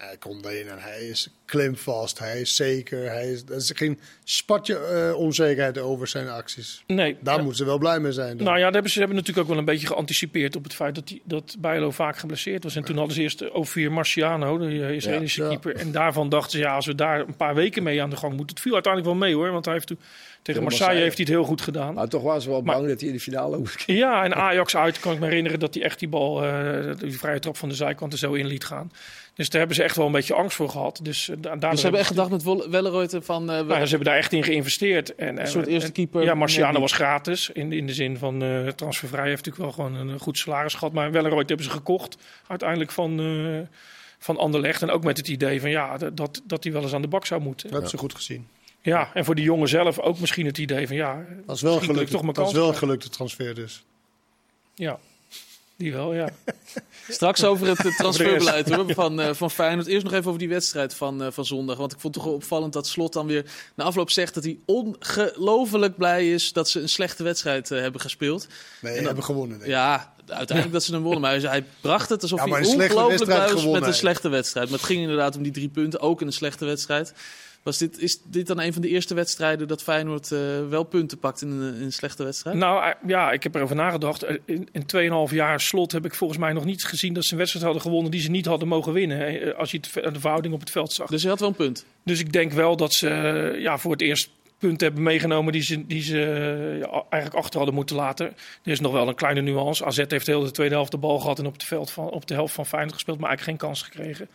Hij 0.07 0.17
komt 0.17 0.45
erin 0.45 0.67
en 0.69 0.79
hij 0.79 1.01
is 1.07 1.27
klimvast. 1.45 2.19
Hij 2.19 2.41
is 2.41 2.55
zeker. 2.55 3.09
Hij 3.11 3.31
is, 3.31 3.43
er 3.49 3.55
is 3.55 3.71
geen 3.75 3.99
spatje 4.23 4.77
eh, 4.77 5.15
onzekerheid 5.19 5.77
over 5.77 6.07
zijn 6.07 6.27
acties. 6.29 6.83
Nee, 6.87 7.17
Daar 7.21 7.35
ja. 7.35 7.39
moeten 7.41 7.57
ze 7.59 7.65
wel 7.65 7.77
blij 7.77 7.99
mee 7.99 8.11
zijn. 8.11 8.37
dan. 8.37 8.45
Nou 8.45 8.57
ja, 8.57 8.63
dat 8.63 8.73
hebben 8.73 8.91
ze 8.91 8.97
hebben 8.99 9.17
natuurlijk 9.17 9.43
ook 9.45 9.51
wel 9.51 9.59
een 9.61 9.69
beetje 9.71 9.87
geanticipeerd 9.87 10.55
op 10.55 10.63
het 10.63 10.73
feit 10.73 10.95
dat, 10.95 11.07
die, 11.07 11.21
dat 11.25 11.55
Bijlo 11.59 11.91
vaak 11.91 12.17
geblesseerd 12.17 12.63
was. 12.63 12.75
En 12.75 12.83
toen 12.83 12.97
hadden 12.97 13.15
ze 13.15 13.21
eerst 13.21 13.51
Ophir 13.51 13.91
Marciano, 13.91 14.57
de 14.57 14.65
eh, 14.85 14.89
Israëlische 14.91 15.41
Ja, 15.43 15.49
ja. 15.49 15.57
keeper. 15.57 15.81
En 15.81 15.91
daarvan 15.91 16.29
dachten 16.29 16.51
ze, 16.51 16.57
ja, 16.57 16.75
als 16.75 16.85
we 16.85 16.95
daar 16.95 17.19
een 17.19 17.35
paar 17.35 17.55
weken 17.55 17.83
mee 17.83 18.01
aan 18.01 18.09
de 18.09 18.15
gang 18.15 18.31
moeten. 18.35 18.55
Het 18.55 18.63
viel 18.63 18.73
uiteindelijk 18.73 19.13
wel 19.13 19.21
mee 19.27 19.35
hoor, 19.35 19.51
want 19.51 19.65
hij 19.65 19.73
heeft 19.73 19.87
toen, 19.87 19.99
tegen 20.41 20.61
Marseille, 20.61 20.85
Marseille. 20.93 21.03
heeft 21.03 21.17
hij 21.17 21.25
het 21.25 21.35
heel 21.35 21.43
goed 21.45 21.61
gedaan. 21.61 21.93
Maar 21.93 22.07
toch 22.07 22.23
was 22.23 22.43
ze 22.43 22.49
wel 22.49 22.61
Maar- 22.61 22.75
bang 22.75 22.87
dat 22.87 22.99
hij 22.99 23.09
in 23.09 23.15
de 23.15 23.21
finale 23.21 23.57
ook... 23.57 23.69
Ja, 24.03 24.23
en 24.23 24.35
Ajax 24.35 24.75
uit 24.75 24.99
kan 24.99 25.13
ik 25.13 25.19
me 25.19 25.25
herinneren 25.25 25.59
dat 25.59 25.73
hij 25.73 25.83
echt 25.83 25.99
die 25.99 26.07
bal, 26.07 26.43
eh, 26.43 26.95
die 26.97 27.17
vrije 27.17 27.39
trap 27.39 27.57
van 27.57 27.69
de 27.69 27.75
zijkant 27.75 28.13
er 28.13 28.19
zo 28.19 28.33
in 28.33 28.45
liet 28.45 28.65
gaan. 28.65 28.91
Dus 29.35 29.49
daar 29.49 29.59
hebben 29.59 29.77
ze 29.77 29.83
echt 29.83 29.95
wel 29.95 30.05
een 30.05 30.11
beetje 30.11 30.33
angst 30.33 30.55
voor 30.55 30.69
gehad. 30.69 30.99
Dus, 31.03 31.29
eh, 31.29 31.35
da- 31.35 31.41
daardoor 31.49 31.69
Dus 31.69 31.77
ze 31.79 31.81
hebben 31.85 31.99
echt 32.01 32.09
gedacht 32.09 32.29
met 32.29 32.43
Welleroyte 32.69 33.21
van... 33.21 33.41
eh, 33.51 33.55
Nou 33.55 33.67
ja, 33.73 33.83
ze 33.83 33.89
hebben 33.89 34.07
daar 34.07 34.17
echt 34.17 34.33
in 34.33 34.43
geïnvesteerd. 34.43 35.15
En, 35.15 35.39
een 35.41 35.47
soort 35.47 35.67
en- 35.67 35.73
eerste 35.73 35.91
keeper. 35.91 36.23
Ja, 36.23 36.33
Marciano 36.33 36.79
was 36.79 36.91
gratis. 36.91 37.49
In, 37.49 37.71
in 37.71 37.87
de 37.87 37.93
zin 37.93 38.17
van 38.17 38.43
eh 38.43 38.67
transfervrij. 38.67 39.21
Hij 39.21 39.29
heeft 39.29 39.45
natuurlijk 39.45 39.75
wel 39.77 39.85
gewoon 39.87 40.07
een 40.07 40.19
goed 40.19 40.37
salaris 40.37 40.73
gehad. 40.73 40.93
Maar 40.93 41.11
Welleroyd 41.11 41.47
hebben 41.47 41.65
ze 41.65 41.71
gekocht. 41.71 42.17
Uiteindelijk 42.47 42.91
van, 42.91 43.19
eh 43.19 43.77
van 44.19 44.37
Anderlecht. 44.37 44.81
En 44.81 44.89
ook 44.89 45.03
met 45.03 45.17
het 45.17 45.27
idee 45.27 45.59
van 45.61 45.69
ja, 45.69 45.97
dat- 45.97 46.17
dat, 46.17 46.41
dat 46.45 46.63
hij 46.63 46.73
wel 46.73 46.81
eens 46.81 46.93
aan 46.93 47.01
de 47.01 47.07
bak 47.07 47.25
zou 47.25 47.41
moeten. 47.41 47.63
Dat 47.63 47.71
hebben 47.71 47.89
ze 47.89 47.97
goed 47.97 48.15
gezien. 48.15 48.47
Ja, 48.81 49.09
en 49.13 49.25
voor 49.25 49.35
die 49.35 49.43
jongen 49.43 49.67
zelf 49.67 49.99
ook 49.99 50.19
misschien 50.19 50.45
het 50.45 50.57
idee 50.57 50.87
van 50.87 50.95
ja, 50.95 51.25
Dat 51.45 51.55
is 51.55 51.61
wel 51.61 51.79
gelukt. 51.79 52.11
toch 52.11 52.31
Dat 52.31 52.47
is 52.47 52.53
wel 52.53 52.67
een 52.67 52.75
gelukte 52.75 53.09
transfer 53.09 53.55
dus. 53.55 53.83
ja. 54.75 54.99
Die 55.77 55.93
wel, 55.93 56.13
ja. 56.13 56.29
Straks 57.09 57.43
over 57.43 57.67
het 57.67 57.85
eh, 57.85 57.97
transferbeleid 57.97 58.69
hoor, 58.69 58.93
van, 58.93 59.21
eh, 59.21 59.33
van 59.33 59.51
Feyenoord. 59.51 59.87
Eerst 59.87 60.03
nog 60.03 60.13
even 60.13 60.27
over 60.27 60.39
die 60.39 60.49
wedstrijd 60.49 60.95
van, 60.95 61.23
eh, 61.23 61.31
van 61.31 61.45
zondag. 61.45 61.77
Want 61.77 61.91
ik 61.91 61.99
vond 61.99 62.15
het 62.15 62.23
toch 62.23 62.31
wel 62.31 62.41
opvallend 62.41 62.73
dat 62.73 62.87
Slot 62.87 63.13
dan 63.13 63.27
weer 63.27 63.45
na 63.75 63.83
afloop 63.83 64.11
zegt 64.11 64.33
dat 64.33 64.43
hij 64.43 64.57
ongelooflijk 64.65 65.97
blij 65.97 66.31
is 66.31 66.53
dat 66.53 66.69
ze 66.69 66.81
een 66.81 66.89
slechte 66.89 67.23
wedstrijd 67.23 67.69
hebben 67.69 68.01
gespeeld. 68.01 68.47
Nee, 68.81 68.95
dan- 68.95 69.05
hebben 69.05 69.23
gewonnen. 69.23 69.57
Denk 69.57 69.69
ik. 69.69 69.75
Ja, 69.75 70.13
uiteindelijk 70.27 70.71
dat 70.71 70.83
ze 70.83 70.93
hem 70.93 71.01
wonnen. 71.01 71.21
Maar 71.21 71.31
hij, 71.31 71.49
hij 71.49 71.65
bracht 71.81 72.09
het 72.09 72.21
alsof 72.21 72.39
Ja, 72.45 72.51
hij 72.51 72.65
ongelooflijk 72.65 73.09
wedstrijd 73.09 73.51
blij 73.51 73.53
was 73.53 73.79
met 73.79 73.87
een 73.87 73.93
slechte 73.93 74.29
wedstrijd. 74.29 74.69
Maar 74.69 74.77
het 74.77 74.87
ging 74.87 75.01
inderdaad 75.01 75.35
om 75.35 75.43
die 75.43 75.51
drie 75.51 75.69
punten, 75.69 75.99
ook 75.99 76.21
in 76.21 76.27
een 76.27 76.33
slechte 76.33 76.65
wedstrijd. 76.65 77.13
Was 77.63 77.77
dit, 77.77 77.99
is 77.99 78.19
dit 78.23 78.47
dan 78.47 78.59
een 78.59 78.73
van 78.73 78.81
de 78.81 78.87
eerste 78.87 79.13
wedstrijden 79.13 79.67
dat 79.67 79.83
Feyenoord 79.83 80.31
eh, 80.31 80.39
wel 80.69 80.83
punten 80.83 81.17
pakt 81.17 81.41
in 81.41 81.49
een, 81.49 81.75
in 81.75 81.81
een 81.81 81.91
slechte 81.91 82.23
wedstrijd? 82.23 82.57
Nou 82.57 82.83
eh, 82.83 82.91
ja, 83.07 83.31
ik 83.31 83.43
heb 83.43 83.55
erover 83.55 83.75
nagedacht. 83.75 84.23
Eh, 84.23 84.37
In, 84.45 84.69
in 84.71 85.27
2,5 85.29 85.33
jaar 85.33 85.61
slot 85.61 85.91
heb 85.91 86.05
ik 86.05 86.15
volgens 86.15 86.39
mij 86.39 86.53
nog 86.53 86.65
niet 86.65 86.85
gezien 86.85 87.13
dat 87.13 87.25
ze 87.25 87.31
een 87.31 87.37
wedstrijd 87.37 87.65
hadden 87.65 87.83
gewonnen 87.83 88.11
die 88.11 88.21
ze 88.21 88.29
niet 88.29 88.45
hadden 88.45 88.67
mogen 88.67 88.93
winnen. 88.93 89.55
Als 89.57 89.71
je 89.71 89.79
de 89.79 90.19
verhouding 90.19 90.53
op 90.53 90.59
het 90.59 90.69
veld 90.69 90.93
zag. 90.93 91.09
Dus 91.09 91.21
hij 91.21 91.31
had 91.31 91.39
wel 91.39 91.49
een 91.49 91.55
punt. 91.55 91.85
Dus 92.03 92.19
ik 92.19 92.33
denk 92.33 92.51
wel 92.51 92.75
dat 92.75 92.93
ze 92.93 93.09
ja, 93.59 93.77
voor 93.77 93.91
het 93.91 94.01
eerst 94.01 94.29
punten 94.57 94.87
hebben 94.87 95.03
meegenomen 95.03 95.53
die 95.53 95.61
ze, 95.61 95.85
die 95.87 96.01
ze 96.01 96.17
ja, 96.81 97.03
eigenlijk 97.09 97.43
achter 97.43 97.57
hadden 97.57 97.75
moeten 97.75 97.95
laten. 97.95 98.25
Er 98.63 98.71
is 98.71 98.79
nog 98.79 98.91
wel 98.91 99.07
een 99.07 99.15
kleine 99.15 99.41
nuance. 99.41 99.85
AZ 99.85 100.03
heeft 100.07 100.27
heel 100.27 100.43
de 100.43 100.51
tweede 100.51 100.75
helft 100.75 100.91
de 100.91 100.97
bal 100.97 101.19
gehad 101.19 101.39
en 101.39 101.45
op, 101.45 101.53
het 101.53 101.63
veld 101.63 101.91
van, 101.91 102.09
op 102.09 102.27
de 102.27 102.33
helft 102.33 102.53
van 102.53 102.65
Feyenoord 102.65 102.93
gespeeld, 102.93 103.19
maar 103.19 103.29
eigenlijk 103.29 103.59
geen 103.59 103.69
kans 103.69 103.81
gekregen. 103.81 104.27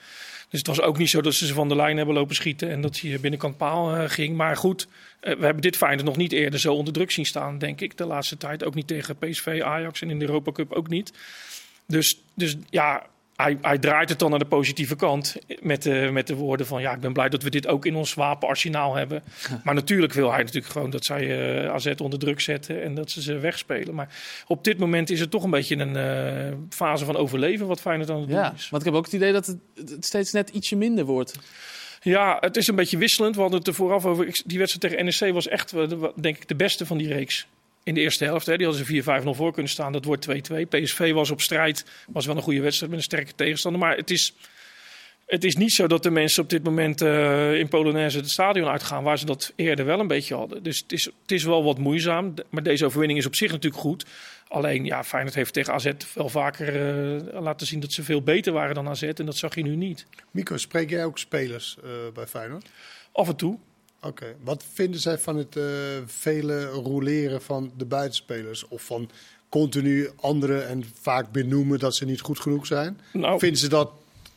Dus 0.48 0.58
het 0.58 0.68
was 0.68 0.80
ook 0.80 0.98
niet 0.98 1.11
zo 1.11 1.20
dat 1.20 1.34
ze 1.34 1.46
ze 1.46 1.54
van 1.54 1.68
de 1.68 1.76
lijn 1.76 1.96
hebben 1.96 2.14
lopen 2.14 2.34
schieten 2.34 2.70
en 2.70 2.80
dat 2.80 3.00
hij 3.00 3.20
binnenkant 3.20 3.56
paal 3.56 3.94
eh, 3.94 4.11
ging. 4.11 4.37
Maar 4.37 4.56
goed, 4.56 4.88
eh, 5.20 5.37
we 5.37 5.44
hebben 5.44 5.62
dit 5.62 5.76
Feyenoord 5.76 6.06
nog 6.06 6.16
niet 6.16 6.32
eerder 6.32 6.61
zo 6.61 6.74
onder 6.74 6.92
druk 6.92 7.11
zien 7.11 7.26
staan, 7.26 7.58
denk 7.58 7.80
ik, 7.80 7.96
de 7.96 8.06
laatste 8.06 8.37
tijd. 8.37 8.64
Ook 8.64 8.74
niet 8.74 8.87
tegen 8.87 9.16
PSV, 9.16 9.61
Ajax 9.64 10.02
en 10.02 10.11
in 10.11 10.18
de 10.18 10.26
Europa 10.26 10.52
Cup 10.52 10.72
ook 10.72 10.88
niet. 10.88 11.12
Dus, 11.87 12.20
dus 12.34 12.56
ja, 12.70 13.06
hij, 13.42 13.59
hij 13.61 13.79
draait 13.79 14.09
het 14.09 14.18
dan 14.18 14.31
naar 14.31 14.38
de 14.38 14.44
positieve 14.44 14.96
kant. 14.96 15.37
Met 15.61 15.83
de, 15.83 16.09
met 16.12 16.27
de 16.27 16.35
woorden 16.35 16.66
van 16.66 16.81
ja, 16.81 16.92
ik 16.94 17.01
ben 17.01 17.12
blij 17.12 17.29
dat 17.29 17.42
we 17.42 17.51
dit 17.51 17.66
ook 17.66 17.87
in 17.87 17.94
ons 17.94 18.14
wapenarsenaal 18.14 18.94
hebben. 18.94 19.22
Maar 19.64 19.74
natuurlijk 19.74 20.12
wil 20.12 20.31
hij 20.33 20.42
natuurlijk 20.42 20.72
gewoon 20.72 20.90
dat 20.90 21.05
zij 21.05 21.55
eh, 21.64 21.70
AZ 21.72 21.87
onder 21.96 22.18
druk 22.18 22.40
zetten 22.40 22.83
en 22.83 22.94
dat 22.94 23.11
ze 23.11 23.22
ze 23.22 23.38
wegspelen. 23.38 23.94
Maar 23.94 24.09
op 24.46 24.64
dit 24.64 24.79
moment 24.79 25.11
is 25.11 25.20
het 25.20 25.31
toch 25.31 25.44
een 25.44 25.51
beetje 25.51 25.77
een 25.77 25.96
eh, 25.96 26.53
fase 26.70 27.05
van 27.05 27.16
overleven 27.16 27.66
wat 27.66 27.81
Feyenoord 27.81 28.11
aan 28.11 28.18
het 28.20 28.29
doen 28.29 28.37
Ja, 28.38 28.53
is. 28.57 28.68
want 28.70 28.83
ik 28.83 28.88
heb 28.88 28.98
ook 28.98 29.05
het 29.05 29.14
idee 29.14 29.33
dat 29.33 29.46
het, 29.46 29.59
het 29.90 30.05
steeds 30.05 30.33
net 30.33 30.48
ietsje 30.51 30.77
minder 30.77 31.05
wordt. 31.05 31.35
Ja, 32.03 32.37
het 32.40 32.57
is 32.57 32.66
een 32.66 32.74
beetje 32.74 32.96
wisselend. 32.98 33.35
We 33.35 33.40
hadden 33.40 33.59
het 33.59 33.68
er 33.68 33.74
vooraf 33.74 34.05
over. 34.07 34.40
Die 34.46 34.59
wedstrijd 34.59 34.94
tegen 34.94 35.05
NEC 35.27 35.33
was 35.35 35.48
echt, 35.48 35.72
eh, 35.72 35.88
de- 35.88 36.12
denk 36.20 36.37
ik, 36.37 36.48
de 36.48 36.57
beste 36.57 36.87
van 36.87 36.98
die 36.98 37.09
reeks. 37.09 37.46
In 37.88 37.94
de 37.94 38.01
eerste 38.01 38.24
helft. 38.24 38.46
Hè. 38.46 38.57
Die 38.57 38.66
hadden 38.66 38.87
ze 38.87 39.22
4-5-0 39.22 39.37
voor 39.37 39.53
kunnen 39.53 39.70
staan. 39.70 39.92
Dat 39.92 40.05
wordt 40.05 40.29
2-2. 40.29 40.33
PSV 40.68 41.12
was 41.12 41.31
op 41.31 41.40
strijd. 41.40 41.85
Was 42.09 42.27
wel 42.27 42.37
een 42.37 42.42
goede 42.42 42.61
wedstrijd 42.61 42.90
met 42.90 43.01
een 43.01 43.07
sterke 43.07 43.35
tegenstander. 43.35 43.81
Maar 43.81 43.96
het 43.96 44.11
is, 44.11 44.35
het 45.27 45.44
is 45.44 45.57
niet 45.57 45.72
zo 45.72 45.87
dat 45.87 46.03
de 46.03 46.11
mensen 46.11 46.42
op 46.42 46.51
dit 46.51 46.64
moment 46.64 47.01
eh, 47.01 47.59
in 47.59 47.68
Polonaise 47.68 48.18
het 48.18 48.31
stadion 48.31 48.68
uitgaan. 48.68 49.03
Waar 49.03 49.18
ze 49.18 49.24
dat 49.24 49.53
eerder 49.57 49.85
wel 49.85 50.01
een 50.01 50.07
beetje 50.07 50.35
hadden. 50.35 50.62
Dus 50.62 50.79
het 50.79 50.92
is, 50.92 51.05
het 51.05 51.33
is 51.33 51.44
wel 51.44 51.64
wat 51.64 51.79
moeizaam. 51.79 52.35
Maar 52.51 52.62
deze 52.62 52.85
overwinning 52.85 53.18
is 53.18 53.27
op 53.27 53.35
zich 53.35 53.51
natuurlijk 53.51 53.83
goed. 53.83 54.07
Alleen, 54.48 54.85
ja, 54.85 55.05
Feyenoord 55.05 55.35
heeft 55.35 55.53
tegen 55.53 55.72
AZ 55.72 55.92
wel 56.14 56.29
vaker 56.29 56.68
eh, 56.68 57.40
laten 57.40 57.66
zien 57.66 57.81
dat 57.81 57.92
ze 57.92 58.03
veel 58.03 58.22
beter 58.22 58.53
waren 58.53 58.74
dan 58.74 58.88
AZ. 58.88 59.03
En 59.03 59.27
dat 59.27 59.37
zag 59.37 59.55
je 59.55 59.62
nu 59.62 59.77
niet. 59.77 60.07
Mico, 60.31 60.57
spreek 60.57 60.90
jij 60.90 61.05
ook 61.05 61.18
spelers 61.18 61.77
eh, 61.85 61.90
bij 62.14 62.27
Feyenoord? 62.27 62.68
Af 63.12 63.29
en 63.29 63.37
toe. 63.37 63.59
Oké. 64.02 64.26
Wat 64.44 64.64
vinden 64.72 65.00
zij 65.00 65.18
van 65.18 65.37
het 65.37 65.56
eh, 65.56 65.64
vele 66.06 66.64
roleren 66.66 67.42
van 67.42 67.70
de 67.76 67.84
buitenspelers? 67.84 68.68
Of 68.68 68.82
van 68.82 69.11
continu 69.48 70.08
anderen 70.20 70.68
en 70.68 70.84
vaak 71.00 71.32
benoemen 71.32 71.78
dat 71.78 71.94
ze 71.94 72.04
niet 72.04 72.20
goed 72.20 72.40
genoeg 72.40 72.66
zijn? 72.66 73.00
Nou, 73.12 73.38
Vinden 73.38 73.58
ze 73.58 73.68
dat 73.68 73.90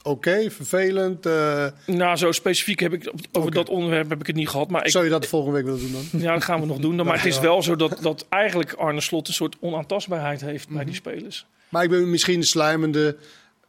oké, 0.03 0.49
vervelend? 0.51 1.25
eh, 1.25 1.65
Nou, 1.85 2.15
zo 2.17 2.31
specifiek 2.31 2.79
heb 2.79 2.93
ik 2.93 3.11
over 3.31 3.51
dat 3.51 3.69
onderwerp 3.69 4.09
heb 4.09 4.19
ik 4.19 4.27
het 4.27 4.35
niet 4.35 4.49
gehad. 4.49 4.69
Maar 4.69 4.85
ik, 4.85 4.91
Zou 4.91 5.03
je 5.03 5.09
dat 5.09 5.21
de 5.21 5.27
volgende 5.27 5.55
week 5.55 5.65
willen 5.65 5.79
doen 5.79 5.91
dan? 6.11 6.19
ja, 6.21 6.33
dat 6.33 6.43
gaan 6.43 6.59
we 6.59 6.65
nog 6.65 6.77
doen. 6.77 6.95
Maar 7.05 7.15
het 7.17 7.25
is 7.25 7.39
wel 7.39 7.63
zo 7.63 7.75
dat, 7.75 7.97
dat 8.01 8.25
eigenlijk 8.29 8.73
Arne 8.73 9.01
Slot 9.01 9.27
een 9.27 9.33
soort 9.33 9.55
onaantastbaarheid 9.59 10.41
heeft 10.41 10.67
bij 10.67 10.75
Mhm. 10.77 10.85
die 10.85 10.95
spelers. 10.95 11.45
Maar 11.69 11.83
ik 11.83 11.89
ben 11.89 12.09
misschien 12.09 12.39
de 12.39 12.45
sluimende, 12.45 13.15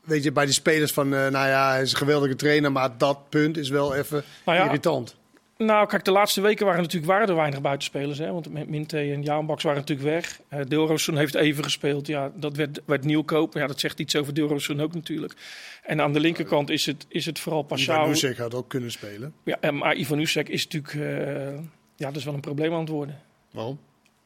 weet 0.04 0.22
je, 0.24 0.32
bij 0.32 0.44
die 0.44 0.54
spelers 0.54 0.92
van, 0.92 1.04
eh, 1.14 1.20
nou 1.20 1.48
ja, 1.48 1.70
hij 1.70 1.82
is 1.82 1.90
een 1.92 1.98
geweldige 1.98 2.36
trainer, 2.36 2.72
maar 2.72 2.98
dat 2.98 3.28
punt 3.28 3.56
is 3.56 3.68
wel 3.68 3.94
even 3.94 4.24
Nou 4.44 4.58
ja, 4.58 4.64
irritant. 4.64 5.14
Nou, 5.56 5.86
kijk, 5.86 6.04
de 6.04 6.10
laatste 6.10 6.40
weken 6.40 6.66
waren 6.66 6.80
natuurlijk 6.80 7.12
waren 7.12 7.28
er 7.28 7.34
weinig 7.34 7.60
buitenspelers. 7.60 8.18
Hè? 8.18 8.32
Want 8.32 8.52
met 8.52 8.68
Minte 8.68 8.98
en 8.98 9.22
Jaanbaks 9.22 9.62
waren 9.62 9.78
natuurlijk 9.78 10.08
weg. 10.08 10.40
Uh, 10.52 10.60
Deelroosson 10.68 11.16
heeft 11.16 11.34
even 11.34 11.64
gespeeld. 11.64 12.06
Ja, 12.06 12.32
dat 12.34 12.56
werd, 12.56 12.80
werd 12.84 13.04
nieuwkoop. 13.04 13.54
Ja, 13.54 13.66
dat 13.66 13.80
zegt 13.80 14.00
iets 14.00 14.16
over 14.16 14.34
Deelroosson 14.34 14.80
ook 14.80 14.94
natuurlijk. 14.94 15.34
En 15.82 16.00
aan 16.00 16.12
de 16.12 16.20
linkerkant 16.20 16.70
is 16.70 16.86
het, 16.86 17.06
is 17.08 17.26
het 17.26 17.38
vooral 17.38 17.62
Ivan 17.64 17.76
Pashao. 17.76 18.06
Nusek 18.06 18.38
had 18.38 18.54
ook 18.54 18.68
kunnen 18.68 18.90
spelen. 18.90 19.34
Ja, 19.44 19.70
maar 19.70 19.96
Ivan 19.96 20.18
Usek 20.18 20.48
is 20.48 20.68
natuurlijk... 20.68 20.94
eh, 20.94 21.54
ja, 21.96 22.06
dat 22.06 22.16
is 22.16 22.24
wel 22.24 22.34
een 22.34 22.40
probleem 22.40 22.72
aan 22.72 22.80
het 22.80 22.88
worden. 22.88 23.20
Waarom? 23.50 23.78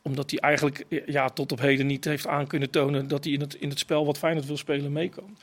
omdat 0.07 0.31
hij 0.31 0.41
eigenlijk 0.41 0.85
ja, 1.07 1.29
tot 1.29 1.53
op 1.53 1.61
heden 1.61 1.87
niet 1.87 2.05
heeft 2.05 2.27
aan 2.27 2.47
kunnen 2.47 2.71
tonen 2.71 3.09
dat 3.09 3.25
hij 3.25 3.33
in 3.33 3.41
het, 3.41 3.55
in 3.55 3.69
het 3.69 3.79
spel 3.79 4.07
wat 4.07 4.19
Feyenoord 4.19 4.47
wil 4.47 4.57
spelen 4.57 4.93
mee 4.93 5.09
kan. 5.09 5.37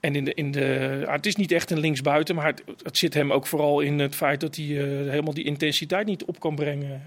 En 0.00 0.16
in 0.16 0.24
de, 0.24 0.34
in 0.34 0.50
de, 0.50 1.02
ah, 1.06 1.12
het 1.12 1.26
is 1.26 1.36
niet 1.36 1.52
echt 1.52 1.70
een 1.70 1.80
linksbuiten, 1.80 2.34
maar 2.34 2.46
het, 2.46 2.62
het 2.82 2.98
zit 2.98 3.14
hem 3.14 3.32
ook 3.32 3.46
vooral 3.46 3.80
in 3.80 3.98
het 3.98 4.14
feit 4.14 4.40
dat 4.40 4.56
hij 4.56 4.64
eh, 4.64 5.10
helemaal 5.10 5.34
die 5.34 5.44
intensiteit 5.44 6.06
niet 6.06 6.24
op 6.24 6.40
kan 6.40 6.54
brengen. 6.54 7.02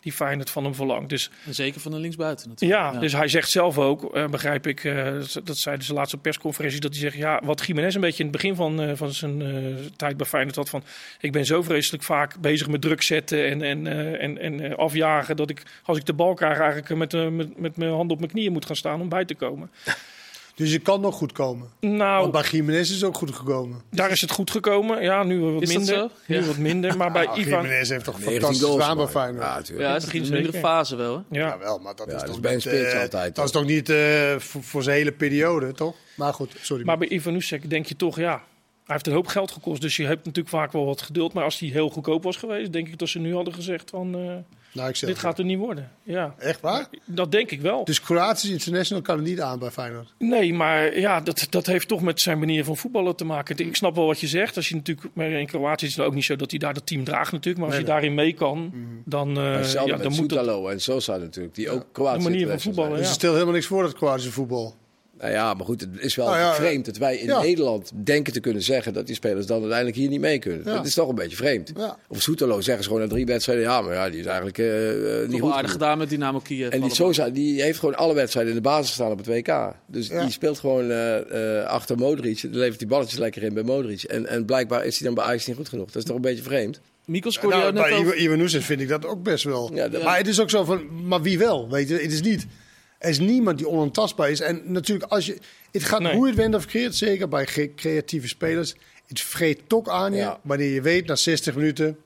Die 0.00 0.12
Feyenoord 0.12 0.50
van 0.50 0.64
hem 0.64 0.74
verlangt. 0.74 1.08
Dus 1.08 1.30
En 1.46 1.54
zeker 1.54 1.80
van 1.80 1.92
de 1.92 1.98
linksbuiten 1.98 2.48
natuurlijk. 2.48 2.80
ja, 2.80 3.00
dus 3.00 3.12
hij 3.12 3.28
zegt 3.28 3.50
zelf 3.50 3.78
ook, 3.78 4.14
eh, 4.14 4.28
begrijp 4.28 4.66
ik, 4.66 4.84
eh, 4.84 5.12
dat 5.44 5.56
zei 5.56 5.76
dus 5.76 5.86
de 5.86 5.92
laatste 5.92 6.16
persconferentie, 6.16 6.80
dat 6.80 6.90
hij 6.90 7.00
zegt, 7.00 7.16
ja, 7.16 7.40
wat 7.44 7.66
Jiménez 7.66 7.94
een 7.94 8.00
beetje 8.00 8.24
in 8.24 8.28
het 8.28 8.40
begin 8.40 8.54
van, 8.54 8.96
van 8.96 9.12
zijn 9.12 9.42
tijd 9.96 10.16
bij 10.16 10.26
Feyenoord 10.26 10.56
had 10.56 10.70
van, 10.70 10.82
ik 11.20 11.32
ben 11.32 11.44
zo 11.44 11.62
vreselijk 11.62 12.02
vaak 12.02 12.40
bezig 12.40 12.68
met 12.68 12.80
druk 12.80 13.02
zetten 13.02 13.46
en, 13.46 13.62
en, 13.62 13.86
en, 14.18 14.38
en 14.38 14.76
afjagen, 14.76 15.36
dat 15.36 15.50
ik, 15.50 15.62
als 15.84 15.98
ik 15.98 16.06
de 16.06 16.12
bal 16.12 16.34
krijg, 16.34 16.58
eigenlijk 16.58 16.94
met, 16.94 17.32
met, 17.32 17.60
met 17.60 17.76
mijn 17.76 17.90
hand 17.90 18.10
op 18.10 18.18
mijn 18.18 18.30
knieën 18.30 18.52
moet 18.52 18.66
gaan 18.66 18.76
staan 18.76 19.00
om 19.00 19.08
bij 19.08 19.24
te 19.24 19.34
komen. 19.34 19.70
Dus 20.54 20.72
je 20.72 20.78
kan 20.78 21.00
nog 21.00 21.14
goed 21.14 21.32
komen. 21.32 21.68
Nou, 21.80 22.20
Want 22.20 22.32
bij 22.32 22.42
Jiménez 22.50 22.80
is 22.90 22.94
het 22.94 23.04
ook 23.04 23.16
goed 23.16 23.34
gekomen. 23.34 23.82
daar 23.90 24.10
is 24.10 24.20
het 24.20 24.30
goed 24.30 24.50
gekomen. 24.50 25.02
Ja, 25.02 25.22
nu 25.22 25.40
wat 25.40 25.62
Is 25.62 25.68
dat 25.68 25.76
minder. 25.78 25.94
zo? 25.96 26.10
Nu 26.26 26.36
Ja. 26.40 26.44
wat 26.46 26.56
minder, 26.56 26.96
maar 26.96 27.12
bij 27.18 27.22
Ivan... 27.34 27.42
Jiménez 27.62 27.88
heeft 27.88 28.04
toch 28.04 28.18
19 28.18 28.40
fantastisch 28.40 28.70
gedaan 28.70 28.96
bij. 28.96 29.06
Feyenoord. 29.06 29.44
Ja, 29.44 29.54
natuurlijk. 29.54 29.88
Ja, 29.88 29.94
het 29.94 30.02
is 30.14 30.28
een 30.28 30.34
mindere 30.34 30.58
fase 30.58 30.96
wel. 30.96 31.14
Hè? 31.30 31.38
Ja, 31.38 31.58
wel, 31.58 31.78
maar 31.78 31.94
dat 31.96 32.06
Ja, 32.06 32.12
is 32.14 32.20
dat 32.20 32.30
toch 32.30 32.40
bij 32.40 32.54
een 32.54 32.60
spits 32.60 32.92
eh, 32.92 33.00
altijd, 33.00 33.34
Dat 33.34 33.44
is 33.44 33.50
toch? 33.50 33.64
niet 33.64 33.88
eh, 33.88 33.98
voor, 34.38 34.62
voor 34.62 34.82
zijn 34.82 34.96
hele 34.96 35.12
periode, 35.12 35.72
toch? 35.72 35.94
Maar 36.16 36.34
goed, 36.34 36.52
sorry. 36.60 36.84
Maar 36.84 36.98
bij 36.98 37.08
Ivan 37.08 37.32
Nusek 37.32 37.70
denk 37.70 37.86
je 37.86 37.96
toch, 37.96 38.16
ja, 38.16 38.42
hij 38.84 38.94
heeft 38.94 39.06
een 39.06 39.12
hoop 39.12 39.26
geld 39.26 39.50
gekost. 39.50 39.80
Dus 39.80 39.96
je 39.96 40.04
hebt 40.06 40.24
natuurlijk 40.24 40.54
vaak 40.54 40.72
wel 40.72 40.84
wat 40.84 41.02
geduld. 41.02 41.32
Maar 41.32 41.44
als 41.44 41.58
hij 41.58 41.68
heel 41.68 41.90
goedkoop 41.90 42.22
was 42.22 42.36
geweest, 42.36 42.72
denk 42.72 42.88
ik 42.88 42.98
dat 42.98 43.08
ze 43.08 43.18
nu 43.18 43.34
hadden 43.34 43.54
gezegd 43.54 43.90
van, 43.90 44.14
eh, 44.14 44.20
nou, 44.74 44.88
ik 44.88 44.96
zeg 44.96 45.08
dit 45.08 45.18
gaat 45.18 45.38
er 45.38 45.44
niet 45.44 45.58
worden. 45.58 45.90
Ja, 46.02 46.34
Echt 46.38 46.60
waar? 46.60 46.86
dat 47.06 47.32
denk 47.32 47.50
ik 47.50 47.60
wel. 47.60 47.84
Dus 47.84 48.00
Kroatisch 48.00 48.50
International 48.50 49.02
kan 49.02 49.16
het 49.18 49.26
niet 49.26 49.40
aan 49.40 49.58
bij 49.58 49.70
Feyenoord. 49.70 50.14
Nee, 50.18 50.54
maar 50.54 50.98
ja, 50.98 51.20
dat, 51.20 51.46
dat 51.50 51.66
heeft 51.66 51.88
toch 51.88 52.00
met 52.00 52.20
zijn 52.20 52.38
manier 52.38 52.64
van 52.64 52.76
voetballen 52.76 53.16
te 53.16 53.24
maken. 53.24 53.58
Ik 53.58 53.76
snap 53.76 53.94
wel 53.94 54.06
wat 54.06 54.20
je 54.20 54.26
zegt. 54.26 54.56
Als 54.56 54.68
je 54.68 54.74
natuurlijk, 54.74 55.06
maar 55.14 55.30
in 55.30 55.46
Kroatië 55.46 55.86
is 55.86 55.96
het 55.96 56.06
ook 56.06 56.14
niet 56.14 56.24
zo 56.24 56.36
dat 56.36 56.50
hij 56.50 56.58
daar 56.58 56.74
dat 56.74 56.86
team 56.86 57.04
draagt 57.04 57.32
natuurlijk. 57.32 57.56
Maar 57.64 57.66
als 57.66 57.74
Nee, 57.76 57.86
je 57.86 57.92
daarin 57.92 58.14
mee 58.14 58.32
kan, 58.32 58.58
Mhm. 58.64 58.76
dan, 59.04 59.36
eh, 59.38 59.54
hetzelfde 59.56 59.90
ja, 59.90 59.96
met 59.96 60.04
dan 60.06 60.16
moet 60.20 60.28
dat... 60.28 60.70
En 60.70 60.80
Sosa 60.80 61.16
natuurlijk, 61.16 61.54
die 61.54 61.70
ook 61.70 61.86
Kroatië 61.92 62.18
De 62.24 62.30
manier 62.30 62.48
van 62.48 62.60
voetballen, 62.60 62.90
zijn. 62.90 63.00
Dus 63.00 63.08
er 63.08 63.14
stelt 63.14 63.32
helemaal 63.34 63.54
niks 63.54 63.66
voor 63.66 63.82
dat 63.82 63.92
Kroatische 63.94 64.32
voetbal. 64.32 64.74
Nou 65.22 65.34
ja, 65.34 65.54
maar 65.54 65.66
goed, 65.66 65.80
het 65.80 65.90
is 65.98 66.14
wel 66.14 66.26
Nou 66.26 66.38
ja, 66.38 66.54
vreemd 66.54 66.84
dat 66.84 66.96
wij 66.96 67.16
in 67.16 67.26
ja. 67.26 67.40
Nederland 67.40 67.90
denken 67.94 68.32
te 68.32 68.40
kunnen 68.40 68.62
zeggen 68.62 68.92
dat 68.92 69.06
die 69.06 69.14
spelers 69.14 69.46
dan 69.46 69.58
uiteindelijk 69.58 69.96
hier 69.96 70.08
niet 70.08 70.20
mee 70.20 70.38
kunnen. 70.38 70.62
Ja. 70.64 70.74
Dat 70.74 70.86
is 70.86 70.94
toch 70.94 71.08
een 71.08 71.14
beetje 71.14 71.36
vreemd. 71.36 71.72
Ja. 71.76 71.98
Of 72.08 72.22
Soetalo 72.22 72.60
zeggen 72.60 72.82
ze 72.84 72.90
gewoon 72.90 73.04
na 73.04 73.12
drie 73.12 73.26
wedstrijden, 73.26 73.64
ja, 73.64 73.80
maar 73.80 73.94
ja, 73.94 74.10
die 74.10 74.20
is 74.20 74.26
eigenlijk 74.26 74.58
eh, 74.58 75.22
eh, 75.22 75.28
niet 75.28 75.40
goed. 75.40 75.52
aardig 75.52 75.70
gedaan 75.70 75.98
met 75.98 76.08
Dynamo 76.08 76.38
Kiev. 76.38 76.72
En 76.72 76.80
die. 76.80 76.94
Sosa, 76.94 77.30
die 77.30 77.62
heeft 77.62 77.78
gewoon 77.78 77.96
alle 77.96 78.14
wedstrijden 78.14 78.52
in 78.52 78.58
de 78.62 78.68
basis 78.68 78.86
gestaan 78.88 79.10
op 79.10 79.18
het 79.18 79.26
WK. 79.26 79.74
Dus 79.86 80.06
Ja. 80.06 80.22
die 80.22 80.30
speelt 80.30 80.58
gewoon 80.58 80.90
eh, 80.90 81.58
eh, 81.60 81.66
achter 81.66 81.96
Modric. 81.96 82.42
Dan 82.42 82.50
levert 82.60 82.78
die 82.78 82.88
balletjes 82.88 83.18
lekker 83.18 83.42
in 83.42 83.54
bij 83.54 83.62
Modric. 83.62 84.02
En, 84.02 84.26
en 84.26 84.44
blijkbaar 84.44 84.84
is 84.84 84.98
hij 84.98 85.06
dan 85.06 85.14
bij 85.14 85.24
Ajax 85.24 85.46
niet 85.46 85.56
goed 85.56 85.68
genoeg. 85.68 85.86
Dat 85.86 85.96
is 85.96 86.04
toch 86.04 86.16
een 86.16 86.22
beetje 86.22 86.42
vreemd? 86.42 86.80
Mikkel 87.04 87.30
scoorde 87.32 87.56
Nou, 87.56 87.72
net 87.72 87.82
bij 87.82 87.92
over. 87.92 88.62
Vind 88.62 88.80
ik 88.80 88.88
dat 88.88 89.06
ook 89.06 89.22
best 89.22 89.44
wel. 89.44 89.72
Maar 90.04 90.16
het 90.16 90.26
is 90.28 90.40
ook 90.40 90.50
zo 90.50 90.64
van, 90.64 91.06
maar 91.06 91.22
wie 91.22 91.38
wel? 91.38 91.70
Weet 91.70 91.88
je, 91.88 91.94
het 91.94 92.12
is 92.12 92.22
niet. 92.22 92.46
Er 93.02 93.08
is 93.08 93.18
niemand 93.18 93.58
die 93.58 93.68
onontastbaar 93.68 94.30
is. 94.30 94.40
En 94.40 94.62
natuurlijk, 94.64 95.10
als 95.12 95.26
je. 95.26 95.38
Het 95.70 95.84
gaat 95.84 96.00
Nee. 96.00 96.14
hoe 96.14 96.22
je 96.26 96.32
het 96.32 96.40
went 96.40 96.54
of 96.54 96.66
keert, 96.66 96.94
zeker 96.94 97.28
bij 97.28 97.44
creatieve 97.76 98.28
spelers. 98.28 98.74
Het 99.06 99.20
vreet 99.20 99.60
toch 99.66 99.88
aan 99.88 100.12
je. 100.12 100.18
Ja. 100.18 100.38
Wanneer 100.42 100.68
je 100.72 100.80
weet, 100.80 101.06
na 101.06 101.16
60 101.16 101.54
minuten. 101.54 101.98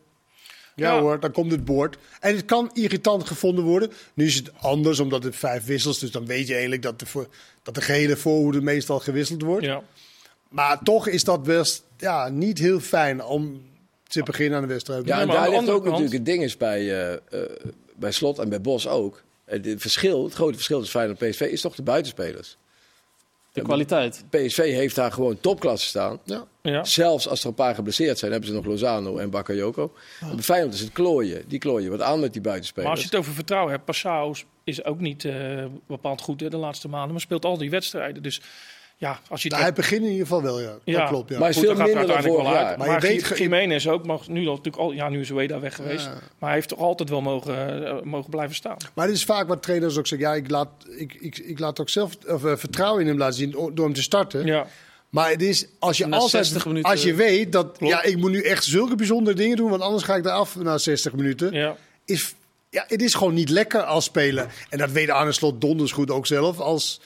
Ja, 0.74 0.94
Ja. 0.94 1.00
hoor, 1.00 1.20
dan 1.20 1.32
komt 1.32 1.50
het 1.50 1.64
bord. 1.64 1.96
En 2.20 2.36
het 2.36 2.44
kan 2.44 2.70
irritant 2.74 3.26
gevonden 3.26 3.64
worden. 3.64 3.90
Nu 4.14 4.26
is 4.26 4.34
het 4.34 4.50
anders, 4.60 5.00
omdat 5.00 5.22
het 5.22 5.36
vijf 5.36 5.64
wissels. 5.64 5.98
Dus 5.98 6.10
dan 6.10 6.26
weet 6.26 6.46
je 6.46 6.52
eigenlijk 6.52 6.82
dat 6.82 6.98
de, 6.98 7.06
voor, 7.06 7.28
dat 7.62 7.74
de 7.74 7.80
gehele 7.80 8.16
voorhoede 8.16 8.60
meestal 8.60 8.98
gewisseld 9.00 9.42
wordt. 9.42 9.64
Ja. 9.64 9.82
Maar 10.48 10.82
toch 10.82 11.08
is 11.08 11.24
dat 11.24 11.42
best 11.42 11.82
ja, 11.98 12.28
niet 12.28 12.58
heel 12.58 12.80
fijn 12.80 13.24
om 13.24 13.62
te 14.08 14.22
beginnen 14.22 14.56
aan 14.56 14.66
de 14.66 14.72
wedstrijd. 14.72 15.06
Ja, 15.06 15.20
en 15.20 15.26
daar 15.28 15.50
ligt 15.50 15.60
ook 15.60 15.66
kant- 15.66 15.84
natuurlijk 15.84 16.12
het 16.12 16.24
ding 16.24 16.42
is 16.42 16.56
bij, 16.56 16.80
eh, 16.80 17.12
eh, 17.12 17.50
bij 17.96 18.12
Slot 18.12 18.38
en 18.38 18.48
bij 18.48 18.60
Bos 18.60 18.88
ook. 18.88 19.22
Het 19.46 19.74
verschil, 19.76 20.24
het 20.24 20.34
grote 20.34 20.54
verschil 20.54 20.78
tussen 20.78 20.98
Feyenoord 20.98 21.22
en 21.22 21.30
PSV 21.30 21.40
is 21.40 21.60
toch 21.60 21.74
de 21.74 21.82
buitenspelers. 21.82 22.56
De 23.52 23.62
kwaliteit. 23.62 24.24
PSV 24.30 24.58
heeft 24.58 24.94
daar 24.94 25.12
gewoon 25.12 25.40
topklasse 25.40 25.86
staan. 25.86 26.18
Ja. 26.24 26.46
Ja. 26.62 26.84
Zelfs 26.84 27.28
als 27.28 27.40
er 27.40 27.46
een 27.46 27.54
paar 27.54 27.74
geblesseerd 27.74 28.18
zijn, 28.18 28.30
hebben 28.30 28.48
ze 28.50 28.56
nog 28.56 28.64
Lozano 28.64 29.16
en 29.16 29.30
Bakayoko. 29.30 29.92
Bij 30.20 30.42
Feyenoord 30.42 30.74
is 30.74 30.80
het 30.80 30.92
klooien. 30.92 31.44
Die 31.48 31.58
klooien 31.58 31.90
wat 31.90 32.00
aan 32.00 32.20
met 32.20 32.32
die 32.32 32.42
Maar 32.42 32.52
als 32.52 32.72
buitenspelers. 32.72 33.00
je 33.00 33.06
het 33.06 33.16
over 33.16 33.32
vertrouwen 33.32 33.72
hebt, 33.72 33.84
Passau 33.84 34.36
is 34.64 34.84
ook 34.84 35.00
niet 35.00 35.24
eh, 35.24 35.64
bepaald 35.86 36.20
goed 36.20 36.40
hè, 36.40 36.48
de 36.50 36.56
laatste 36.56 36.88
maanden, 36.88 37.12
maar 37.12 37.20
speelt 37.20 37.44
al 37.44 37.58
die 37.58 37.70
wedstrijden. 37.70 38.22
Dus 38.22 38.40
ja, 38.98 39.20
als 39.28 39.42
je 39.42 39.48
Nou, 39.48 39.62
hij 39.62 39.72
begint 39.72 40.02
in 40.02 40.10
ieder 40.10 40.26
geval 40.26 40.42
wel, 40.42 40.60
ja. 40.60 40.74
Ja. 40.84 40.98
Dat 41.00 41.08
klopt, 41.08 41.30
ja. 41.30 41.38
Maar- 41.38 41.48
is 41.48 41.56
Goed, 41.56 41.64
veel 41.64 41.74
minder 41.74 41.94
dan 41.94 41.98
uiteindelijk 41.98 42.36
vorig 42.36 42.50
wel 42.50 42.60
jaar. 42.60 42.68
uit. 42.68 42.78
Maar 42.78 42.86
Maar, 42.86 43.02
je 43.06 43.08
weet 43.28 43.38
Jiménez 43.38 43.86
ook 43.86 44.06
mag 44.06 44.28
nu 44.28 44.40
al 44.46 44.48
natuurlijk 44.56 44.76
al, 44.76 44.92
ja, 44.92 45.08
nu 45.08 45.20
is 45.20 45.30
Ueda 45.30 45.60
weg 45.60 45.74
geweest, 45.74 46.04
Ja. 46.04 46.10
maar 46.10 46.20
hij 46.48 46.52
heeft 46.54 46.68
toch 46.68 46.78
altijd 46.78 47.08
wel 47.08 47.20
mogen, 47.20 47.86
eh, 47.86 48.02
mogen 48.02 48.30
blijven 48.30 48.56
staan. 48.56 48.76
Maar 48.94 49.06
het 49.06 49.14
is 49.14 49.24
vaak 49.24 49.48
wat 49.48 49.62
trainers 49.62 49.96
ook 49.98 50.06
zeggen. 50.06 50.28
Ja, 50.28 50.34
ik 50.34 50.50
laat, 50.50 50.68
ik, 50.96 51.14
ik, 51.20 51.38
ik 51.38 51.58
laat 51.58 51.80
ook 51.80 51.88
zelf 51.88 52.12
of, 52.26 52.44
eh, 52.44 52.56
vertrouwen 52.56 53.00
in 53.02 53.06
hem 53.08 53.18
laten 53.18 53.34
zien 53.34 53.50
door 53.50 53.84
hem 53.84 53.94
te 53.94 54.02
starten. 54.02 54.46
Ja, 54.46 54.66
Maar 55.08 55.30
het 55.30 55.42
is 55.42 55.66
als 55.78 55.96
je 55.98 56.06
Na 56.06 56.16
altijd, 56.16 56.30
60 56.46 56.66
minuten- 56.66 56.90
als 56.90 57.02
je 57.02 57.14
weet 57.14 57.52
dat 57.52 57.76
Klopt. 57.78 57.92
ja, 57.92 58.02
ik 58.02 58.16
moet 58.16 58.30
nu 58.30 58.42
echt 58.42 58.64
zulke 58.64 58.94
bijzondere 58.94 59.36
dingen 59.36 59.56
doen, 59.56 59.70
want 59.70 59.82
anders 59.82 60.02
ga 60.02 60.14
ik 60.16 60.22
daar 60.22 60.32
af 60.32 60.56
na 60.56 60.78
60 60.78 61.12
minuten. 61.12 61.52
ja. 61.52 61.76
Is, 62.04 62.34
ja, 62.70 62.84
het 62.88 63.02
is 63.02 63.14
gewoon 63.14 63.34
niet 63.34 63.48
lekker 63.48 63.82
als 63.82 64.04
speler. 64.04 64.46
En 64.68 64.78
dat 64.78 64.90
weet 64.90 65.10
Arne 65.10 65.32
Slot 65.32 65.60
donders 65.60 65.92
goed 65.92 66.10
ook 66.10 66.26
zelf 66.26 66.58
als 66.60 67.00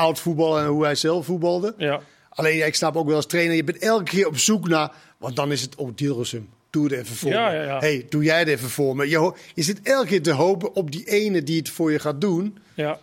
oud 0.00 0.18
voetballer 0.18 0.62
en 0.62 0.68
hoe 0.68 0.84
hij 0.84 0.94
zelf 0.94 1.24
voetbalde. 1.26 1.74
ja. 1.78 2.00
Alleen 2.30 2.56
ja, 2.56 2.64
ik 2.66 2.74
snap 2.74 2.96
ook 2.96 3.06
wel 3.06 3.16
als 3.16 3.26
trainer, 3.26 3.56
je 3.56 3.64
bent 3.64 3.78
elke 3.78 4.04
keer 4.04 4.26
op 4.26 4.38
zoek 4.38 4.68
naar, 4.68 4.92
want 5.18 5.36
dan 5.36 5.52
is 5.52 5.60
het, 5.62 5.74
oh 5.74 5.90
Dilrosun, 5.94 6.48
doe 6.70 6.84
het 6.84 6.92
even 6.92 7.16
voor 7.16 7.30
Ja, 7.30 7.48
me. 7.48 7.54
ja, 7.54 7.62
ja. 7.62 7.78
hey, 7.78 8.06
doe 8.08 8.24
jij 8.24 8.38
het 8.38 8.48
even 8.48 8.68
voor 8.68 8.96
me. 8.96 9.08
Je, 9.08 9.32
je 9.54 9.62
zit 9.62 9.80
elke 9.82 10.06
keer 10.06 10.22
te 10.22 10.32
hopen 10.32 10.74
op 10.74 10.90
die 10.90 11.04
ene 11.04 11.42
die 11.42 11.58
het 11.58 11.68
voor 11.68 11.92
je 11.92 11.98
gaat 11.98 12.20
doen. 12.20 12.58
ja. 12.74 12.98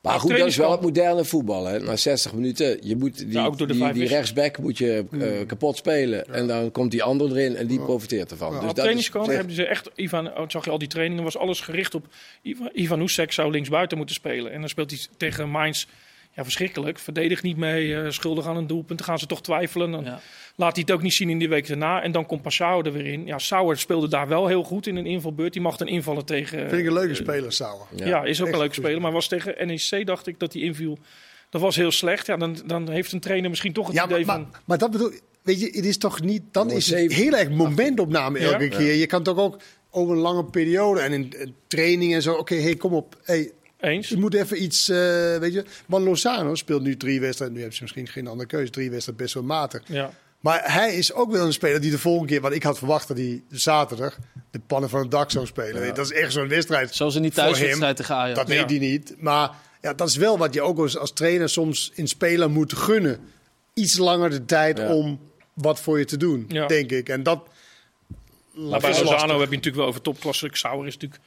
Maar 0.00 0.20
goed, 0.20 0.36
dat 0.38 0.46
is 0.46 0.56
wel 0.56 0.70
het 0.70 0.80
moderne 0.80 1.24
voetbal. 1.24 1.64
Hè. 1.64 1.80
Na 1.80 1.96
60 1.96 2.32
minuten, 2.32 2.78
je 2.88 2.96
moet 2.96 3.18
die, 3.18 3.32
Ja, 3.32 3.44
ook 3.44 3.58
door 3.58 3.66
de 3.66 3.92
die, 3.92 4.06
rechtsback 4.06 4.58
moet 4.58 4.78
je 4.78 5.04
eh, 5.20 5.46
kapot 5.46 5.76
spelen. 5.76 6.34
En 6.34 6.46
dan 6.46 6.70
komt 6.70 6.90
die 6.90 7.02
ander 7.02 7.30
erin 7.30 7.56
en 7.56 7.66
die 7.66 7.80
profiteert 7.80 8.30
ervan. 8.30 8.48
Dus 8.48 8.56
op 8.58 8.62
dat 8.66 8.76
is 8.76 8.80
trainingskamp 8.82 9.24
op 9.24 9.30
zich- 9.30 9.38
hebben 9.38 9.56
ze 9.56 9.66
echt, 9.66 9.90
Ivan, 9.94 10.26
oh, 10.38 10.44
zag 10.48 10.64
je 10.64 10.70
al 10.70 10.78
die 10.78 10.88
trainingen, 10.88 11.24
was 11.24 11.36
alles 11.36 11.60
gericht 11.60 11.94
op 11.94 12.06
Ivan, 12.42 12.70
Ivan 12.72 13.00
Oesek 13.00 13.32
zou 13.32 13.50
linksbuiten 13.50 13.96
moeten 13.96 14.14
spelen. 14.14 14.52
En 14.52 14.60
dan 14.60 14.68
speelt 14.68 14.90
hij 14.90 15.00
tegen 15.16 15.48
Mainz, 15.50 15.84
ja 16.34 16.42
verschrikkelijk, 16.44 16.98
verdedigt 16.98 17.42
niet 17.42 17.56
mee, 17.56 17.96
eh, 17.96 18.10
schuldig 18.10 18.46
aan 18.46 18.56
een 18.56 18.66
doelpunt. 18.66 18.98
Dan 18.98 19.08
gaan 19.08 19.18
ze 19.18 19.26
toch 19.26 19.42
twijfelen. 19.42 19.90
Dan 19.90 20.04
Ja. 20.04 20.20
laat 20.56 20.72
hij 20.74 20.82
het 20.86 20.90
ook 20.96 21.02
niet 21.02 21.12
zien 21.12 21.30
in 21.30 21.38
die 21.38 21.48
week 21.48 21.68
daarna. 21.68 22.02
En 22.02 22.12
dan 22.12 22.26
komt 22.26 22.42
Passau 22.42 22.84
er 22.86 22.92
weer 22.92 23.06
in. 23.06 23.26
Ja, 23.26 23.38
Sauer 23.38 23.76
speelde 23.78 24.08
daar 24.08 24.28
wel 24.28 24.46
heel 24.46 24.62
goed 24.62 24.86
in 24.86 24.96
een 24.96 25.06
invalbeurt. 25.06 25.52
Die 25.52 25.62
mag 25.62 25.76
dan 25.76 25.88
invallen 25.88 26.24
tegen... 26.24 26.58
Vind 26.68 26.80
ik 26.80 26.86
een 26.86 26.92
leuke 26.92 27.14
speler, 27.14 27.52
Sauer. 27.52 27.86
ja. 27.94 28.22
is 28.24 28.40
ook 28.40 28.46
echt 28.46 28.54
een 28.54 28.60
leuke 28.62 28.74
speler. 28.74 29.00
Maar 29.00 29.12
was 29.12 29.28
tegen 29.28 29.66
NEC, 29.66 30.06
dacht 30.06 30.26
ik, 30.26 30.38
dat 30.38 30.52
hij 30.52 30.62
inviel. 30.62 30.98
Dat 31.50 31.60
was 31.60 31.76
heel 31.76 31.90
slecht. 31.90 32.26
Ja, 32.26 32.36
dan, 32.36 32.56
dan 32.66 32.90
heeft 32.90 33.12
een 33.12 33.20
trainer 33.20 33.50
misschien 33.50 33.72
toch 33.72 33.86
het 33.86 33.96
Ja, 33.96 34.04
idee 34.04 34.24
maar, 34.24 34.34
van... 34.36 34.48
maar, 34.50 34.60
maar 34.64 34.78
dat 34.78 34.90
bedoel 34.90 35.10
weet 35.42 35.60
je, 35.60 35.66
het 35.66 35.84
is 35.84 35.98
toch 35.98 36.20
niet, 36.22 36.42
dan 36.50 36.70
is 36.70 36.90
het 36.90 37.12
heel 37.12 37.32
erg 37.32 37.50
momentopname 37.50 38.40
Ja. 38.40 38.52
elke 38.52 38.68
keer. 38.68 38.94
Je 38.94 39.06
kan 39.06 39.22
toch 39.22 39.38
ook 39.38 39.56
over 39.90 40.14
een 40.14 40.20
lange 40.20 40.44
periode 40.44 41.00
en 41.00 41.12
in, 41.12 41.32
in 41.38 41.54
training 41.66 42.14
en 42.14 42.22
zo, 42.22 42.34
oké, 42.34 42.54
hey, 42.54 42.74
kom 42.76 42.92
op, 42.94 43.16
hey, 43.22 43.52
Eens? 43.82 44.08
je 44.08 44.16
moet 44.16 44.34
even 44.34 44.62
iets, 44.62 44.88
eh, 44.88 44.96
weet 45.36 45.52
je. 45.52 45.64
Want 45.86 46.04
Lozano 46.04 46.54
speelt 46.54 46.82
nu 46.82 46.96
drie 46.96 47.20
wedstrijden, 47.20 47.54
nu 47.56 47.60
hebben 47.62 47.76
ze 47.76 47.82
misschien 47.82 48.08
geen 48.08 48.26
andere 48.26 48.48
keuze, 48.48 48.70
drie 48.70 48.90
wedstrijden 48.90 49.24
best 49.24 49.34
wel 49.34 49.44
matig. 49.44 49.82
Ja. 49.86 50.10
Maar 50.40 50.72
hij 50.72 50.94
is 50.94 51.12
ook 51.12 51.30
wel 51.32 51.46
een 51.46 51.52
speler 51.52 51.80
die 51.80 51.90
de 51.90 51.98
volgende 51.98 52.28
keer, 52.32 52.40
want 52.40 52.54
ik 52.54 52.62
had 52.62 52.78
verwacht 52.78 53.08
dat 53.08 53.16
hij 53.16 53.42
zaterdag 53.50 54.18
de 54.50 54.60
pannen 54.66 54.90
van 54.90 55.00
het 55.00 55.10
dak 55.10 55.30
zou 55.30 55.46
spelen. 55.46 55.74
Weet 55.80 55.88
je, 55.88 55.92
Dat 55.94 56.10
is 56.12 56.12
echt 56.20 56.32
zo'n 56.32 56.48
wedstrijd. 56.48 56.94
Zoals 56.94 57.14
in 57.14 57.22
die 57.22 57.32
voor 57.32 57.42
hem. 57.42 57.52
thuiswedstrijd 57.52 57.96
tegen 57.96 58.14
Ajax. 58.14 58.38
Dat 58.38 58.48
Ja. 58.48 58.54
weet 58.54 58.70
hij 58.70 58.78
niet. 58.78 59.14
Maar 59.18 59.50
ja, 59.80 59.92
dat 59.94 60.08
is 60.08 60.16
wel 60.16 60.38
wat 60.38 60.54
je 60.54 60.62
ook 60.62 60.78
als, 60.78 60.96
als 60.98 61.12
trainer 61.12 61.48
soms 61.48 61.90
in 61.94 62.08
speler 62.08 62.50
moet 62.50 62.72
gunnen. 62.72 63.18
Iets 63.74 63.98
langer 63.98 64.30
de 64.30 64.44
tijd 64.44 64.78
Ja. 64.78 64.94
om 64.94 65.20
wat 65.54 65.80
voor 65.80 65.98
je 65.98 66.04
te 66.04 66.16
doen, 66.16 66.44
Ja. 66.48 66.66
denk 66.66 66.90
ik. 66.90 67.08
En 67.08 67.22
dat. 67.22 67.46
Maar 68.54 68.80
bij 68.80 68.90
Lozano 69.02 69.40
heb 69.40 69.48
je 69.48 69.56
natuurlijk 69.56 69.76
wel 69.76 69.86
over 69.86 70.00
topklasse. 70.00 70.48
Sauer 70.52 70.86
is 70.86 70.92
natuurlijk... 70.98 71.20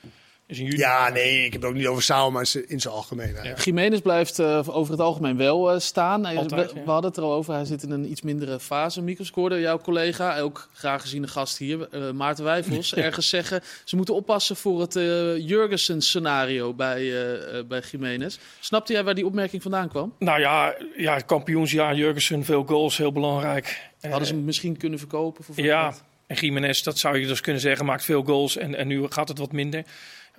Is 0.47 0.57
een 0.59 0.63
junior. 0.65 0.79
Ja, 0.79 1.09
nee, 1.09 1.45
ik 1.45 1.53
heb 1.53 1.61
het 1.61 1.71
ook 1.71 1.77
niet 1.77 1.87
over 1.87 2.03
Sauer, 2.03 2.31
maar 2.31 2.47
in 2.67 2.79
zijn 2.81 2.93
algemeenheid. 2.93 3.45
Ja. 3.57 3.63
Jiménez 3.63 3.99
blijft 3.99 4.39
eh, 4.39 4.69
over 4.69 4.91
het 4.91 5.01
algemeen 5.01 5.37
wel 5.37 5.71
eh, 5.71 5.79
staan. 5.79 6.25
Altijd, 6.25 6.71
we, 6.71 6.77
ja. 6.79 6.83
we 6.85 6.91
hadden 6.91 7.09
het 7.09 7.19
er 7.19 7.23
al 7.25 7.33
over. 7.33 7.53
Hij 7.53 7.65
zit 7.65 7.83
in 7.83 7.91
een 7.91 8.11
iets 8.11 8.21
mindere 8.21 8.59
fase. 8.59 9.01
Mikkel 9.01 9.25
scoorde 9.25 9.59
jouw 9.59 9.79
collega, 9.79 10.39
ook 10.39 10.69
graag 10.73 11.01
gezien 11.01 11.21
de 11.21 11.27
gast 11.27 11.57
hier, 11.57 11.87
eh, 11.91 12.11
Maarten 12.11 12.43
Wijfels, 12.43 12.93
ergens 13.05 13.29
zeggen... 13.29 13.61
ze 13.83 13.95
moeten 13.95 14.15
oppassen 14.15 14.55
voor 14.55 14.81
het 14.81 14.95
eh 14.95 15.37
Jurgensen-scenario 15.37 16.73
bij, 16.73 16.97
eh 16.97 17.57
eh, 17.59 17.65
bij 17.65 17.81
Jiménez. 17.91 18.37
Snapte 18.59 18.93
jij 18.93 19.03
waar 19.03 19.15
die 19.15 19.25
opmerking 19.25 19.61
vandaan 19.61 19.89
kwam? 19.89 20.13
Nou 20.19 20.39
ja, 20.39 20.75
ja, 20.97 21.19
kampioensjaar, 21.19 21.95
Jurgensen, 21.95 22.43
veel 22.43 22.63
goals, 22.63 22.97
heel 22.97 23.11
belangrijk. 23.11 23.89
Hadden 24.01 24.25
ze 24.25 24.31
Eh, 24.31 24.37
hem 24.37 24.45
misschien 24.45 24.77
kunnen 24.77 24.99
verkopen? 24.99 25.43
Voor 25.43 25.55
veel 25.55 25.63
Ja, 25.63 25.83
geld? 25.83 26.03
en 26.27 26.35
Jiménez, 26.35 26.81
dat 26.81 26.97
zou 26.97 27.17
je 27.19 27.27
dus 27.27 27.41
kunnen 27.41 27.61
zeggen, 27.61 27.85
maakt 27.85 28.03
veel 28.05 28.23
goals 28.23 28.57
en, 28.57 28.75
en 28.75 28.87
nu 28.87 29.05
gaat 29.09 29.27
het 29.27 29.37
wat 29.37 29.51
minder. 29.51 29.83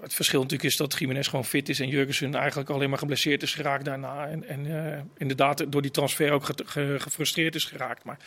Het 0.00 0.14
verschil 0.14 0.40
natuurlijk 0.40 0.70
is 0.70 0.76
dat 0.76 0.96
Jiménez 0.98 1.28
gewoon 1.28 1.44
fit 1.44 1.68
is 1.68 1.80
en 1.80 1.88
Jurgensen 1.88 2.34
eigenlijk 2.34 2.70
alleen 2.70 2.88
maar 2.90 2.98
geblesseerd 2.98 3.42
is 3.42 3.54
geraakt 3.54 3.84
daarna. 3.84 4.26
En, 4.26 4.48
en 4.48 4.92
eh, 4.94 5.00
inderdaad 5.16 5.72
door 5.72 5.82
die 5.82 5.90
transfer 5.90 6.30
ook 6.32 6.44
ge- 6.44 6.54
ge- 6.64 6.96
gefrustreerd 6.98 7.54
is 7.54 7.64
geraakt. 7.64 8.04
Maar 8.04 8.18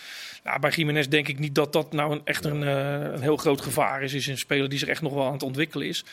nou, 0.44 0.60
bij 0.60 0.72
Jiménez 0.72 1.08
denk 1.08 1.28
ik 1.28 1.40
niet 1.40 1.56
dat 1.56 1.74
dat 1.74 1.94
nou 1.94 2.12
een, 2.12 2.22
echt 2.24 2.46
een, 2.46 2.64
eh, 2.64 3.12
een 3.14 3.22
heel 3.22 3.38
groot 3.38 3.62
gevaar 3.62 4.04
is. 4.04 4.14
Is 4.14 4.28
een 4.28 4.38
speler 4.38 4.70
die 4.70 4.80
zich 4.80 4.88
echt 4.88 5.02
nog 5.02 5.14
wel 5.14 5.26
aan 5.26 5.34
het 5.34 5.44
ontwikkelen 5.44 5.88
is. 5.88 6.04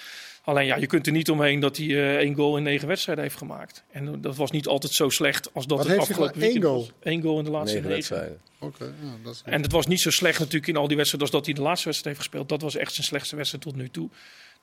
Alleen 0.45 0.67
ja, 0.67 0.77
je 0.77 0.87
kunt 0.87 1.07
er 1.07 1.13
niet 1.13 1.31
omheen 1.31 1.61
dat 1.61 1.77
hij 1.77 1.87
eh, 1.87 2.17
één 2.17 2.35
goal 2.35 2.57
in 2.57 2.63
negen 2.63 2.89
wedstrijden 2.89 3.25
heeft 3.25 3.37
gemaakt. 3.37 3.85
En 3.91 4.21
dat 4.21 4.37
was 4.37 4.51
niet 4.51 4.67
altijd 4.67 4.93
zo 4.93 5.09
slecht 5.09 5.51
als 5.55 5.67
dat 5.67 5.79
Wat 5.79 5.87
het 5.87 5.99
afgelopen 5.99 6.41
weekend 6.41 6.65
Eén 6.65 6.71
was. 6.71 6.91
Eén 7.03 7.23
goal 7.23 7.39
in 7.39 7.45
de 7.45 7.51
laatste 7.51 7.77
Negen 7.77 7.91
wedstrijden. 7.91 8.41
Oké, 8.59 8.85
ja, 8.85 8.91
dat 9.23 9.33
is... 9.35 9.43
En 9.45 9.63
het 9.63 9.73
was 9.73 9.87
niet 9.87 10.01
zo 10.01 10.11
slecht 10.11 10.39
natuurlijk 10.39 10.67
in 10.67 10.77
al 10.77 10.89
die 10.89 10.97
wedstrijden 10.97 11.29
als 11.33 11.37
dat 11.39 11.47
hij 11.47 11.55
de 11.55 11.69
laatste 11.69 11.87
wedstrijd 11.89 12.17
heeft 12.17 12.29
gespeeld. 12.29 12.49
Dat 12.49 12.63
was 12.63 12.77
echt 12.77 12.95
zijn 12.95 13.07
slechtste 13.07 13.37
wedstrijd 13.37 13.65
tot 13.65 13.77
nu 13.77 13.89
toe. 13.89 14.11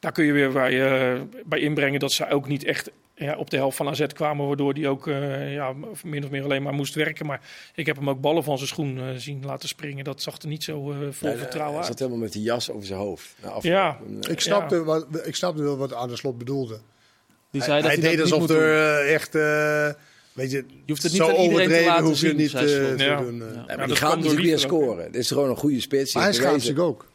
Daar 0.04 0.12
kun 0.12 0.26
je 0.26 0.32
weer 0.32 0.52
bij, 0.52 0.92
eh, 1.14 1.22
bij 1.46 1.60
inbrengen 1.60 2.00
dat 2.00 2.12
ze 2.12 2.30
ook 2.30 2.48
niet 2.48 2.64
echt 2.64 2.92
ja, 3.16 3.36
op 3.38 3.50
de 3.50 3.58
helft 3.58 3.78
van 3.78 3.88
AZ 3.88 4.06
kwamen. 4.08 4.48
Waardoor 4.48 4.74
hij 4.74 4.88
ook 4.88 5.08
eh, 5.08 5.54
ja, 5.54 5.74
min 6.04 6.24
of 6.24 6.30
meer 6.30 6.44
alleen 6.44 6.64
maar 6.64 6.74
moest 6.74 6.94
werken. 6.96 7.26
Maar 7.26 7.42
ik 7.76 7.86
heb 7.86 7.96
hem 7.96 8.10
ook 8.10 8.22
ballen 8.22 8.44
van 8.44 8.58
zijn 8.58 8.70
schoen 8.70 8.98
eh, 9.00 9.06
zien 9.16 9.44
laten 9.46 9.68
springen. 9.70 10.04
Dat 10.04 10.22
zag 10.22 10.42
er 10.42 10.48
niet 10.48 10.64
zo 10.64 10.92
eh, 10.92 10.98
vol 11.12 11.28
Nee, 11.30 11.38
vertrouwen 11.38 11.74
Hij 11.74 11.78
uit. 11.78 11.86
zat 11.86 12.00
helemaal 12.00 12.20
met 12.20 12.32
die 12.32 12.42
jas 12.42 12.72
over 12.72 12.86
zijn 12.86 13.00
hoofd. 13.00 13.36
Ja. 13.62 14.00
Ik 14.30 14.40
snapte, 14.40 14.84
wat, 14.84 15.08
ik 15.24 15.36
snapte 15.36 15.64
wel 15.64 15.78
wat 15.78 15.94
aan 15.94 16.08
de 16.08 16.16
slot 16.16 16.38
bedoelde. 16.38 16.80
Die 17.52 17.62
Hij, 17.62 17.70
zei 17.70 17.82
dat 17.82 17.92
hij 17.92 18.00
hij 18.00 18.10
deed 18.10 18.18
dat 18.20 18.32
alsof 18.32 18.50
er 18.50 19.06
echt... 19.08 19.36
eh, 19.36 19.90
weet 20.34 20.52
je, 20.52 20.58
Je 20.68 20.92
hoeft 20.92 21.04
het 21.04 21.12
niet 21.12 21.22
zo 21.22 21.28
aan 21.28 21.36
iedereen 21.36 21.50
te 21.50 21.54
overdreven 21.64 21.86
laten 21.86 22.06
hoef 22.06 22.20
je 22.20 22.28
zien, 22.28 22.36
niet 22.38 22.50
te 22.52 22.96
doen. 22.98 23.38
Ja. 23.38 23.66
Ja, 23.68 23.78
maar 23.78 23.88
die 23.88 23.96
gaat 23.96 24.16
natuurlijk 24.16 24.44
weer 24.44 24.60
scoren. 24.60 25.04
Het 25.06 25.16
is 25.16 25.28
gewoon 25.28 25.50
een 25.50 25.58
goede 25.58 25.82
spits. 25.82 26.14
Maar 26.14 26.24
hij 26.24 26.34
schaamt 26.34 26.64
zich 26.64 26.78
ook. 26.78 27.12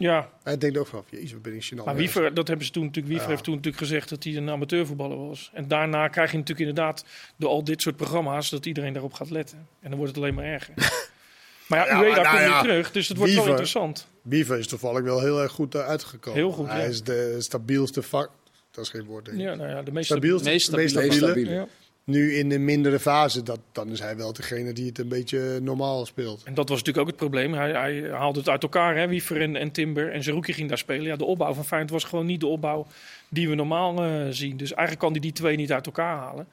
Ja, 0.00 0.30
Hij 0.42 0.58
denkt 0.58 0.78
ook 0.78 0.86
van, 0.86 1.04
jezus, 1.10 1.32
wat 1.32 1.42
ben 1.42 1.54
ik 1.54 1.64
gênant. 1.74 1.84
maar 1.84 1.96
Wiever, 1.96 2.34
dat 2.34 2.48
hebben 2.48 2.66
ze 2.66 2.72
toen 2.72 2.82
natuurlijk. 2.84 3.06
Wiever 3.08 3.26
Ja. 3.28 3.32
heeft 3.32 3.44
toen 3.44 3.54
natuurlijk 3.54 3.82
gezegd 3.82 4.08
dat 4.08 4.24
hij 4.24 4.36
een 4.36 4.50
amateurvoetballer 4.50 5.18
was. 5.28 5.50
En 5.54 5.68
daarna 5.68 6.08
krijg 6.08 6.30
je 6.30 6.36
natuurlijk 6.38 6.68
inderdaad 6.68 7.04
door 7.36 7.50
al 7.50 7.64
dit 7.64 7.82
soort 7.82 7.96
programma's 7.96 8.50
dat 8.50 8.66
iedereen 8.66 8.92
daarop 8.92 9.12
gaat 9.12 9.30
letten. 9.30 9.58
En 9.80 9.88
dan 9.88 9.98
wordt 9.98 10.14
het 10.14 10.22
alleen 10.22 10.34
maar 10.34 10.44
erger. 10.44 10.74
maar 11.68 11.78
ja, 11.78 11.84
Ja, 11.86 12.00
Ueda 12.02 12.22
maar 12.22 12.24
nou 12.24 12.36
komt 12.36 12.40
ja, 12.40 12.52
weer 12.62 12.70
terug, 12.70 12.92
dus 12.92 13.08
het 13.08 13.16
wordt 13.16 13.34
wel 13.34 13.46
interessant. 13.46 14.06
Wiever 14.22 14.58
is 14.58 14.66
toevallig 14.66 15.02
wel 15.02 15.20
heel 15.20 15.40
erg 15.42 15.52
goed 15.52 15.74
eh, 15.74 15.86
uitgekomen. 15.86 16.38
Heel 16.40 16.52
goed, 16.52 16.66
Hij 16.66 16.80
ja. 16.82 16.84
is 16.88 17.02
de 17.02 17.36
stabielste 17.38 18.02
vak... 18.02 18.30
Dat 18.70 18.84
is 18.84 18.90
geen 18.90 19.04
woord, 19.04 19.24
denk 19.24 19.36
ik. 19.36 19.42
Ja, 19.42 19.54
nou 19.54 19.68
ja, 19.70 19.82
de 19.82 19.92
meeste. 19.92 20.12
Stabielste, 20.12 20.48
meest 20.50 20.72
meest 20.72 20.90
stabiele. 20.90 21.10
Meest 21.10 21.24
stabiele. 21.24 21.68
Nu 22.04 22.34
in 22.34 22.48
de 22.48 22.58
mindere 22.58 23.00
fase, 23.00 23.42
dat, 23.42 23.60
dan 23.72 23.88
is 23.88 24.00
hij 24.00 24.16
wel 24.16 24.32
degene 24.32 24.72
die 24.72 24.86
het 24.86 24.98
een 24.98 25.08
beetje 25.08 25.58
normaal 25.62 26.06
speelt. 26.06 26.42
En 26.44 26.54
dat 26.54 26.68
was 26.68 26.78
natuurlijk 26.78 27.06
ook 27.06 27.12
het 27.12 27.30
probleem. 27.30 27.52
Hij, 27.54 27.70
hij 27.70 28.10
haalde 28.10 28.38
het 28.38 28.48
uit 28.48 28.62
elkaar, 28.62 28.96
hè, 28.96 29.08
Wiever 29.08 29.40
en, 29.40 29.56
en 29.56 29.70
Timber. 29.70 30.12
En 30.12 30.22
Zerouki 30.22 30.52
ging 30.52 30.68
daar 30.68 30.78
spelen. 30.78 31.04
Ja, 31.04 31.16
de 31.16 31.24
opbouw 31.24 31.54
van 31.54 31.64
Feyenoord 31.64 31.92
was 31.92 32.04
gewoon 32.04 32.26
niet 32.26 32.40
de 32.40 32.46
opbouw 32.46 32.86
die 33.28 33.48
we 33.48 33.54
normaal 33.54 34.04
eh, 34.04 34.26
zien. 34.30 34.56
Dus 34.56 34.68
eigenlijk 34.68 35.00
kan 35.00 35.10
hij 35.10 35.20
die 35.20 35.32
twee 35.32 35.56
niet 35.56 35.72
uit 35.72 35.86
elkaar 35.86 36.16
halen. 36.16 36.46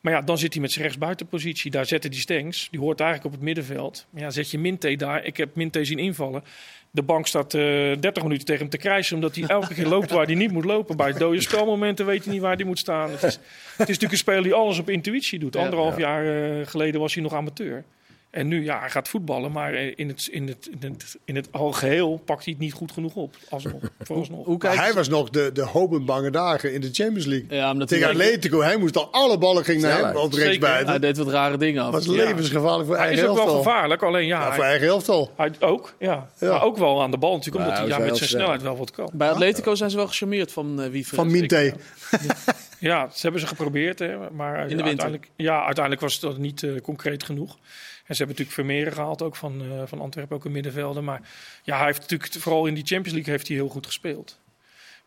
Maar 0.00 0.12
ja, 0.12 0.22
dan 0.22 0.38
zit 0.38 0.52
hij 0.52 0.62
met 0.62 0.72
zijn 0.72 0.84
rechtsbuitenpositie. 0.84 1.70
Daar 1.70 1.86
zetten 1.86 2.10
die 2.10 2.20
Stengs. 2.20 2.68
Die 2.70 2.80
hoort 2.80 3.00
eigenlijk 3.00 3.30
op 3.30 3.34
het 3.40 3.44
middenveld. 3.46 4.06
Maar 4.10 4.22
ja, 4.22 4.30
zet 4.30 4.50
je 4.50 4.58
Minte 4.58 4.96
daar. 4.96 5.24
Ik 5.24 5.36
heb 5.36 5.54
Minte 5.54 5.84
zien 5.84 5.98
invallen. 5.98 6.44
De 6.90 7.02
bank 7.02 7.26
staat 7.26 7.54
eh 7.54 7.60
30 8.00 8.22
minuten 8.22 8.44
tegen 8.44 8.60
hem 8.60 8.70
te 8.70 8.76
krijsen. 8.76 9.14
Omdat 9.14 9.34
hij 9.36 9.44
elke 9.46 9.74
keer 9.74 9.86
loopt 9.86 10.10
waar 10.10 10.26
hij 10.26 10.34
niet 10.34 10.52
moet 10.52 10.64
lopen. 10.64 10.96
Bij 10.96 11.12
dode 11.12 11.40
spelmomenten 11.40 12.06
weet 12.06 12.24
hij 12.24 12.32
niet 12.32 12.42
waar 12.42 12.56
hij 12.56 12.64
moet 12.64 12.78
staan. 12.78 13.10
Het 13.10 13.22
is, 13.22 13.34
het 13.34 13.40
is 13.76 13.78
natuurlijk 13.78 14.12
een 14.12 14.18
speler 14.18 14.42
die 14.42 14.54
alles 14.54 14.78
op 14.78 14.90
intuïtie 14.90 15.38
doet. 15.38 15.56
Anderhalf 15.56 15.98
jaar 15.98 16.26
eh, 16.26 16.66
geleden 16.66 17.00
was 17.00 17.14
hij 17.14 17.22
nog 17.22 17.34
amateur. 17.34 17.84
En 18.30 18.48
nu, 18.48 18.64
ja, 18.64 18.78
hij 18.78 18.90
gaat 18.90 19.08
voetballen, 19.08 19.52
maar 19.52 19.74
eh, 19.74 19.92
in 19.96 20.08
het, 20.08 20.28
in 20.30 20.48
het, 20.48 20.68
in 20.80 20.90
het, 20.90 21.16
in 21.24 21.36
het 21.36 21.48
algeheel 21.50 22.22
pakt 22.24 22.44
hij 22.44 22.52
het 22.52 22.62
niet 22.62 22.72
goed 22.72 22.92
genoeg 22.92 23.14
op. 23.14 23.34
Alsnog, 23.48 23.80
vooralsnog. 24.00 24.44
Hoe 24.46 24.58
hij 24.66 24.92
was 24.92 25.08
nog 25.08 25.30
de, 25.30 25.50
de 25.52 25.62
hoop 25.62 25.92
en 25.92 26.04
bange 26.04 26.30
dagen 26.30 26.72
in 26.72 26.80
de 26.80 26.88
Champions 26.92 27.24
League. 27.26 27.46
Ja, 27.50 27.70
omdat 27.72 27.88
Tegen 27.88 28.04
hij, 28.04 28.14
Atletico, 28.14 28.60
hij 28.60 28.76
moest 28.76 28.96
al 28.96 29.08
alle 29.12 29.38
ballen 29.38 29.64
ging 29.64 29.82
naar 29.82 29.98
hem 30.06 30.16
op 30.16 30.32
hij 30.32 30.98
deed 30.98 31.16
wat 31.16 31.28
rare 31.28 31.56
dingen 31.56 31.82
af. 31.84 31.92
Was 31.92 32.04
Ja. 32.04 32.12
levensgevaarlijk 32.12 32.86
voor 32.86 32.96
Hij 32.96 33.06
eigen 33.06 33.24
is 33.24 33.30
ook 33.30 33.36
wel 33.44 33.56
gevaarlijk, 33.56 34.02
alleen 34.02 34.26
ja, 34.26 34.40
Ja, 34.40 34.44
voor 34.52 34.62
hij, 34.62 34.70
eigen 34.70 34.86
helftal. 34.86 35.30
hij 35.36 35.50
ook. 35.60 35.94
Ja. 35.98 36.28
Ja. 36.38 36.50
Maar 36.50 36.62
ook 36.62 36.76
wel 36.78 37.02
aan 37.02 37.10
de 37.10 37.18
bal 37.18 37.36
natuurlijk, 37.36 37.56
omdat 37.56 37.72
Ja, 37.72 37.82
hij 37.84 37.90
hij 37.92 37.98
ja, 38.04 38.08
met 38.10 38.16
zijn 38.16 38.28
snelheid 38.28 38.62
wel 38.62 38.76
wat 38.76 38.90
kan. 38.90 39.10
Bij 39.12 39.30
Atletico 39.30 39.74
zijn 39.74 39.90
ze 39.90 39.96
wel 39.96 40.06
gecharmeerd 40.06 40.52
van 40.52 40.82
eh 40.82 40.90
Wiever. 40.90 41.14
Van 41.16 41.30
Minte. 41.30 41.74
Ja, 42.78 43.08
ze 43.08 43.20
hebben 43.20 43.40
ze 43.40 43.46
geprobeerd, 43.46 43.98
hè, 43.98 44.30
maar 44.30 44.54
In 44.54 44.62
de 44.62 44.68
winter. 44.68 44.86
uiteindelijk, 44.86 45.30
ja, 45.36 45.64
uiteindelijk 45.64 46.00
was 46.04 46.20
het 46.20 46.38
niet 46.38 46.62
eh, 46.62 46.80
concreet 46.80 47.22
genoeg. 47.22 47.50
En 47.54 48.14
ze 48.16 48.24
hebben 48.24 48.26
natuurlijk 48.28 48.50
Vermeeren 48.50 48.92
gehaald, 48.92 49.22
ook 49.22 49.36
van, 49.36 49.62
eh, 49.62 49.82
van 49.86 50.00
Antwerpen, 50.00 50.36
ook 50.36 50.44
een 50.44 50.52
middenvelder. 50.52 51.04
Maar 51.04 51.20
ja, 51.62 51.76
hij 51.76 51.86
heeft 51.86 52.00
natuurlijk, 52.00 52.32
vooral 52.32 52.66
in 52.66 52.74
die 52.74 52.86
Champions 52.86 53.12
League 53.12 53.32
heeft 53.32 53.48
hij 53.48 53.56
heel 53.56 53.68
goed 53.68 53.86
gespeeld. 53.86 54.38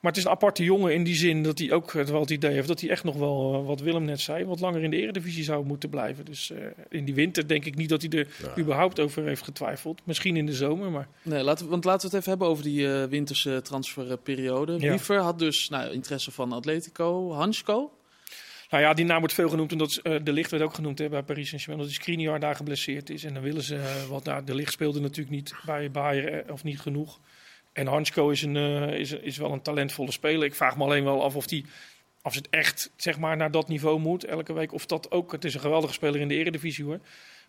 Maar 0.02 0.12
het 0.12 0.20
is 0.20 0.26
een 0.26 0.32
aparte 0.32 0.64
jongen 0.64 0.94
in 0.94 1.04
die 1.04 1.16
zin 1.16 1.44
dat 1.44 1.60
hij 1.60 1.72
ook 1.72 1.92
wel 1.92 2.20
het 2.22 2.30
idee 2.30 2.52
heeft 2.52 2.68
dat 2.68 2.82
hij 2.82 2.90
echt 2.90 3.04
nog 3.04 3.16
wel, 3.16 3.54
eh, 3.60 3.66
wat 3.68 3.80
Willem 3.82 4.06
net 4.06 4.20
zei, 4.20 4.46
wat 4.46 4.60
langer 4.60 4.84
in 4.84 4.90
de 4.90 4.98
eredivisie 5.02 5.44
zou 5.44 5.66
moeten 5.66 5.90
blijven. 5.90 6.26
Dus 6.26 6.52
eh, 6.52 6.58
in 6.90 7.06
die 7.06 7.14
winter 7.14 7.48
denk 7.48 7.66
ik 7.66 7.76
niet 7.76 7.90
dat 7.90 8.02
hij 8.02 8.12
er 8.20 8.28
überhaupt 8.60 9.00
over 9.00 9.24
heeft 9.26 9.44
getwijfeld. 9.44 10.02
Misschien 10.06 10.38
in 10.38 10.46
de 10.46 10.54
zomer, 10.54 10.92
maar 10.92 11.08
Nee, 11.24 11.44
laten, 11.44 11.66
we- 11.66 11.72
want 11.72 11.84
laten 11.84 12.02
we 12.02 12.08
het 12.08 12.16
even 12.16 12.30
hebben 12.30 12.48
over 12.48 12.64
die 12.64 12.94
eh, 12.94 13.04
winterse 13.04 13.62
transferperiode. 13.64 14.72
Ja. 14.80 14.90
Wiever 14.90 15.18
had 15.20 15.40
dus 15.40 15.70
nou, 15.70 15.92
interesse 15.92 16.32
van 16.32 16.52
Atletico. 16.52 17.32
Hansko? 17.34 17.92
Nou 18.70 18.84
ja, 18.84 18.94
die 18.94 19.06
naam 19.06 19.20
wordt 19.20 19.34
veel 19.34 19.50
genoemd. 19.50 19.72
En 19.72 19.78
dat 19.78 19.90
is, 19.90 20.02
eh, 20.02 20.16
de 20.24 20.34
Licht 20.34 20.52
werd 20.52 20.64
ook 20.64 20.74
genoemd 20.74 21.00
hè, 21.00 21.10
bij 21.10 21.24
Paris 21.24 21.48
Saint-Germain. 21.48 21.80
Dat 21.84 21.92
die 21.94 22.02
Skriniar 22.02 22.40
daar 22.40 22.56
geblesseerd 22.56 23.10
is. 23.10 23.24
En 23.24 23.34
dan 23.34 23.44
willen 23.44 23.64
ze 23.64 24.06
wat 24.10 24.26
daar. 24.26 24.46
De 24.46 24.56
Licht 24.56 24.72
speelde 24.72 25.00
natuurlijk 25.00 25.36
niet 25.36 25.54
bij 25.66 25.92
Bayern 25.92 26.52
of 26.52 26.64
niet 26.64 26.80
genoeg. 26.80 27.20
En 27.74 27.88
Hansko 27.88 28.30
is, 28.30 28.42
een, 28.42 28.56
eh, 28.58 29.00
is, 29.00 29.12
is 29.12 29.38
wel 29.38 29.52
een 29.52 29.62
talentvolle 29.62 30.12
speler. 30.12 30.44
Ik 30.46 30.56
vraag 30.56 30.78
me 30.78 30.84
alleen 30.84 31.04
wel 31.04 31.24
af 31.24 31.36
of 31.36 31.48
die, 31.48 31.66
als 32.22 32.36
het 32.36 32.50
echt 32.50 32.92
zeg 32.96 33.18
maar, 33.20 33.38
naar 33.38 33.52
dat 33.52 33.68
niveau 33.68 34.00
moet 34.00 34.24
elke 34.24 34.54
week. 34.54 34.74
Of 34.74 34.86
dat 34.86 35.12
ook, 35.12 35.32
het 35.32 35.46
is 35.46 35.54
een 35.54 35.60
geweldige 35.60 35.94
speler 35.94 36.22
in 36.22 36.28
de 36.28 36.36
eredivisie 36.36 36.86
hoor. 36.86 37.00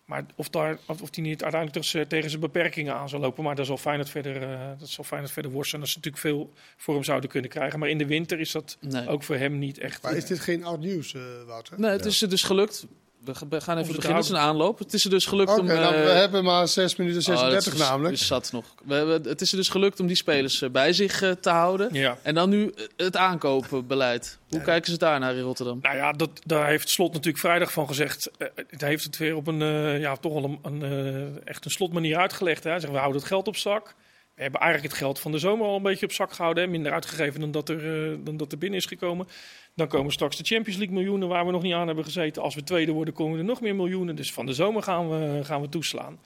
Maar 0.05 0.25
of, 0.35 0.49
daar, 0.49 0.77
of, 0.87 1.01
of 1.01 1.09
die 1.09 1.23
niet 1.23 1.41
uiteindelijk 1.43 1.81
dus, 1.83 1.93
eh, 1.93 2.01
tegen 2.01 2.29
zijn 2.29 2.41
beperkingen 2.41 2.93
aan 2.93 3.09
zal 3.09 3.19
lopen. 3.19 3.43
Maar 3.43 3.55
daar 3.55 3.65
zal 3.65 3.77
Feyenoord 3.77 4.09
verder, 4.09 4.41
eh 4.43 4.69
dat 4.79 4.89
zal 4.89 5.03
Feyenoord 5.03 5.31
verder 5.33 5.51
worstelen. 5.51 5.81
Dat 5.81 5.89
ze 5.89 5.97
natuurlijk 5.97 6.23
veel 6.23 6.53
voor 6.77 6.93
hem 6.93 7.03
zouden 7.03 7.29
kunnen 7.29 7.49
krijgen. 7.49 7.79
Maar 7.79 7.89
in 7.89 7.97
de 7.97 8.05
winter 8.05 8.39
is 8.39 8.51
dat 8.51 8.77
Nee. 8.81 9.07
ook 9.07 9.23
voor 9.23 9.35
hem 9.35 9.59
niet 9.59 9.77
echt... 9.77 10.01
Maar 10.01 10.11
eh, 10.11 10.17
is 10.17 10.25
dit 10.25 10.39
geen 10.39 10.63
oud 10.63 10.79
nieuws, 10.79 11.13
eh 11.13 11.21
Wouter? 11.47 11.79
Nee, 11.79 11.91
het 11.91 12.05
is 12.05 12.21
er 12.21 12.29
dus 12.29 12.43
gelukt. 12.43 12.85
We 13.25 13.35
ga- 13.35 13.47
we 13.49 13.61
gaan 13.61 13.77
even 13.77 13.95
beginnen. 13.95 14.15
Het 14.17 14.25
is 14.25 14.31
een 14.31 14.37
aanloop. 14.37 14.79
Het 14.79 14.93
is 14.93 15.03
er 15.03 15.09
dus 15.09 15.25
gelukt 15.25 15.59
om... 15.59 15.65
nou, 15.65 15.93
we 15.95 16.09
hebben 16.09 16.43
maar 16.43 16.67
6 16.67 16.95
minuten 16.95 17.19
oh, 17.21 17.27
dat 17.27 17.37
36 17.39 17.73
is- 17.73 17.79
namelijk. 17.79 18.13
is 18.13 18.27
zat 18.27 18.51
nog. 18.51 18.65
We 18.83 18.93
hebben, 18.93 19.23
het 19.23 19.41
is 19.41 19.51
er 19.51 19.57
dus 19.57 19.69
gelukt 19.69 19.99
om 19.99 20.07
die 20.07 20.15
spelers 20.15 20.61
eh, 20.61 20.69
bij 20.69 20.93
zich 20.93 21.21
eh, 21.21 21.31
te 21.31 21.49
houden. 21.49 21.89
ja. 21.91 22.17
En 22.21 22.35
dan 22.35 22.49
nu 22.49 22.73
het 22.97 23.17
aankopenbeleid. 23.17 24.37
Hoe 24.49 24.61
kijken 24.61 24.91
ze 24.91 24.97
daar 24.97 25.19
naar 25.19 25.35
in 25.35 25.41
Rotterdam? 25.43 25.79
Nou 25.81 25.95
ja, 25.95 26.11
dat, 26.11 26.29
daar 26.45 26.67
heeft 26.67 26.89
Slot 26.89 27.11
natuurlijk 27.13 27.37
vrijdag 27.43 27.71
van 27.71 27.87
gezegd. 27.87 28.31
Eh, 28.37 28.47
het 28.67 28.81
heeft 28.81 29.03
het 29.03 29.17
weer 29.17 29.35
op 29.35 29.47
een, 29.47 29.59
ja, 29.99 30.15
toch 30.15 30.33
wel 30.33 30.43
een, 30.63 30.81
een, 30.81 31.39
echt 31.45 31.65
een 31.65 31.71
slotmanier 31.71 32.17
uitgelegd. 32.17 32.63
Hè. 32.63 32.69
Hij 32.69 32.79
zegt, 32.79 32.91
we 32.91 32.97
houden 32.99 33.19
het 33.21 33.29
geld 33.29 33.47
op 33.47 33.55
zak. 33.57 33.93
We 34.35 34.41
hebben 34.41 34.59
eigenlijk 34.61 34.91
het 34.91 35.01
geld 35.01 35.19
van 35.19 35.31
de 35.31 35.37
zomer 35.37 35.67
al 35.67 35.75
een 35.75 35.81
beetje 35.81 36.05
op 36.05 36.11
zak 36.11 36.33
gehouden. 36.33 36.63
Hè. 36.63 36.69
Minder 36.69 36.91
uitgegeven 36.91 37.39
dan 37.39 37.51
dat, 37.51 37.69
er, 37.69 38.11
eh, 38.11 38.17
dan 38.23 38.37
dat 38.37 38.51
er 38.51 38.57
binnen 38.57 38.79
is 38.79 38.85
gekomen. 38.85 39.27
Dan 39.75 39.87
komen 39.87 40.11
straks 40.11 40.37
de 40.37 40.43
Champions 40.43 40.77
League 40.77 40.95
miljoenen 40.95 41.27
waar 41.27 41.45
we 41.45 41.51
nog 41.51 41.61
niet 41.61 41.73
aan 41.73 41.87
hebben 41.87 42.05
gezeten. 42.05 42.41
Als 42.41 42.55
we 42.55 42.63
tweede 42.63 42.91
worden, 42.91 43.13
komen 43.13 43.37
er 43.37 43.43
nog 43.45 43.61
meer 43.61 43.75
miljoenen. 43.75 44.15
Dus 44.15 44.33
van 44.33 44.45
de 44.45 44.53
zomer 44.53 44.83
gaan 44.83 45.09
we, 45.09 45.43
gaan 45.43 45.61
we 45.61 45.69
toeslaan. 45.69 46.19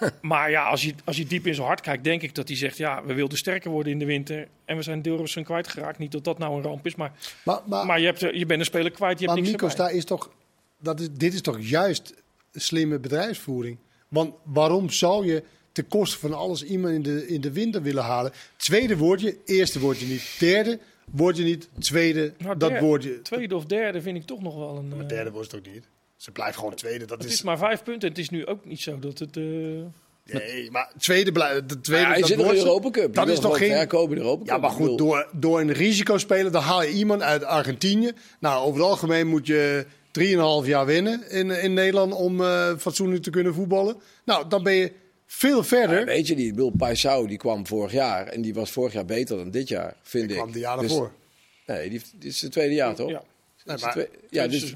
maar 0.20 0.50
ja, 0.50 0.64
als 0.68 0.82
je, 0.82 0.94
als 1.04 1.16
je 1.16 1.26
diep 1.26 1.46
in 1.46 1.54
zijn 1.54 1.66
hart 1.66 1.80
kijkt, 1.80 2.04
denk 2.04 2.22
ik 2.22 2.34
dat 2.34 2.48
hij 2.48 2.56
zegt... 2.56 2.76
ja, 2.76 3.04
we 3.04 3.14
wilden 3.14 3.38
sterker 3.38 3.70
worden 3.70 3.92
in 3.92 3.98
de 3.98 4.04
winter. 4.04 4.48
En 4.64 4.76
we 4.76 4.82
zijn 4.82 5.02
Dilrosun 5.02 5.44
kwijtgeraakt. 5.44 5.98
Niet 5.98 6.12
dat 6.12 6.24
dat 6.24 6.38
nou 6.38 6.56
een 6.56 6.62
ramp 6.62 6.86
is, 6.86 6.94
maar, 6.94 7.12
Maar, 7.44 7.60
maar, 7.66 7.86
maar 7.86 8.00
je, 8.00 8.06
hebt, 8.06 8.20
je 8.20 8.46
bent 8.46 8.60
een 8.60 8.66
speler 8.66 8.90
kwijt, 8.90 9.18
je 9.18 9.24
hebt 9.24 9.38
maar 9.38 9.48
niks 9.48 9.62
Nico, 9.62 9.68
erbij. 9.68 9.86
daar 9.86 9.94
is 9.94 10.04
toch, 10.04 10.30
dat 10.78 11.00
is, 11.00 11.08
dit 11.10 11.34
is 11.34 11.40
toch 11.40 11.60
juist 11.60 12.14
slimme 12.52 12.98
bedrijfsvoering? 12.98 13.78
Want 14.08 14.34
waarom 14.44 14.90
zou 14.90 15.26
je 15.26 15.42
ten 15.76 15.88
koste 15.88 16.18
van 16.18 16.32
alles 16.34 16.62
iemand 16.64 16.94
in 16.94 17.02
de, 17.02 17.26
in 17.28 17.40
de 17.40 17.52
winter 17.52 17.82
willen 17.82 18.02
halen? 18.02 18.32
Tweede 18.56 18.96
woordje, 18.96 19.36
eerste 19.44 19.78
woordje 19.80 20.06
niet. 20.06 20.36
Derde 20.38 20.78
woordje 21.10 21.44
niet, 21.44 21.68
tweede, 21.78 22.32
Nou, 22.38 22.56
dat 22.56 22.78
woordje. 22.78 23.22
Tweede 23.22 23.56
of 23.56 23.64
derde 23.64 24.00
vind 24.02 24.16
ik 24.16 24.24
toch 24.24 24.42
nog 24.42 24.56
wel 24.56 24.76
een... 24.76 24.88
Maar 24.88 24.98
eh, 25.00 25.08
derde 25.08 25.30
wordt 25.30 25.50
het 25.52 25.60
ook 25.66 25.72
niet. 25.74 25.84
Ze 26.16 26.30
blijft 26.30 26.56
gewoon 26.58 26.74
tweede. 26.74 27.04
Dat 27.04 27.18
het 27.18 27.26
is, 27.26 27.32
is 27.34 27.42
maar 27.42 27.58
vijf 27.58 27.82
punten. 27.82 28.08
Het 28.08 28.18
is 28.18 28.28
nu 28.30 28.46
ook 28.46 28.64
niet 28.64 28.80
zo 28.80 28.98
dat 28.98 29.18
het... 29.18 29.36
eh, 29.36 29.42
nee, 30.24 30.70
maar 30.70 30.92
tweede, 30.98 31.32
blij- 31.32 31.66
de 31.66 31.80
tweede 31.80 32.04
Ja, 32.04 32.10
hij 32.10 32.18
dat 32.20 32.28
zit 32.28 32.36
in 32.38 32.42
de 32.42 32.48
woordje- 32.48 32.66
Europa 32.66 32.90
Cup. 32.90 33.14
Dat 33.14 33.28
is 33.28 33.38
toch 33.38 33.58
geen... 33.58 33.70
verkopen 33.70 34.08
in 34.10 34.14
de 34.16 34.20
Europa 34.20 34.42
Cup. 34.44 34.48
Ja, 34.54 34.58
maar 34.58 34.70
goed, 34.70 34.98
door, 34.98 35.28
door 35.32 35.60
een 35.60 35.72
risicospeler, 35.72 36.52
dan 36.52 36.62
haal 36.62 36.82
je 36.82 36.90
iemand 36.90 37.22
uit 37.22 37.44
Argentinië. 37.44 38.12
Nou, 38.40 38.64
over 38.66 38.80
het 38.80 38.88
algemeen 38.90 39.26
moet 39.26 39.46
je 39.46 39.86
3,5 40.62 40.68
jaar 40.68 40.86
winnen 40.86 41.30
in, 41.30 41.50
in 41.50 41.74
Nederland 41.74 42.12
om 42.14 42.40
eh, 42.40 42.72
fatsoenlijk 42.78 43.22
te 43.22 43.30
kunnen 43.30 43.54
voetballen. 43.54 43.96
Nou, 44.24 44.48
dan 44.48 44.62
ben 44.62 44.74
je 44.74 44.92
veel 45.26 45.62
verder. 45.64 45.98
Ja, 45.98 46.04
weet 46.04 46.26
je 46.26 46.34
niet, 46.34 46.46
ik 46.46 46.54
bedoel, 46.54 46.72
Paisao 46.78 47.26
die 47.26 47.36
kwam 47.36 47.66
vorig 47.66 47.92
jaar 47.92 48.26
en 48.26 48.42
die 48.42 48.54
was 48.54 48.70
vorig 48.70 48.92
jaar 48.92 49.04
beter 49.04 49.36
dan 49.36 49.50
dit 49.50 49.68
jaar, 49.68 49.94
vind 50.02 50.30
ik. 50.30 50.36
kwam 50.36 50.52
de 50.52 50.58
jaar 50.58 50.78
Dus- 50.78 50.88
daarvoor. 50.88 51.12
Nee, 51.66 51.90
die, 51.90 52.02
dit 52.14 52.32
is 52.32 52.42
het 52.42 52.52
tweede 52.52 52.74
jaar 52.74 52.94
toch? 52.94 53.10
ja. 53.10 53.22
Nee, 53.64 53.76
maar- 53.80 53.92
tweede- 53.92 54.10
ja, 54.30 54.46
dus. 54.46 54.74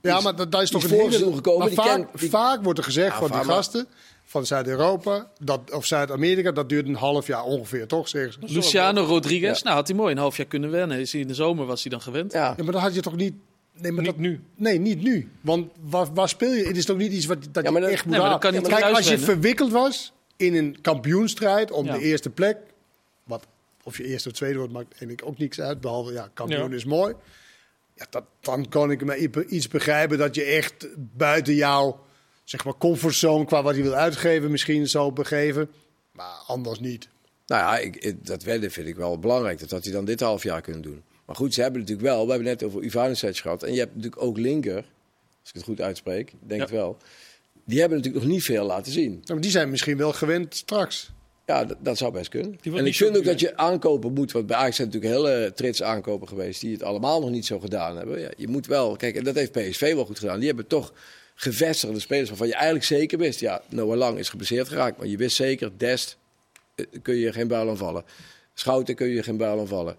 Ja, 0.00 0.20
maar 0.20 0.36
dat, 0.36 0.52
dat 0.52 0.62
is 0.62 0.70
toch 0.70 0.86
die 0.86 1.02
een 1.04 1.10
hele... 1.10 1.32
gekomen, 1.34 1.58
Maar 1.58 1.68
die 1.68 1.76
vaak, 1.76 1.94
ken- 1.96 2.08
die- 2.20 2.28
vaak 2.30 2.62
wordt 2.62 2.78
er 2.78 2.84
gezegd 2.84 3.12
Ja, 3.12 3.18
van 3.26 3.30
die 3.40 3.50
gasten... 3.50 3.86
van 4.24 4.46
Zuid-Europa 4.46 5.30
dat- 5.40 5.72
of 5.72 5.84
Zuid-Amerika, 5.86 6.52
dat 6.52 6.68
duurt 6.68 6.86
een 6.86 6.94
half 6.94 7.26
jaar 7.26 7.44
ongeveer, 7.44 7.86
toch? 7.86 8.08
Zeggen 8.08 8.32
ze. 8.32 8.54
Luciano 8.54 9.02
Rodriguez, 9.04 9.62
nou 9.62 9.76
had 9.76 9.88
hij 9.88 9.96
mooi 9.96 10.12
een 10.12 10.18
half 10.18 10.36
jaar 10.36 10.46
kunnen 10.46 10.70
wennen. 10.70 10.98
Is 10.98 11.12
hij 11.12 11.20
in 11.20 11.26
de 11.28 11.34
zomer 11.34 11.66
was 11.66 11.82
hij 11.82 11.90
dan 11.90 12.00
gewend. 12.00 12.32
Ja. 12.32 12.54
Ja, 12.56 12.62
maar 12.64 12.72
dat 12.72 12.82
had 12.82 12.94
je 12.94 13.00
toch 13.00 13.16
niet... 13.16 13.34
Nee, 13.80 13.92
maar 13.92 14.02
Niet 14.02 14.12
dat, 14.12 14.20
nu. 14.20 14.40
nee, 14.56 14.78
niet 14.78 15.02
nu. 15.02 15.28
Want 15.40 15.70
waar, 15.80 16.14
waar 16.14 16.28
speel 16.28 16.52
je? 16.52 16.66
Het 16.66 16.76
is 16.76 16.84
toch 16.84 16.96
niet 16.96 17.12
iets 17.12 17.26
wat 17.26 17.48
dat 17.52 17.64
Ja, 17.64 17.70
maar 17.70 17.80
je 17.80 17.86
dat- 17.86 17.94
echt 17.96 18.04
moet 18.04 18.12
nee, 18.12 18.20
dat 18.22 18.30
halen. 18.30 18.40
kan 18.40 18.52
niet 18.52 18.68
Kijk, 18.80 18.94
als 18.96 19.08
je 19.08 19.18
verwikkeld 19.18 19.70
was 19.72 20.12
in 20.36 20.54
een 20.54 20.80
kampioenstrijd 20.80 21.70
om 21.70 21.86
Ja. 21.86 21.92
de 21.92 22.02
eerste 22.02 22.30
plek... 22.30 22.56
Wat, 23.24 23.46
of 23.82 23.96
je 23.96 24.04
eerste 24.04 24.28
of 24.28 24.34
tweede 24.34 24.58
wordt, 24.58 24.72
maakt 24.72 24.98
denk 24.98 25.10
ik 25.10 25.22
ook 25.24 25.38
niks 25.38 25.60
uit. 25.60 25.80
Behalve, 25.80 26.12
ja, 26.12 26.30
kampioen 26.34 26.70
Ja. 26.70 26.76
is 26.76 26.84
mooi. 26.84 27.14
Ja, 27.94 28.06
dat, 28.10 28.24
dan 28.40 28.68
kan 28.68 28.90
ik 28.90 29.04
me 29.04 29.46
iets 29.48 29.68
begrijpen 29.68 30.18
dat 30.18 30.34
je 30.34 30.42
echt 30.44 30.86
buiten 31.16 31.54
jouw 31.54 32.04
zeg 32.44 32.64
maar, 32.64 32.74
comfortzone... 32.78 33.44
qua 33.44 33.62
wat 33.62 33.76
je 33.76 33.82
wil 33.82 33.94
uitgeven 33.94 34.50
misschien 34.50 34.88
zou 34.88 35.12
begeven. 35.12 35.70
Maar 36.12 36.42
anders 36.46 36.80
niet. 36.80 37.08
Nou 37.46 37.62
ja, 37.62 37.78
ik, 37.78 37.96
ik- 37.96 38.26
dat 38.26 38.42
wedden 38.42 38.70
vind 38.70 38.88
ik 38.88 38.96
wel 38.96 39.18
belangrijk. 39.18 39.58
Dat 39.60 39.70
had 39.70 39.84
hij 39.84 39.92
dan 39.92 40.04
dit 40.04 40.20
half 40.20 40.42
jaar 40.42 40.60
kunnen 40.60 40.82
doen. 40.82 41.02
Maar 41.28 41.36
goed, 41.36 41.54
ze 41.54 41.62
hebben 41.62 41.80
natuurlijk 41.80 42.08
wel... 42.08 42.24
We 42.24 42.30
hebben 42.30 42.48
net 42.48 42.62
over 42.62 42.82
Ivanovic 42.82 43.36
gehad. 43.36 43.62
En 43.62 43.72
je 43.72 43.78
hebt 43.78 43.94
natuurlijk 43.94 44.22
ook 44.22 44.38
Linker. 44.38 44.76
Als 45.40 45.48
ik 45.48 45.54
het 45.54 45.62
goed 45.62 45.80
uitspreek. 45.80 46.30
Ik 46.30 46.36
denk 46.48 46.60
Ja. 46.60 46.66
het 46.66 46.74
wel. 46.74 46.96
Die 47.64 47.80
hebben 47.80 47.98
natuurlijk 47.98 48.24
nog 48.24 48.34
niet 48.34 48.42
veel 48.44 48.64
laten 48.66 48.92
zien. 48.92 49.20
Ja, 49.24 49.32
maar 49.32 49.42
die 49.42 49.50
zijn 49.50 49.70
misschien 49.70 49.96
wel 49.96 50.12
gewend 50.12 50.54
straks. 50.54 51.10
Ja, 51.46 51.64
dat, 51.64 51.76
dat 51.80 51.98
zou 51.98 52.12
best 52.12 52.28
kunnen. 52.28 52.58
En 52.62 52.86
ik 52.86 52.94
vind 52.96 53.16
ook 53.16 53.24
dat 53.24 53.40
je 53.40 53.56
aankopen 53.56 54.12
moet. 54.12 54.32
Want 54.32 54.46
bij 54.46 54.56
Ajax 54.56 54.76
zijn 54.76 54.88
natuurlijk 54.88 55.14
hele 55.14 55.52
trits 55.54 55.82
aankopen 55.82 56.28
geweest. 56.28 56.60
Die 56.60 56.72
het 56.72 56.82
allemaal 56.82 57.20
nog 57.20 57.30
niet 57.30 57.46
zo 57.46 57.58
gedaan 57.58 57.96
hebben. 57.96 58.20
Ja, 58.20 58.30
je 58.36 58.48
moet 58.48 58.66
wel... 58.66 58.96
Kijk, 58.96 59.16
en 59.16 59.24
dat 59.24 59.34
heeft 59.34 59.52
PSV 59.52 59.94
wel 59.94 60.04
goed 60.04 60.18
gedaan. 60.18 60.38
Die 60.38 60.46
hebben 60.48 60.66
toch 60.66 60.92
gevestigde 61.34 62.00
spelers 62.00 62.28
waarvan 62.28 62.46
je 62.46 62.54
eigenlijk 62.54 62.84
zeker 62.84 63.18
wist. 63.18 63.40
Ja, 63.40 63.62
Noah 63.68 63.96
Lang 63.96 64.18
is 64.18 64.28
geblesseerd 64.28 64.68
geraakt. 64.68 64.98
Maar 64.98 65.06
je 65.06 65.16
wist 65.16 65.36
zeker, 65.36 65.70
Dest 65.76 66.16
eh, 66.74 66.86
kun 67.02 67.14
je 67.14 67.32
geen 67.32 67.48
buil 67.48 67.68
aanvallen. 67.68 68.04
Schouten 68.54 68.94
kun 68.94 69.08
je 69.08 69.22
geen 69.22 69.36
buil 69.36 69.60
aanvallen. 69.60 69.96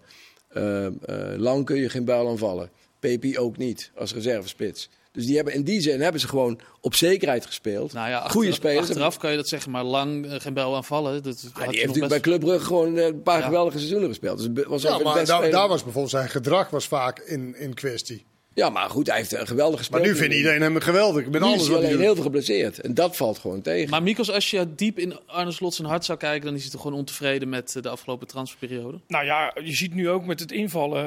Eh, 0.52 0.86
eh, 0.86 0.92
Lang 1.36 1.64
kun 1.64 1.76
je 1.76 1.88
geen 1.88 2.04
buil 2.04 2.28
aanvallen. 2.28 2.70
Pepi 3.00 3.38
ook 3.38 3.56
niet, 3.56 3.90
als 3.96 4.14
reservespits. 4.14 4.88
Dus 5.12 5.26
die 5.26 5.36
hebben, 5.36 5.54
in 5.54 5.62
die 5.62 5.80
zin 5.80 6.00
hebben 6.00 6.20
ze 6.20 6.28
gewoon 6.28 6.60
op 6.80 6.94
zekerheid 6.94 7.46
gespeeld. 7.46 7.92
Nou 7.92 8.08
ja, 8.08 8.16
achter- 8.16 8.30
Goede 8.32 8.52
spelers. 8.52 8.88
Achteraf 8.88 9.18
kan 9.18 9.30
je 9.30 9.36
dat 9.36 9.48
zeggen, 9.48 9.70
maar 9.70 9.84
lang 9.84 10.26
eh, 10.26 10.40
geen 10.40 10.54
bel 10.54 10.76
aanvallen. 10.76 11.22
Dat 11.22 11.34
Ah, 11.36 11.42
had 11.42 11.52
die 11.52 11.62
heeft 11.62 11.72
nog 11.72 11.74
natuurlijk 11.86 12.08
bij 12.08 12.20
Club 12.20 12.40
Brugge 12.40 12.66
gewoon 12.66 12.96
eh, 12.98 13.04
een 13.04 13.22
paar 13.22 13.38
Ja. 13.38 13.44
geweldige 13.44 13.78
seizoenen 13.78 14.08
gespeeld. 14.08 14.54
Dus 14.54 14.64
was 14.66 14.82
Ja, 14.82 14.98
maar 14.98 15.24
daar, 15.24 15.50
daar 15.50 15.68
was 15.68 15.82
bijvoorbeeld 15.82 16.12
zijn 16.12 16.28
gedrag 16.28 16.70
was 16.70 16.86
vaak 16.86 17.18
in, 17.18 17.54
in 17.56 17.74
kwestie. 17.74 18.24
Ja, 18.54 18.70
maar 18.70 18.90
goed, 18.90 19.06
hij 19.06 19.16
heeft 19.16 19.32
een 19.32 19.46
geweldige 19.46 19.90
Maar 19.90 20.00
gespeeld. 20.00 20.04
nu 20.06 20.16
vindt 20.16 20.34
iedereen 20.34 20.62
hem 20.62 20.80
geweldig. 20.80 21.24
Met 21.24 21.40
Nu 21.40 21.46
alles 21.46 21.60
is 21.60 21.66
hij 21.68 21.76
alleen 21.76 21.98
heel 21.98 22.14
veel 22.14 22.22
geblesseerd. 22.22 22.80
En 22.80 22.94
dat 22.94 23.16
valt 23.16 23.38
gewoon 23.38 23.60
tegen. 23.60 23.90
Maar 23.90 24.02
Mikos, 24.02 24.30
als 24.30 24.50
je 24.50 24.74
diep 24.74 24.98
in 24.98 25.26
Arne 25.26 25.50
Slot 25.52 25.74
zijn 25.74 25.88
hart 25.88 26.04
zou 26.04 26.18
kijken, 26.18 26.46
dan 26.46 26.54
is 26.54 26.62
hij 26.62 26.70
toch 26.70 26.80
gewoon 26.80 26.98
ontevreden 26.98 27.48
met 27.48 27.76
eh, 27.76 27.82
de 27.82 27.88
afgelopen 27.88 28.26
transferperiode? 28.26 29.00
Nou 29.06 29.24
ja, 29.24 29.54
je 29.62 29.74
ziet 29.74 29.94
nu 29.94 30.08
ook 30.08 30.24
met 30.24 30.40
het 30.40 30.52
invallen. 30.52 31.04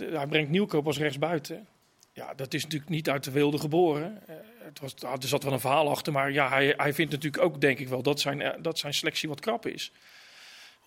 eh, 0.00 0.16
hij 0.16 0.26
brengt 0.26 0.50
Nieuwkoop 0.50 0.86
als 0.86 0.98
rechtsbuiten. 0.98 1.66
Ja, 2.12 2.34
dat 2.36 2.54
is 2.54 2.62
natuurlijk 2.62 2.90
niet 2.90 3.08
uit 3.10 3.24
de 3.24 3.30
wilde 3.30 3.58
geboren. 3.58 4.22
Eh, 4.26 4.34
het 4.64 4.80
was, 4.80 4.94
er 5.22 5.28
zat 5.28 5.42
wel 5.42 5.52
een 5.52 5.60
verhaal 5.60 5.88
achter, 5.90 6.12
maar 6.12 6.32
ja, 6.32 6.48
hij, 6.48 6.74
hij 6.76 6.94
vindt 6.94 7.12
natuurlijk 7.12 7.42
ook, 7.42 7.60
denk 7.60 7.78
ik 7.78 7.88
wel, 7.88 8.02
dat 8.02 8.20
zijn, 8.20 8.56
dat 8.62 8.78
zijn 8.78 8.94
selectie 8.94 9.28
wat 9.28 9.40
krap 9.40 9.66
is. 9.66 9.92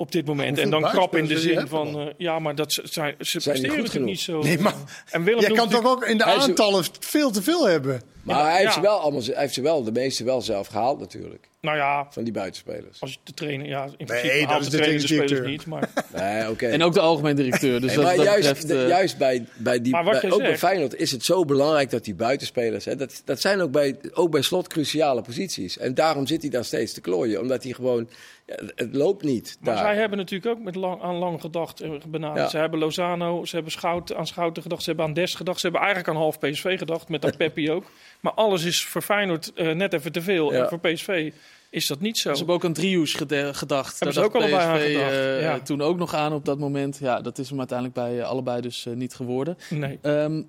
Op 0.02 0.12
dit 0.12 0.26
moment. 0.26 0.58
En 0.58 0.70
dan 0.70 0.82
krap 0.82 1.16
in 1.16 1.26
de 1.26 1.40
zin 1.40 1.60
je 1.60 1.68
van, 1.68 2.00
eh, 2.00 2.06
ja, 2.18 2.40
maar 2.40 2.56
dat 2.56 2.74
ze- 2.74 2.82
zijn, 2.86 3.16
ze 3.20 3.40
Zijn 3.40 3.56
niet 3.56 3.64
presteren 3.66 3.78
natuurlijk 3.84 4.06
niet 4.06 4.20
zo. 4.20 4.42
Nee, 4.42 4.60
maar 4.60 4.74
eh, 4.74 4.80
en 5.10 5.24
Willem 5.24 5.40
jij 5.40 5.50
doet 5.50 5.58
kan 5.58 5.70
toch 5.70 5.86
ook 5.86 6.06
in 6.06 6.18
de 6.18 6.24
aantallen 6.24 6.84
veel 7.00 7.32
te 7.32 7.42
veel 7.42 7.68
hebben. 7.68 8.02
maar 8.24 8.44
hij 8.46 8.52
heeft, 8.58 8.64
ja. 8.68 8.72
ze 8.72 8.82
wel 8.82 9.00
allemaal, 9.00 9.22
hij 9.24 9.34
heeft 9.38 9.54
ze 9.54 9.62
wel, 9.62 9.84
de 9.84 9.92
meeste 9.92 10.24
wel 10.24 10.42
zelf 10.42 10.68
gehaald 10.68 11.00
natuurlijk. 11.00 11.50
Nou 11.62 11.78
ja, 11.78 12.08
Van 12.10 12.24
die 12.24 12.34
buitenspelers. 12.34 13.02
als 13.02 13.12
je 13.12 13.18
de 13.24 13.34
trainer, 13.34 13.68
ja, 13.68 13.84
in 13.98 14.06
principe 14.06 14.40
dat 14.40 14.48
haalt 14.50 14.62
is 14.62 14.70
de 14.70 15.26
de 15.26 15.42
niet. 15.48 15.66
Maar 15.66 15.90
Nee, 16.16 16.50
oké. 16.50 16.68
En 16.68 16.84
ook 16.84 16.94
de 16.94 17.00
algemeen 17.00 17.36
directeur. 17.36 17.82
Dus 17.82 17.96
Nee, 17.96 17.96
dat, 17.96 18.06
maar 18.06 18.16
dat 18.16 18.26
juist, 18.26 18.48
betreft, 18.48 18.68
de- 18.68 18.82
eh, 18.84 18.88
juist 18.88 19.18
bij, 19.18 19.46
bij 19.58 19.82
die, 19.82 19.92
bij- 20.04 20.32
ook 20.32 20.40
bij 20.42 20.58
Feyenoord 20.58 20.96
is 20.96 21.12
het 21.12 21.26
zo 21.26 21.46
belangrijk 21.46 21.90
dat 21.90 22.04
die 22.06 22.16
buitenspelers, 22.16 22.86
hè, 22.86 22.96
dat, 22.96 23.22
dat 23.26 23.42
zijn 23.42 23.62
ook 23.62 23.72
bij, 23.72 23.96
ook 24.14 24.32
bij 24.32 24.42
slot 24.42 24.68
cruciale 24.68 25.22
posities. 25.22 25.78
En 25.78 25.94
daarom 25.94 26.28
zit 26.28 26.42
hij 26.42 26.50
daar 26.52 26.66
steeds 26.66 26.94
te 26.94 27.02
klooien, 27.02 27.42
omdat 27.42 27.64
hij 27.64 27.72
gewoon, 27.74 28.10
ja, 28.46 28.56
het- 28.76 28.96
loopt 28.96 29.24
niet. 29.24 29.58
Maar 29.62 29.74
daar. 29.76 29.84
zij 29.84 29.96
hebben 29.96 30.18
natuurlijk 30.18 30.58
ook 30.58 30.64
met 30.64 30.76
lang, 30.76 31.02
aan 31.02 31.16
lang 31.16 31.42
gedacht 31.42 31.82
en 31.82 32.02
benaderd. 32.08 32.38
Ja. 32.44 32.50
Ze 32.50 32.58
hebben 32.58 32.80
Lozano, 32.80 33.46
ze 33.46 33.56
hebben 33.56 33.72
Schout, 33.74 34.14
aan 34.14 34.28
Schouten 34.28 34.62
gedacht, 34.64 34.82
ze 34.84 34.88
hebben 34.90 35.06
aan 35.08 35.14
Des 35.14 35.36
gedacht. 35.36 35.60
Ze 35.60 35.64
hebben 35.68 35.82
eigenlijk 35.86 36.16
aan 36.16 36.22
half 36.22 36.40
PSV 36.40 36.78
gedacht, 36.78 37.10
met 37.10 37.22
dat 37.22 37.38
Peppi 37.42 37.72
ook. 37.72 37.86
Maar 38.22 38.34
alles 38.34 38.64
is 38.64 38.86
voor 38.86 39.02
Feyenoord 39.02 39.54
eh, 39.54 39.72
net 39.72 39.94
even 39.94 40.12
te 40.12 40.22
veel. 40.22 40.54
Ja. 40.54 40.62
En 40.64 40.70
voor 40.70 40.80
PSV 40.80 41.32
is 41.70 41.88
dat 41.88 42.00
niet 42.00 42.18
zo. 42.18 42.32
Ze 42.32 42.38
hebben 42.38 42.56
ook 42.56 42.66
aan 42.66 42.74
gede- 43.16 43.54
gedacht. 43.54 44.00
Hebben 44.00 44.16
Daar 44.16 44.24
ze 44.24 44.30
ook 44.30 44.34
dacht 44.34 44.46
allebei 44.46 44.70
aan 44.70 44.78
PSV, 44.78 44.94
gedacht, 44.94 45.12
eh, 45.14 45.42
ja. 45.42 45.60
toen 45.60 45.82
ook 45.82 45.98
nog 45.98 46.14
aan 46.14 46.34
op 46.34 46.46
dat 46.46 46.60
moment. 46.60 46.98
Ja, 47.02 47.22
dat 47.22 47.38
is 47.38 47.50
hem 47.50 47.58
uiteindelijk 47.58 47.98
bij 47.98 48.20
eh, 48.20 48.28
allebei 48.28 48.62
dus 48.62 48.86
niet 48.94 49.14
geworden. 49.14 49.58
Nee. 49.70 50.00
Ehm, 50.02 50.42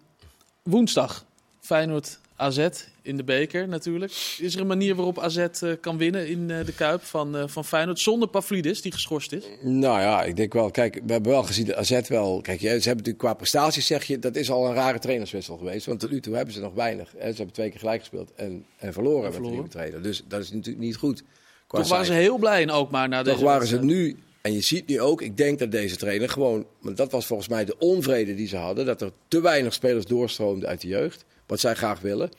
woensdag, 0.63 1.25
Feyenoord 1.61 2.19
AZ 2.43 2.69
in 3.03 3.17
de 3.17 3.25
beker 3.25 3.69
natuurlijk. 3.69 4.13
Is 4.39 4.55
er 4.55 4.61
een 4.61 4.67
manier 4.67 4.95
waarop 4.95 5.19
AZ 5.19 5.37
eh, 5.37 5.71
kan 5.81 5.99
winnen 5.99 6.29
in 6.29 6.51
eh, 6.51 6.67
de 6.67 6.73
Kuip 6.73 7.03
van, 7.03 7.37
eh, 7.37 7.45
van 7.47 7.65
Feyenoord 7.65 7.99
zonder 7.99 8.29
Pavlidis, 8.29 8.83
die 8.83 8.93
geschorst 8.93 9.33
is? 9.33 9.45
Nou 9.63 10.01
ja, 10.01 10.23
ik 10.23 10.37
denk 10.37 10.53
wel. 10.53 10.71
Kijk, 10.71 11.01
we 11.07 11.13
hebben 11.13 11.33
wel 11.33 11.43
gezien 11.43 11.67
dat 11.67 11.77
AZ 11.77 12.09
wel. 12.09 12.41
Kijk, 12.41 12.61
ja, 12.61 12.69
ze 12.69 12.73
hebben 12.73 12.97
natuurlijk 12.97 13.19
qua 13.19 13.35
prestaties, 13.35 13.87
zeg 13.87 14.05
je, 14.05 14.19
dat 14.19 14.37
is 14.37 14.51
al 14.51 14.67
een 14.67 14.75
rare 14.75 14.99
trainerswissel 14.99 15.57
geweest. 15.57 15.87
Want 15.87 16.01
tot 16.01 16.11
nu 16.11 16.21
toe 16.21 16.35
hebben 16.35 16.55
ze 16.55 16.61
nog 16.61 16.75
weinig. 16.75 17.13
Hè. 17.17 17.31
Ze 17.31 17.37
hebben 17.37 17.55
twee 17.55 17.71
keer 17.71 17.79
gelijk 17.79 18.01
gespeeld 18.01 18.33
en, 18.35 18.65
en 18.77 18.93
verloren 18.93 19.23
met 19.23 19.27
de 19.27 19.33
verloren. 19.33 19.55
nieuwe 19.55 19.73
trainer. 19.73 20.03
Dus 20.03 20.25
dat 20.29 20.41
is 20.41 20.53
natuurlijk 20.53 20.85
niet 20.85 20.97
goed. 20.97 21.23
qua 21.67 21.79
Toch 21.79 21.89
waren 21.89 22.07
ze 22.07 22.13
heel 22.13 22.39
blij 22.39 22.61
in 22.61 22.71
Alkmaar 22.71 23.09
na 23.09 23.23
Toch 23.23 23.33
deze 23.33 23.45
waren 23.45 23.67
ze 23.67 23.79
nu. 23.79 24.17
En 24.43 24.53
je 24.53 24.61
ziet 24.61 24.87
nu 24.87 25.01
ook, 25.01 25.23
ik 25.23 25.37
denk 25.37 25.59
dat 25.59 25.71
deze 25.71 25.97
trainer 25.97 26.29
gewoon. 26.29 26.67
Want 26.81 26.97
dat 26.97 27.13
was 27.13 27.27
volgens 27.27 27.49
mij 27.49 27.65
de 27.65 27.79
onvrede 27.79 28.35
die 28.35 28.49
ze 28.49 28.57
hadden. 28.57 28.87
Dat 28.87 29.01
er 29.01 29.13
te 29.29 29.41
weinig 29.41 29.73
spelers 29.73 30.07
doorstroomden 30.07 30.69
uit 30.69 30.81
de 30.81 30.89
jeugd. 30.89 31.25
Wat 31.47 31.61
zij 31.61 31.75
graag 31.75 32.01
willen. 32.01 32.31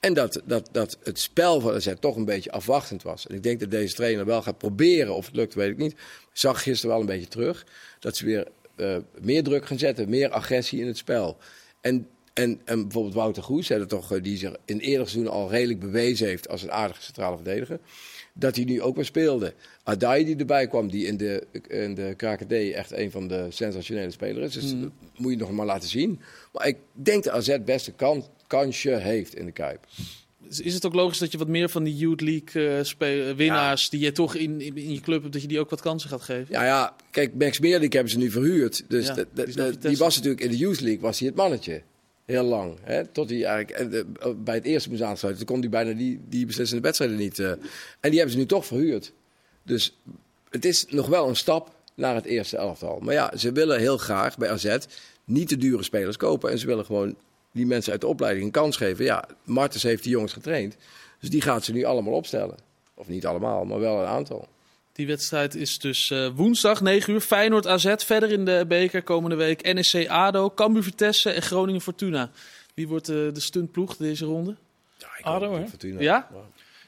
En 0.00 0.14
dat, 0.14 0.42
dat, 0.44 0.68
dat 0.72 0.98
het 1.02 1.18
spel 1.18 1.60
van 1.60 1.74
AZ 1.74 1.92
toch 2.00 2.16
een 2.16 2.24
beetje 2.24 2.50
afwachtend 2.50 3.02
was. 3.02 3.26
En 3.26 3.34
ik 3.34 3.42
denk 3.42 3.60
dat 3.60 3.70
deze 3.70 3.94
trainer 3.94 4.24
wel 4.24 4.42
gaat 4.42 4.58
proberen. 4.58 5.14
Of 5.14 5.26
het 5.26 5.36
lukt, 5.36 5.54
weet 5.54 5.70
ik 5.70 5.76
niet. 5.76 5.94
Zag 6.32 6.62
gisteren 6.62 6.90
wel 6.90 7.00
een 7.00 7.06
beetje 7.10 7.28
terug. 7.28 7.66
Dat 7.98 8.16
ze 8.16 8.24
weer 8.24 8.48
eh, 8.76 8.96
meer 9.20 9.42
druk 9.42 9.66
gaan 9.66 9.78
zetten. 9.78 10.08
Meer 10.08 10.30
agressie 10.30 10.80
in 10.80 10.86
het 10.86 10.96
spel. 10.96 11.38
En, 11.80 12.08
en, 12.32 12.60
en 12.64 12.82
bijvoorbeeld 12.82 13.14
Wouter 13.14 13.42
Goes, 13.42 13.70
toch, 13.88 14.12
eh, 14.12 14.22
die 14.22 14.36
zich 14.36 14.56
in 14.64 14.78
eerder 14.78 15.08
seizoen 15.08 15.32
al 15.32 15.50
redelijk 15.50 15.80
bewezen 15.80 16.26
heeft 16.26 16.48
als 16.48 16.62
een 16.62 16.72
aardige 16.72 17.02
centrale 17.02 17.36
verdediger. 17.36 17.80
Dat 18.38 18.56
hij 18.56 18.64
nu 18.64 18.82
ook 18.82 18.96
weer 18.96 19.04
speelde. 19.04 19.54
Adai 19.82 20.24
die 20.24 20.36
erbij 20.36 20.66
kwam, 20.66 20.90
die 20.90 21.06
in 21.06 21.16
de, 21.16 21.46
in 21.68 21.94
de 21.94 22.14
KKD 22.16 22.52
echt 22.52 22.92
een 22.92 23.10
van 23.10 23.28
de 23.28 23.46
sensationele 23.48 24.10
spelers 24.10 24.56
is. 24.56 24.62
Dus 24.62 24.80
dat 24.80 24.90
moet 25.16 25.32
je 25.32 25.38
nog 25.38 25.50
maar 25.50 25.66
laten 25.66 25.88
zien. 25.88 26.20
Maar 26.52 26.66
ik 26.66 26.76
denk 26.92 27.24
dat 27.24 27.32
AZ 27.32 27.56
best 27.64 27.86
een 27.86 27.96
kan, 27.96 28.26
kansje 28.46 28.90
heeft 28.90 29.34
in 29.34 29.44
de 29.44 29.52
Kuip. 29.52 29.86
Is 30.62 30.74
het 30.74 30.86
ook 30.86 30.94
logisch 30.94 31.18
dat 31.18 31.32
je 31.32 31.38
wat 31.38 31.48
meer 31.48 31.68
van 31.68 31.84
die 31.84 31.96
Youth 31.96 32.20
League 32.20 32.84
eh, 32.98 33.28
eh, 33.30 33.36
winnaars 33.36 33.88
die 33.90 34.00
je 34.00 34.12
toch 34.12 34.34
in, 34.34 34.60
in, 34.60 34.76
in 34.76 34.92
je 34.92 35.00
club 35.00 35.20
hebt, 35.20 35.32
dat 35.32 35.42
je 35.42 35.48
die 35.48 35.60
ook 35.60 35.70
wat 35.70 35.80
kansen 35.80 36.08
gaat 36.10 36.22
geven? 36.22 36.46
Ja, 36.50 36.64
ja, 36.64 36.96
kijk, 37.10 37.34
Max 37.34 37.58
Meerlik 37.60 37.92
hebben 37.92 38.12
ze 38.12 38.18
nu 38.18 38.30
verhuurd. 38.30 38.84
Dus 38.88 39.06
Ja, 39.06 39.14
de- 39.14 39.26
de- 39.34 39.52
de- 39.52 39.88
die 39.88 39.96
was 39.96 40.14
natuurlijk 40.16 40.42
in 40.42 40.50
de 40.50 40.56
Youth 40.56 40.80
League 40.80 41.00
was 41.00 41.18
hij 41.18 41.28
het 41.28 41.36
mannetje. 41.36 41.82
Heel 42.24 42.42
lang. 42.42 42.78
Hè? 42.82 43.06
Tot 43.06 43.30
hij 43.30 43.44
eigenlijk 43.44 43.92
en, 43.92 44.16
eh, 44.20 44.30
bij 44.36 44.54
het 44.54 44.64
eerste 44.64 44.90
moest 44.90 45.02
aansluiten. 45.02 45.46
Toen 45.46 45.54
kon 45.54 45.64
hij 45.64 45.70
bijna 45.84 45.98
die, 45.98 46.20
die 46.28 46.46
beslissende 46.46 46.82
wedstrijden 46.82 47.16
niet. 47.16 47.38
eh. 47.38 47.50
en 47.50 47.60
die 48.00 48.14
hebben 48.14 48.30
ze 48.30 48.38
nu 48.38 48.46
toch 48.46 48.66
verhuurd. 48.66 49.12
Dus 49.62 49.98
het 50.50 50.64
is 50.64 50.86
nog 50.88 51.06
wel 51.06 51.28
een 51.28 51.36
stap 51.36 51.74
naar 51.94 52.14
het 52.14 52.24
eerste 52.24 52.56
elftal. 52.56 52.98
Maar 53.00 53.14
ja, 53.14 53.36
ze 53.36 53.52
willen 53.52 53.78
heel 53.78 53.98
graag 53.98 54.38
bij 54.38 54.50
AZ 54.50 54.76
niet 55.24 55.48
te 55.48 55.56
dure 55.56 55.82
spelers 55.82 56.16
kopen. 56.16 56.50
En 56.50 56.58
ze 56.58 56.66
willen 56.66 56.84
gewoon 56.84 57.14
die 57.52 57.66
mensen 57.66 57.92
uit 57.92 58.00
de 58.00 58.06
opleiding 58.06 58.44
een 58.46 58.52
kans 58.52 58.76
geven. 58.76 59.04
Ja, 59.04 59.24
Martens 59.44 59.82
heeft 59.82 60.02
die 60.02 60.12
jongens 60.12 60.32
getraind. 60.32 60.76
Dus 61.20 61.30
die 61.30 61.40
gaat 61.40 61.64
ze 61.64 61.72
nu 61.72 61.84
allemaal 61.84 62.12
opstellen. 62.14 62.56
Of 62.94 63.08
niet 63.08 63.26
allemaal, 63.26 63.64
maar 63.64 63.80
wel 63.80 64.00
een 64.00 64.06
aantal. 64.06 64.48
Die 64.94 65.06
wedstrijd 65.06 65.54
is 65.54 65.78
dus 65.78 66.10
eh, 66.10 66.28
woensdag 66.34 66.80
9 66.80 67.12
uur. 67.12 67.20
Feyenoord 67.20 67.66
AZ 67.66 67.94
verder 67.96 68.30
in 68.30 68.44
de 68.44 68.64
beker 68.68 69.02
komende 69.02 69.36
week. 69.36 69.74
NSC 69.74 70.06
ADO, 70.08 70.50
Cambuur 70.50 70.82
Vitesse 70.82 71.30
en 71.30 71.42
Groningen 71.42 71.80
Fortuna. 71.80 72.30
Wie 72.74 72.88
wordt 72.88 73.08
eh, 73.08 73.14
de 73.14 73.40
stuntploeg 73.40 73.96
deze 73.96 74.24
ronde? 74.24 74.56
Ja, 74.98 75.08
ik 75.18 75.24
ADO, 75.24 75.56
hè? 75.56 75.66
Fortuna. 75.66 76.00
Ja? 76.00 76.28
Nou 76.30 76.42
ja, 76.42 76.44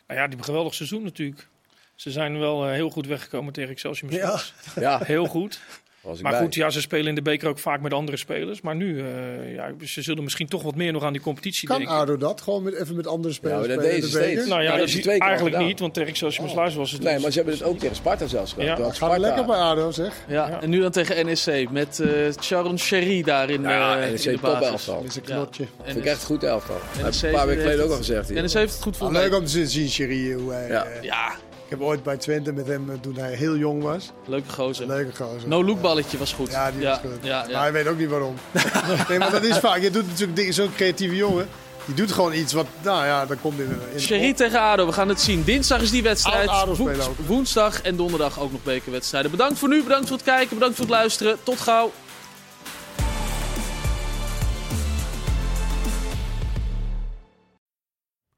die 0.07 0.17
hebben 0.17 0.39
een 0.39 0.45
geweldig 0.45 0.75
seizoen 0.75 1.03
natuurlijk. 1.03 1.49
Ze 1.95 2.11
zijn 2.11 2.39
wel 2.39 2.67
eh, 2.67 2.73
heel 2.73 2.91
goed 2.91 3.07
weggekomen 3.07 3.53
tegen 3.53 3.71
Excelsior. 3.71 4.13
Ja. 4.13 4.41
Ja, 4.77 5.01
Heel 5.05 5.27
goed. 5.27 5.61
Was 6.07 6.17
ik 6.17 6.23
Maar 6.23 6.33
bij. 6.33 6.41
goed, 6.41 6.55
ja, 6.55 6.71
ze 6.71 6.81
spelen 6.81 7.07
in 7.07 7.15
de 7.15 7.23
beker 7.23 7.49
ook 7.49 7.59
vaak 7.59 7.81
met 7.81 7.93
andere 7.93 8.17
spelers. 8.17 8.61
Maar 8.61 8.77
nu, 8.77 8.99
eh, 9.01 9.55
ja, 9.55 9.71
ze 9.85 10.03
zullen 10.03 10.23
misschien 10.23 10.47
toch 10.49 10.63
wat 10.63 10.75
meer 10.75 10.93
nog 10.93 11.03
aan 11.05 11.13
die 11.13 11.23
competitie 11.23 11.69
Kan 11.69 11.79
denken. 11.79 11.97
ADO 11.97 12.17
dat? 12.17 12.41
Gewoon 12.41 12.63
met, 12.63 12.75
even 12.75 12.97
met 12.97 13.07
andere 13.07 13.35
spelers 13.35 13.57
dat 13.67 13.71
spelen 13.71 13.85
in 13.85 13.91
deden 14.01 14.11
de 14.11 14.17
steeds. 14.17 14.47
Nou 14.49 14.63
ja, 14.63 14.73
Ja, 14.73 14.77
dat 14.79 14.87
is 14.89 14.93
twee 14.93 15.03
keer 15.19 15.21
eigenlijk 15.27 15.55
gedaan. 15.55 15.69
niet, 15.69 15.81
want 15.81 15.95
tegen 15.95 16.09
Excelsior 16.09 16.49
Sluis 16.49 16.75
was 16.75 16.91
het... 16.93 17.03
Nee, 17.03 17.19
maar 17.19 17.31
ze 17.31 17.37
hebben 17.37 17.55
het 17.55 17.63
ook 17.65 17.79
tegen 17.79 17.97
Sparta 17.97 18.27
zelfs 18.27 18.53
gedaan. 18.53 18.67
Ja. 18.79 18.93
Sparta- 18.93 19.19
lekker 19.19 19.45
bij 19.45 19.57
ADO, 19.57 19.91
zeg. 19.91 20.13
Ja, 20.29 20.49
Ja. 20.49 20.61
en 20.63 20.71
nu 20.71 20.81
dan 20.81 20.91
tegen 20.91 21.27
NEC 21.27 21.71
met 21.71 22.01
eh 22.01 22.09
Sharon 22.43 22.79
Sherry 22.79 23.23
daarin 23.23 23.63
Ja, 23.63 23.95
eh, 24.01 24.11
NEC 24.11 24.25
in 24.25 24.33
de 24.33 24.33
top 24.33 24.41
basis. 24.41 24.69
elftal. 24.69 25.03
Met 25.03 25.13
zijn 25.13 25.25
Ja. 25.29 25.35
knotje. 25.35 25.65
Vind 25.85 25.99
ik 25.99 26.05
echt 26.05 26.21
een 26.21 26.27
goed 26.27 26.43
elftal. 26.43 26.77
NEC 27.03 27.23
een 27.23 27.31
paar 27.31 27.47
weken 27.47 27.63
geleden 27.63 27.85
ook 27.85 27.91
al 27.91 27.97
gezegd. 27.97 28.29
hier. 28.29 28.43
NEC 28.43 28.53
heeft 28.53 28.73
het 28.73 28.83
goed 28.83 28.97
voor 28.97 29.07
Ah, 29.07 29.13
leuk 29.13 29.35
om 29.35 29.45
te 29.45 29.67
zien, 29.67 29.89
Sherry. 29.89 30.33
Hoe 30.33 30.53
hij, 30.53 30.69
Ja. 31.03 31.35
Ik 31.67 31.73
heb 31.73 31.81
ooit 31.81 32.03
bij 32.03 32.17
Twente 32.17 32.53
met 32.53 32.67
hem 32.67 32.91
eh, 32.91 32.97
toen 33.01 33.17
hij 33.17 33.35
heel 33.35 33.57
jong 33.57 33.83
was. 33.83 34.13
leuke 34.27 34.53
gozer. 34.53 34.87
Leuke 34.87 35.25
gozer. 35.25 35.49
No-look 35.49 35.81
balletje 35.81 36.19
was 36.19 36.33
goed. 36.33 36.51
Ja, 36.51 36.71
die 36.71 36.81
ja, 36.81 36.91
was 36.91 37.13
goed. 37.13 37.25
Ja, 37.25 37.47
Maar 37.53 37.61
hij 37.61 37.73
weet 37.73 37.87
ook 37.87 37.99
niet 37.99 38.09
waarom. 38.09 38.35
nee, 39.09 39.19
maar 39.19 39.31
dat 39.31 39.45
is 39.45 39.59
vaak. 39.59 39.81
Je 39.81 39.91
doet 39.91 40.07
natuurlijk 40.09 40.53
zo'n 40.53 40.75
creatieve 40.75 41.17
jongen. 41.17 41.49
Die 41.85 41.95
doet 41.95 42.13
gewoon 42.13 42.33
iets 42.33 42.53
wat, 42.53 42.67
nou 42.83 43.07
ja, 43.07 43.27
dan 43.27 43.41
komt 43.41 43.59
in, 43.59 43.79
in 43.95 44.01
Sherry 44.01 44.35
tegen 44.35 44.61
ADO, 44.61 44.87
we 44.87 44.93
gaan 44.93 45.09
het 45.09 45.21
zien. 45.21 45.45
Dinsdag 45.45 45.81
is 45.81 45.91
die 45.91 46.03
wedstrijd. 46.03 46.51
Woens- 46.77 47.09
woensdag 47.27 47.83
en 47.83 47.97
donderdag 47.97 48.41
ook 48.41 48.53
nog 48.53 48.63
bekerwedstrijden. 48.63 49.31
Bedankt 49.31 49.59
voor 49.59 49.69
nu, 49.69 49.83
bedankt 49.83 50.09
voor 50.09 50.17
het 50.17 50.27
kijken, 50.27 50.55
bedankt 50.55 50.77
voor 50.77 50.85
het 50.85 50.95
luisteren. 50.95 51.37
Tot 51.43 51.61
gauw. 51.61 51.93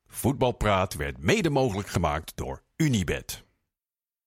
Voetbalpraat 0.07 0.95
werd 0.95 1.23
mede 1.23 1.51
mogelijk 1.51 1.89
gemaakt 1.89 2.33
door 2.35 2.63
Unibed. 2.81 3.48